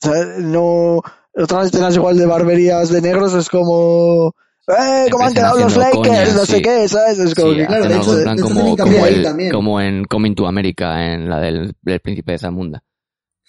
[0.02, 1.00] Sea, no.
[1.34, 4.34] Otras escenas igual de barberías de negros es como.
[4.68, 5.06] ¡Eh!
[5.10, 5.96] ¿Cómo han quedado los Lakers?
[5.96, 7.18] coñas, no sé qué, ¿sabes?
[7.18, 11.12] Es como Sí, que, claro, de hecho- como, como, el- como en Coming to America,
[11.14, 12.82] en la del, del príncipe de Zamunda.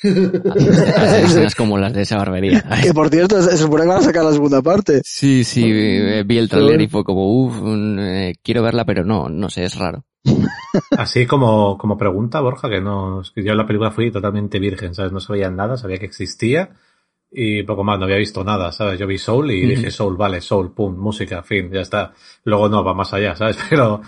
[1.24, 2.64] Escenas como las de esa barbería.
[2.84, 5.02] que por cierto, se supone que van a sacar la segunda parte.
[5.04, 7.56] Sí, sí, eh, vi el trailer y fue como, uff,
[8.42, 10.04] quiero verla, pero no, no sé, es raro.
[10.98, 15.12] Así como, como pregunta, Borja, que no, yo en la película fui totalmente virgen, ¿sabes?
[15.12, 16.72] No sabía nada, sabía que existía
[17.36, 19.00] y poco más, no había visto nada, ¿sabes?
[19.00, 22.14] Yo vi Soul y dije Soul, vale, Soul, pum, música, fin, ya está.
[22.44, 23.58] Luego no, va más allá, ¿sabes?
[23.70, 24.02] Pero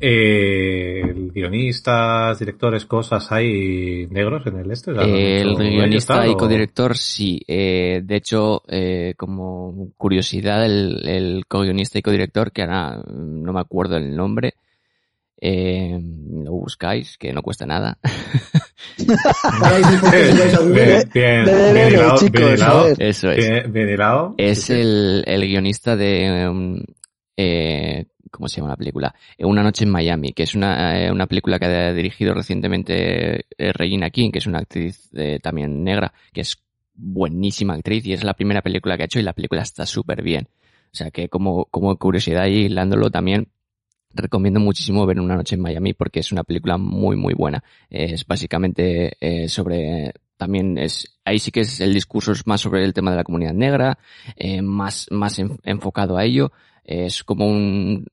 [0.00, 4.92] Eh, guionistas, directores, cosas, ¿hay negros en el este?
[4.92, 7.40] O sea, ¿lo han el guionista y codirector sí.
[7.46, 13.60] Eh, de hecho, eh, como curiosidad, el, el co-guionista y codirector, que ahora no me
[13.60, 14.54] acuerdo el nombre,
[15.40, 15.98] eh,
[16.42, 17.98] lo buscáis, que no cuesta nada.
[20.72, 22.96] Bien, bien, de- bien hilado, bien hilado, ver.
[23.02, 23.36] Eso es.
[23.36, 24.34] bien, bien hilado.
[24.38, 26.48] Es el guionista de...
[26.48, 26.82] um,
[27.36, 29.14] eh, ¿Cómo se llama la película?
[29.36, 33.44] Eh, Una noche en Miami, que es una, eh, una película que ha dirigido recientemente
[33.58, 36.62] eh, Regina King, que es una actriz eh, también negra, que es
[36.94, 40.22] buenísima actriz y es la primera película que ha hecho y la película está súper
[40.22, 40.48] bien.
[40.92, 43.48] O sea que como, como curiosidad y hilándolo también,
[44.14, 47.62] recomiendo muchísimo ver Una noche en Miami porque es una película muy muy buena.
[47.90, 49.16] Es básicamente
[49.48, 53.16] sobre también es ahí sí que es el discurso es más sobre el tema de
[53.16, 53.98] la comunidad negra,
[54.62, 56.52] más más en- enfocado a ello.
[56.84, 58.06] Es como un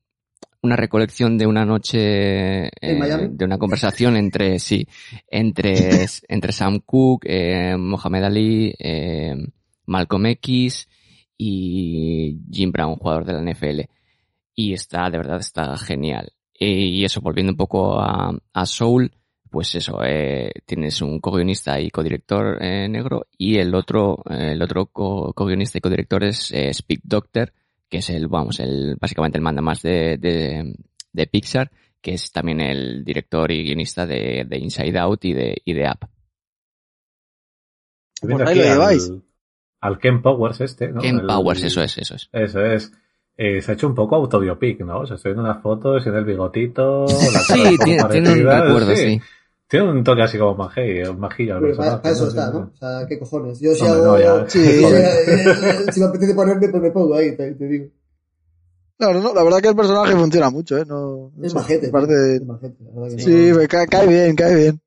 [0.62, 3.28] una recolección de una noche ¿En Miami?
[3.30, 4.86] de una conversación entre sí
[5.28, 9.34] entre entre Sam Cooke, eh, Mohamed Ali, eh,
[9.86, 10.86] Malcolm X
[11.38, 13.88] y Jim Brown, jugador de la NFL
[14.54, 16.32] y está, de verdad, está genial.
[16.52, 19.10] Y eso, volviendo un poco a, a Soul,
[19.48, 24.60] pues eso, eh, tienes un co-guionista y codirector eh, negro y el otro, eh, el
[24.62, 27.54] otro co- co-guionista y codirector es eh, Speak Doctor,
[27.90, 30.74] que es el, vamos, el, básicamente el manda más de, de,
[31.12, 35.60] de Pixar, que es también el director y guionista de, de Inside Out y de,
[35.64, 35.90] y de
[38.20, 39.12] Por ahí aquí lo al- lleváis.
[39.82, 41.00] Al Ken Powers este, ¿no?
[41.00, 42.28] Ken El- Powers, eso es, eso es.
[42.32, 42.92] Eso es.
[43.36, 44.98] Eh, se ha hecho un poco autobiopic, ¿no?
[45.00, 48.46] O sea, estoy viendo unas fotos, tiene el bigotito, la cara Sí, tiene, tiene un
[48.46, 49.20] recuerdo, sí.
[49.70, 52.02] Tiene un toque así como majillo, majillo al Pero para, personaje.
[52.02, 52.28] para eso ¿no?
[52.28, 52.70] está, ¿no?
[52.74, 53.60] O sea, ¿qué cojones?
[53.60, 54.04] Yo si Hombre, hago...
[54.06, 54.50] no, ya.
[54.50, 55.04] Sí, si, joder.
[55.28, 57.86] eh, si me apetece ponerme, pues me pongo ahí, te, te digo.
[58.98, 60.84] Claro, no, la verdad que el personaje funciona mucho, ¿eh?
[60.86, 61.86] No, Es majete.
[61.86, 63.56] me parece- Es majete, la verdad que Sí, no.
[63.58, 64.80] me cae, cae bien, cae bien.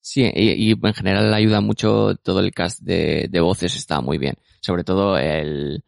[0.00, 4.16] Sí, y, y en general ayuda mucho todo el cast de, de voces, está muy
[4.18, 4.34] bien.
[4.60, 5.84] Sobre todo el,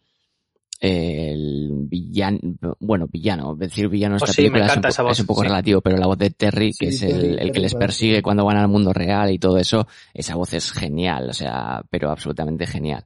[0.80, 2.38] el villano,
[2.80, 5.02] bueno, villano, decir villano en Pues esta sí, me película es, un encanta po- esa
[5.02, 5.48] voz, es un poco sí.
[5.48, 8.44] relativo, pero la voz de Terry, que Sí, es Terry, el, que les persigue cuando
[8.44, 12.66] van al mundo real y todo eso, esa voz es genial, o sea, pero absolutamente
[12.66, 13.04] genial.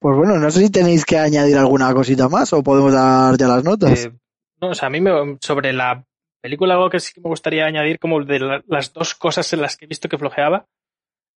[0.00, 3.46] Pues bueno, no sé si tenéis que añadir alguna cosita más o podemos dar ya
[3.46, 4.06] las notas.
[4.06, 4.12] Eh,
[4.60, 5.10] no, o sea, a mí me,
[5.40, 6.04] sobre la
[6.40, 9.60] película algo que sí que me gustaría añadir como de la- las dos cosas en
[9.60, 10.66] las que he visto que flojeaba,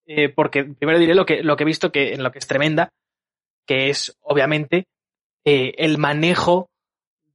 [0.07, 2.47] eh, porque primero diré lo que, lo que he visto que en lo que es
[2.49, 2.89] tremenda,
[3.67, 4.87] que es obviamente
[5.45, 6.71] eh, el manejo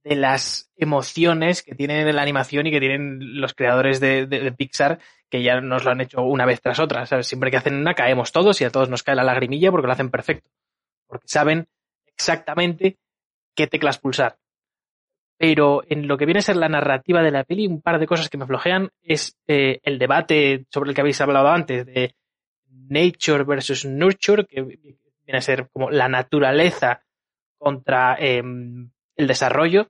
[0.04, 4.98] de las emociones que tiene la animación y que tienen los creadores de, Pixar,
[5.30, 7.06] que ya nos lo han hecho una vez tras otra.
[7.22, 9.92] Siempre que hacen una caemos todos y a todos nos cae la lagrimilla porque lo
[9.92, 10.50] hacen perfecto.
[11.06, 11.68] Porque saben
[12.06, 12.98] exactamente
[13.54, 14.36] qué teclas pulsar.
[15.38, 18.06] Pero en lo que viene a ser la narrativa de la peli, un par de
[18.06, 22.14] cosas que me flojean es eh, el debate sobre el que habéis hablado antes, de
[22.66, 24.96] nature versus nurture, que
[25.32, 27.02] viene a ser como la naturaleza
[27.58, 28.42] contra eh,
[29.16, 29.88] el desarrollo,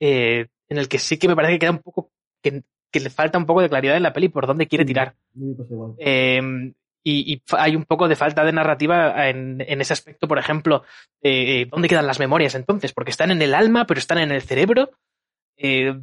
[0.00, 2.12] eh, en el que sí que me parece que queda un poco,
[2.42, 2.62] que,
[2.92, 5.16] que le falta un poco de claridad en la peli por dónde quiere tirar.
[5.32, 5.94] Mí me pasa igual.
[5.98, 6.72] Eh,
[7.06, 10.84] y, y hay un poco de falta de narrativa en, en ese aspecto, por ejemplo,
[11.20, 12.92] eh, ¿dónde quedan las memorias entonces?
[12.92, 14.90] Porque están en el alma, pero están en el cerebro.
[15.56, 16.00] Eh,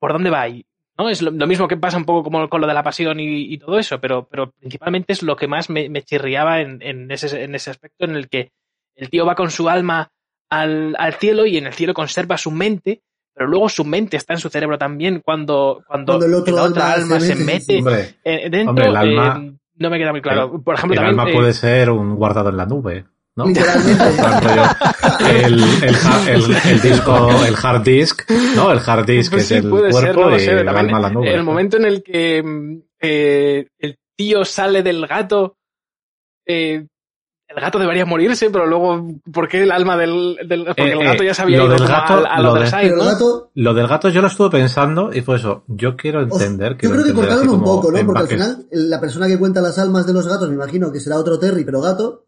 [0.00, 0.66] ¿Por dónde va ahí?
[0.98, 1.08] ¿No?
[1.10, 3.52] Es lo, lo mismo que pasa un poco como con lo de la pasión y,
[3.52, 7.10] y todo eso, pero, pero principalmente es lo que más me, me chirriaba en, en
[7.10, 8.50] ese, en ese aspecto en el que
[8.94, 10.10] el tío va con su alma
[10.48, 13.02] al, al cielo y en el cielo conserva su mente,
[13.34, 16.62] pero luego su mente está en su cerebro también cuando, cuando, Cuando el otro la
[16.62, 17.78] otra alma alma se se mete.
[17.78, 20.62] Hombre, eh, dentro, Hombre, el alma- eh, no me queda muy claro.
[20.62, 21.20] Por ejemplo, el también.
[21.20, 23.04] alma eh, puede ser un guardado en la nube,
[23.36, 23.46] ¿no?
[23.46, 24.04] Literalmente.
[24.56, 25.96] Yo- el, el,
[26.28, 28.72] el- el disco, el hard disk, ¿no?
[28.72, 30.46] El hard disk pues es sí, el puede cuerpo ser, no y sé.
[30.64, 31.34] también alma la nube.
[31.34, 35.56] el momento en el que mm, eh, el tío sale del gato,
[36.46, 36.86] eh,
[37.48, 40.36] el gato debería morirse, pero luego, ¿por qué el alma del.
[40.48, 42.42] del- porque Eh, el gato eh, ya se había lo ido del gato- al, al
[42.42, 43.04] lo de- side, ¿no?
[43.04, 45.62] gato, Lo del gato yo lo estuve pensando y fue eso.
[45.68, 46.72] Yo quiero entender.
[46.72, 48.04] yo quiero creo que cortaron un poco, ¿no?
[48.04, 50.98] Porque al final, la persona que cuenta las almas de los gatos, me imagino que
[51.00, 52.24] será otro Terry, pero gato.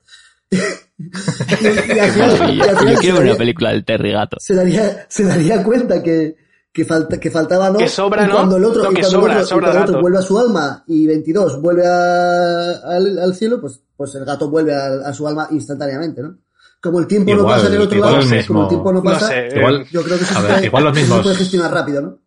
[0.50, 4.36] Y, y al final- y al Yo final quiero daría- una película del Terry Gato.
[4.40, 6.36] se daría, se daría cuenta que,
[6.72, 7.78] que, falta, que faltaba, ¿no?
[7.78, 8.34] Que sobra, y ¿no?
[8.34, 10.02] cuando el otro, y que cuando sobra, el otro, y sobra cuando el otro gato.
[10.02, 14.48] vuelve a su alma y 22 vuelve a- al, al cielo, pues, pues el gato
[14.50, 16.38] vuelve a, a su alma instantáneamente, ¿no?
[16.80, 19.02] Como el tiempo no pasa en el otro lado, el como el tiempo no No
[19.02, 19.48] pasa, sé.
[19.56, 22.18] Igual- yo creo que eso se igual los eso se mismos- puede gestionar rápido, ¿no?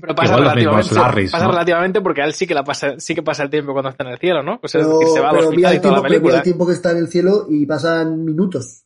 [0.00, 1.50] Pero pasa Igual relativamente, Larrys, pasa ¿no?
[1.52, 4.04] relativamente porque a él sí que, la pasa, sí que pasa el tiempo cuando está
[4.04, 4.60] en el cielo, ¿no?
[4.62, 6.36] O sea, es Pero, decir, se va al hospital el y toda tiempo, la película.
[6.36, 8.84] el tiempo que está en el cielo y pasan minutos.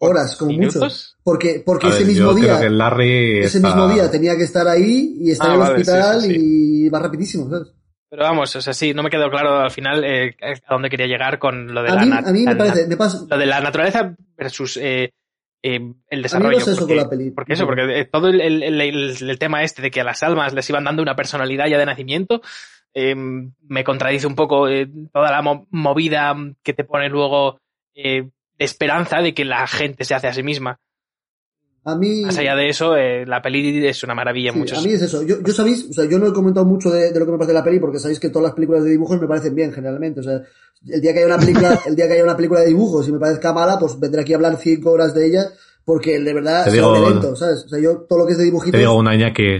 [0.00, 0.60] Horas, como mucho.
[0.78, 1.16] ¿Minutos?
[1.24, 4.66] Porque, porque A ese ver, mismo día, Larry ese está- mismo día tenía que estar
[4.68, 6.36] ahí y estar Ah, en el vale, hospital sí, sí.
[6.40, 7.68] y va rapidísimo, ¿sabes?
[8.10, 11.06] Pero vamos, o sea, sí, no me quedó claro al final eh, a dónde quería
[11.06, 12.96] llegar con lo de A la mí, nat- a mí me la parece, nat- me
[12.96, 15.10] pasa, lo de la naturaleza versus eh,
[15.62, 15.80] eh,
[16.10, 16.58] el desarrollo.
[16.58, 17.30] no sé eso porque, con la peli.
[17.30, 20.54] porque eso, porque eh, todo el, el- el- tema este de que a las almas
[20.54, 22.40] les iban dando una personalidad ya de nacimiento,
[22.94, 27.60] eh, me contradice un poco eh, toda la mo- movida que te pone luego
[27.94, 30.78] de esperanza de que la gente se hace a sí misma.
[31.84, 34.82] A mí, Más allá de eso, eh, la peli es una maravilla Sí, muchos a
[34.82, 35.22] mí es eso.
[35.22, 37.38] Yo, yo sabéis, o sea, yo no he comentado mucho de, de lo que me
[37.38, 40.20] parece la peli porque sabéis que todas las películas de dibujos me parecen bien generalmente.
[40.20, 40.42] O sea,
[40.86, 43.12] el día que haya una película, el día que haya una película de dibujos y
[43.12, 45.44] me parezca mala, pues vendré aquí a hablar cinco horas de ella
[45.84, 47.64] porque de verdad digo- lo lento, ¿sabes?
[47.64, 48.72] O sea, yo todo lo que es de dibujitos.
[48.72, 49.58] Te digo una Iñaki,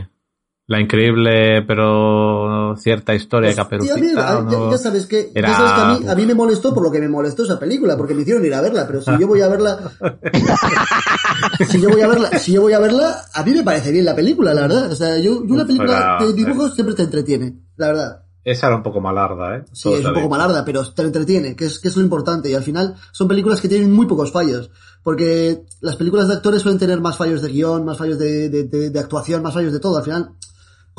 [0.68, 4.28] la increíble pero cierta historia de pues, tío, a mí- Caperucita.
[4.28, 4.70] a- ¿o ya, no?
[4.70, 6.90] ya sabes que, ya Era- sabes que a, mí, a mí me molestó por lo
[6.90, 9.40] que me molestó esa película, porque me hicieron ir a verla, pero si yo voy
[9.40, 9.78] a verla,
[11.68, 14.04] si yo voy a verla, si yo voy a verla, a mí me parece bien
[14.04, 14.90] la película, la verdad.
[14.92, 18.22] O sea, yo, yo una película de dibujos siempre te entretiene, la verdad.
[18.44, 19.64] Esa era un poco malarda, ¿eh?
[19.72, 22.48] Sí, Todo es un poco malarda, pero te entretiene, que es, que es lo importante.
[22.50, 24.70] Y al final son películas que tienen muy pocos fallos.
[25.02, 28.64] Porque las películas de actores suelen tener más fallos de guion, más fallos de, de,
[28.64, 29.98] de- de actuación, más fallos de todo.
[29.98, 30.30] Al final,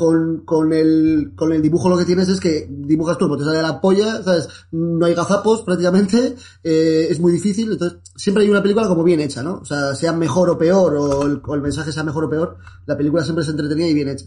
[0.00, 3.44] con, con, el, con el dibujo lo que tienes es que dibujas tú, pues te
[3.44, 4.48] sale la polla, ¿sabes?
[4.72, 7.70] No hay gazapos prácticamente, eh, es muy difícil.
[7.72, 9.56] Entonces, siempre hay una película como bien hecha, ¿no?
[9.56, 12.56] O sea, sea mejor o peor, o el, o el mensaje sea mejor o peor,
[12.86, 14.24] la película siempre es entretenida y bien hecha.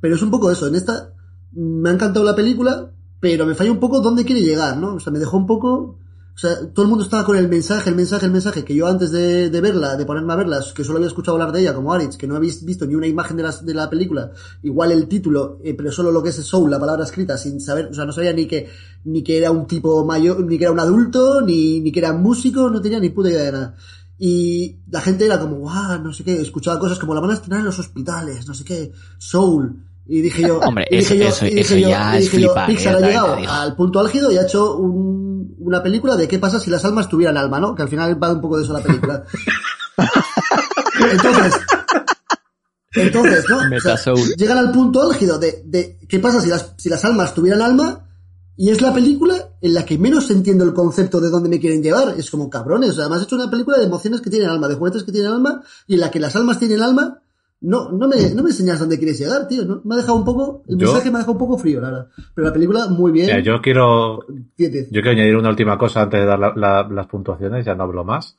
[0.00, 1.12] Pero es un poco eso, en esta
[1.52, 2.90] me ha encantado la película,
[3.20, 4.96] pero me falla un poco dónde quiere llegar, ¿no?
[4.96, 5.98] O sea, me dejó un poco...
[6.34, 8.86] O sea, todo el mundo estaba con el mensaje, el mensaje, el mensaje, que yo
[8.86, 11.74] antes de, de verla, de ponerme a verla, que solo había escuchado hablar de ella,
[11.74, 14.32] como Aritz, que no había visto ni una imagen de la, de la película,
[14.62, 17.88] igual el título, eh, pero solo lo que es Soul, la palabra escrita, sin saber,
[17.90, 18.66] o sea, no sabía ni que,
[19.04, 22.14] ni que era un tipo mayor, ni que era un adulto, ni, ni que era
[22.14, 23.74] músico, no tenía ni puta idea de nada.
[24.18, 27.34] Y la gente era como, guau, no sé qué, escuchaba cosas como la van a
[27.34, 29.84] estrenar en los hospitales, no sé qué, Soul.
[30.06, 32.18] Y dije yo, Hombre, y dije eso- yo, eso- y dije eso yo, ya y
[32.18, 35.31] es dije yo, flipar, Pixar eh, ha llegado al punto álgido y ha hecho un-
[35.58, 37.74] una película de qué pasa si las almas tuvieran alma, ¿no?
[37.74, 39.24] Que al final va un poco de eso la película.
[41.10, 41.54] Entonces,
[42.94, 43.58] entonces, ¿no?
[43.76, 47.34] O sea, llegan al punto álgido de, de qué pasa si las, si las almas
[47.34, 48.08] tuvieran alma
[48.56, 51.82] y es la película en la que menos entiendo el concepto de dónde me quieren
[51.82, 52.14] llevar.
[52.18, 52.90] Es como cabrones.
[52.90, 55.12] O sea, además he hecho una película de emociones que tienen alma, de juguetes que
[55.12, 57.22] tienen alma y en la que las almas tienen alma.
[57.62, 59.64] No, no me, no me enseñas dónde quieres llegar, tío.
[59.64, 59.80] ¿no?
[59.84, 61.90] Me ha dejado un poco, el Yo- mensaje me ha dejado un poco frío, la
[61.90, 62.08] verdad.
[62.34, 63.26] Pero la película, muy bien.
[63.26, 64.24] Mira, yo quiero,
[64.56, 64.86] 10, 10.
[64.90, 67.84] yo quiero añadir una última cosa antes de dar la- la- las puntuaciones, ya no
[67.84, 68.36] hablo más,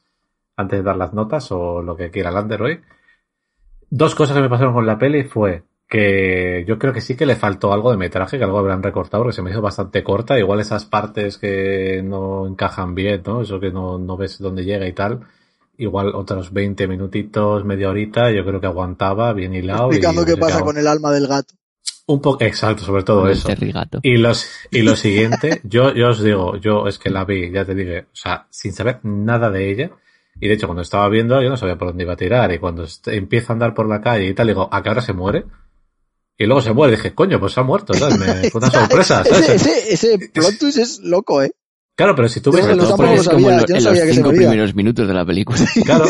[0.58, 2.80] antes de dar las notas o lo que quiera Lander hoy.
[3.90, 7.26] Dos cosas que me pasaron con la peli fue que yo creo que sí que
[7.28, 10.40] le faltó algo de metraje, que algo habrán recortado, porque se me hizo bastante corta,
[10.40, 13.42] igual esas partes que no encajan bien, ¿no?
[13.42, 15.20] Eso que no, no ves dónde llega y tal.
[15.84, 19.90] Igual otros 20 minutitos, media horita, yo creo que aguantaba bien hilado.
[19.92, 21.56] y Explicando qué hubiese pasa con el alma del gato.
[22.06, 23.50] Un poco, exacto, sobre todo Con eso.
[24.02, 27.66] Y los, y lo siguiente, yo, yo os digo, yo es que la vi, ya
[27.66, 29.92] te dije, o sea, sin saber nada de ella.
[30.40, 32.52] Y de hecho, cuando estaba viendo, yo no sabía por dónde iba a tirar.
[32.54, 35.14] Y cuando empieza a andar por la calle y tal, digo, ¿a qué hora se
[35.14, 35.46] muere?
[36.38, 36.96] Y luego se muere.
[36.96, 38.18] Dije, coño, pues se ha muerto, ¿sabes?
[38.18, 39.50] Me, fue una sorpresa, ¿sabes?
[39.50, 41.52] ese, ese, ese plot twist es loco, ¿eh?
[41.96, 44.16] Claro, pero si tú ves Yo tampoco todo es como sabía, en yo no los
[44.16, 45.60] cinco primeros minutos de la película.
[45.86, 46.06] Claro,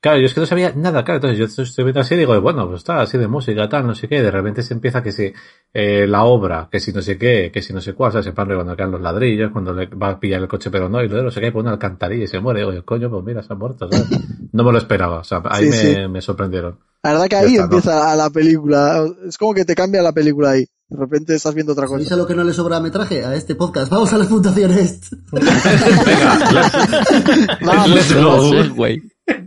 [0.00, 2.40] claro, yo es que no sabía nada, claro, entonces yo estoy viendo así y digo,
[2.40, 5.02] bueno, pues está así de música, tal, no sé qué, y de repente se empieza
[5.02, 5.32] que si
[5.74, 8.26] eh, la obra, que si no sé qué, que si no sé cuál, ¿sabes?
[8.26, 11.02] Se pan cuando caen los ladrillos, cuando le va a pillar el coche pero no,
[11.02, 13.52] y luego se cae por una alcantarilla y se muere, digo, coño, pues mira, se
[13.52, 14.06] ha muerto, ¿sabes?
[14.52, 16.08] No me lo esperaba, o sea, ahí Sí, me, sí.
[16.08, 16.78] me sorprendieron.
[17.02, 17.76] La verdad que ahí está, ¿no?
[17.76, 19.04] empieza la película.
[19.26, 20.66] Es como que te cambia la película ahí.
[20.88, 22.14] De repente estás viendo otra ¿Sabéis cosa.
[22.14, 23.24] a lo que no le sobra metraje?
[23.24, 23.90] A este podcast.
[23.90, 25.00] Vamos a las puntuaciones.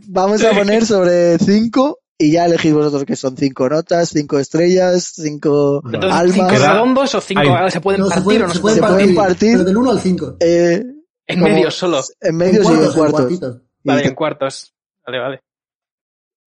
[0.09, 5.13] Vamos, a poner sobre 5 y ya elegís vosotros que son 5 notas, 5 estrellas,
[5.15, 6.35] 5 Entonces, almas.
[6.35, 7.71] ¿cinco redondos o cinco Ay.
[7.71, 9.63] se pueden No, se partir pueden, o no se se pueden se pueden partir, pero
[9.63, 10.35] del 1 al 5.
[10.41, 10.83] Eh,
[11.27, 12.01] En medios solo.
[12.19, 14.73] en medios y en cuartos, en Vale, en cuartos.
[15.05, 15.39] Vale, vale.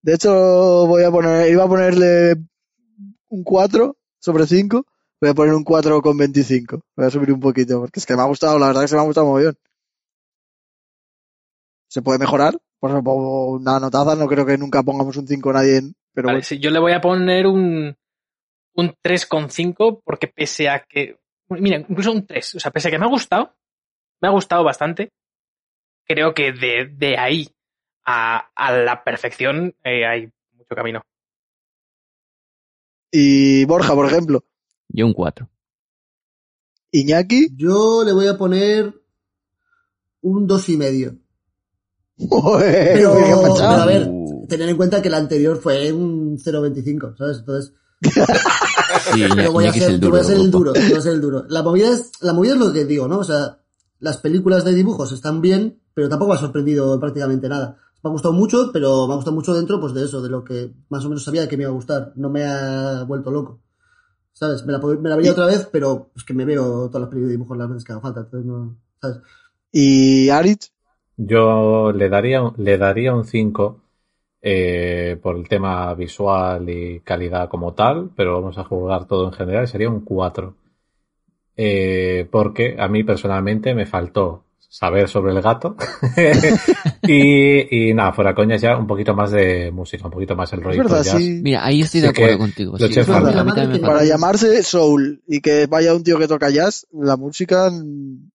[0.03, 2.37] De hecho, voy a poner, iba a ponerle
[3.29, 4.87] un 4 sobre 5.
[5.21, 6.81] Voy a poner un 4 con 25.
[6.97, 8.95] Voy a subir un poquito, porque es que me ha gustado, la verdad que se
[8.95, 9.55] me ha gustado muy bien.
[11.89, 12.55] ¿Se puede mejorar?
[12.81, 16.27] Por ejemplo, una notaza, no creo que nunca pongamos un 5 a nadie, en- pero
[16.27, 16.45] Vale, bueno.
[16.45, 17.95] sí, yo le voy a poner un,
[18.75, 21.19] un 3,5 porque pese a que...
[21.49, 22.55] Mira, incluso un 3.
[22.57, 23.55] O sea, pese a que me ha gustado,
[24.21, 25.11] me ha gustado bastante,
[26.07, 27.49] creo que de, de ahí
[28.05, 31.03] a, a la perfección eh, hay mucho camino.
[33.13, 34.45] Y Borja, por ejemplo,
[34.89, 35.49] Yo un 4.
[36.91, 38.95] Iñaki, Yo le voy a poner
[40.23, 41.17] un dos y medio.
[42.17, 44.11] Pero, pero a ver,
[44.49, 47.39] tener en cuenta que el anterior fue un 0.25, ¿sabes?
[47.39, 47.75] Entonces,
[49.13, 50.13] Sí, yo voy a ser, el duro.
[50.13, 51.45] voy a ser el duro, voy a ser el duro.
[51.49, 53.19] La movida es, la movida es lo que digo, ¿no?
[53.19, 53.59] O sea,
[54.01, 57.79] las películas de dibujos están bien, pero tampoco me ha sorprendido prácticamente nada.
[58.03, 60.45] Me ha gustado mucho, pero me ha gustado mucho dentro, pues de eso, de lo
[60.45, 62.13] que más o menos sabía que me iba a gustar.
[62.17, 63.61] No me ha vuelto loco.
[64.33, 64.65] ¿Sabes?
[64.67, 67.29] Me la, me la vería otra vez, pero es que me veo todas las películas
[67.31, 69.19] de dibujos las veces que haga falta, entonces no, ¿sabes?
[69.73, 70.73] Y Aritz,
[71.17, 73.81] Yo le daría, un- le daría un 5
[74.43, 79.33] eh, por el tema visual y calidad como tal, pero vamos a jugar todo en
[79.33, 80.57] general, sería un 4.
[81.57, 85.77] Eh, porque a mí personalmente me faltó saber sobre el gato
[87.03, 90.61] y, y nada, fuera coñas ya un poquito más de música, un poquito más el
[90.61, 91.41] es rollo sí.
[91.43, 92.73] Mira, ahí estoy Sí de acuerdo contigo.
[92.79, 93.41] lo Sí, es verdad, falta.
[93.41, 93.93] a mí también me Para.
[93.93, 98.31] Para llamarse Soul y que vaya un tío que toca jazz, la música mm,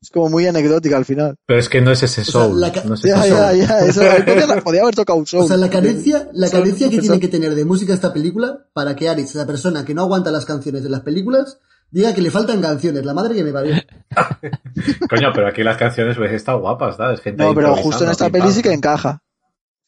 [0.00, 1.36] es como muy anecdótica al final.
[1.46, 3.30] Pero es que no es ese soul, no es ese Ya, soul.
[3.30, 3.78] ya, ya.
[3.86, 5.44] Eso, podía, podía haber tocado un Soul.
[5.44, 8.96] O sea, la carencia, la carencia que tiene que tener de música esta película para
[8.96, 11.60] que Aritz, la persona que no aguanta las canciones de las películas,
[11.92, 13.04] diga que le faltan canciones.
[13.04, 13.74] La madre que me parió.
[15.08, 17.20] Coño, pero aquí las canciones pues están guapas, ¿sabes?
[17.20, 19.20] Gente No, pero justo en esta peli sí que encaja.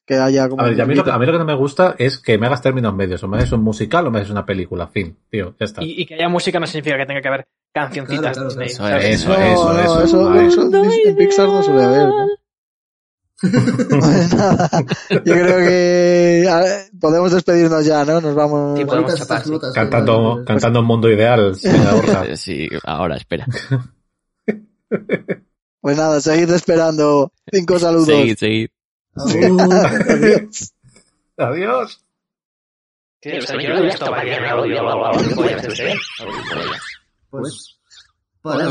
[0.06, 0.62] Que haya como.
[0.62, 2.36] A ver, a mí, lo, que- a mí lo que no me gusta es que
[2.36, 3.22] me hagas términos medios.
[3.24, 4.86] O me haces un musical o me haces una película.
[4.88, 5.82] Fin, tío, ya está.
[5.82, 9.12] Y, y que haya música no significa que tenga que haber cancioncitas Claro, claro, Disney.
[9.14, 10.44] eso No, eso, no, eso, eso, a ver.
[10.44, 10.70] eso
[11.08, 12.08] en Pixar no suele haber.
[12.08, 12.26] ¿no?
[13.90, 14.70] Pues nada,
[15.10, 18.20] yo creo que ver, podemos despedirnos ya, ¿no?
[18.20, 18.78] Nos vamos.
[18.78, 19.52] Sí, podemos Bonitas chapar, estas sí.
[19.52, 23.46] notas, Cantando, eh, cantando un mundo ideal, señora Sí, ahora, espera.
[25.80, 27.30] Pues nada, seguid esperando.
[27.52, 28.06] Cinco saludos.
[28.06, 28.68] Seguid, seguid.
[29.14, 30.72] Adiós.
[31.36, 32.04] Adiós.
[37.28, 37.78] Pues,
[38.40, 38.70] para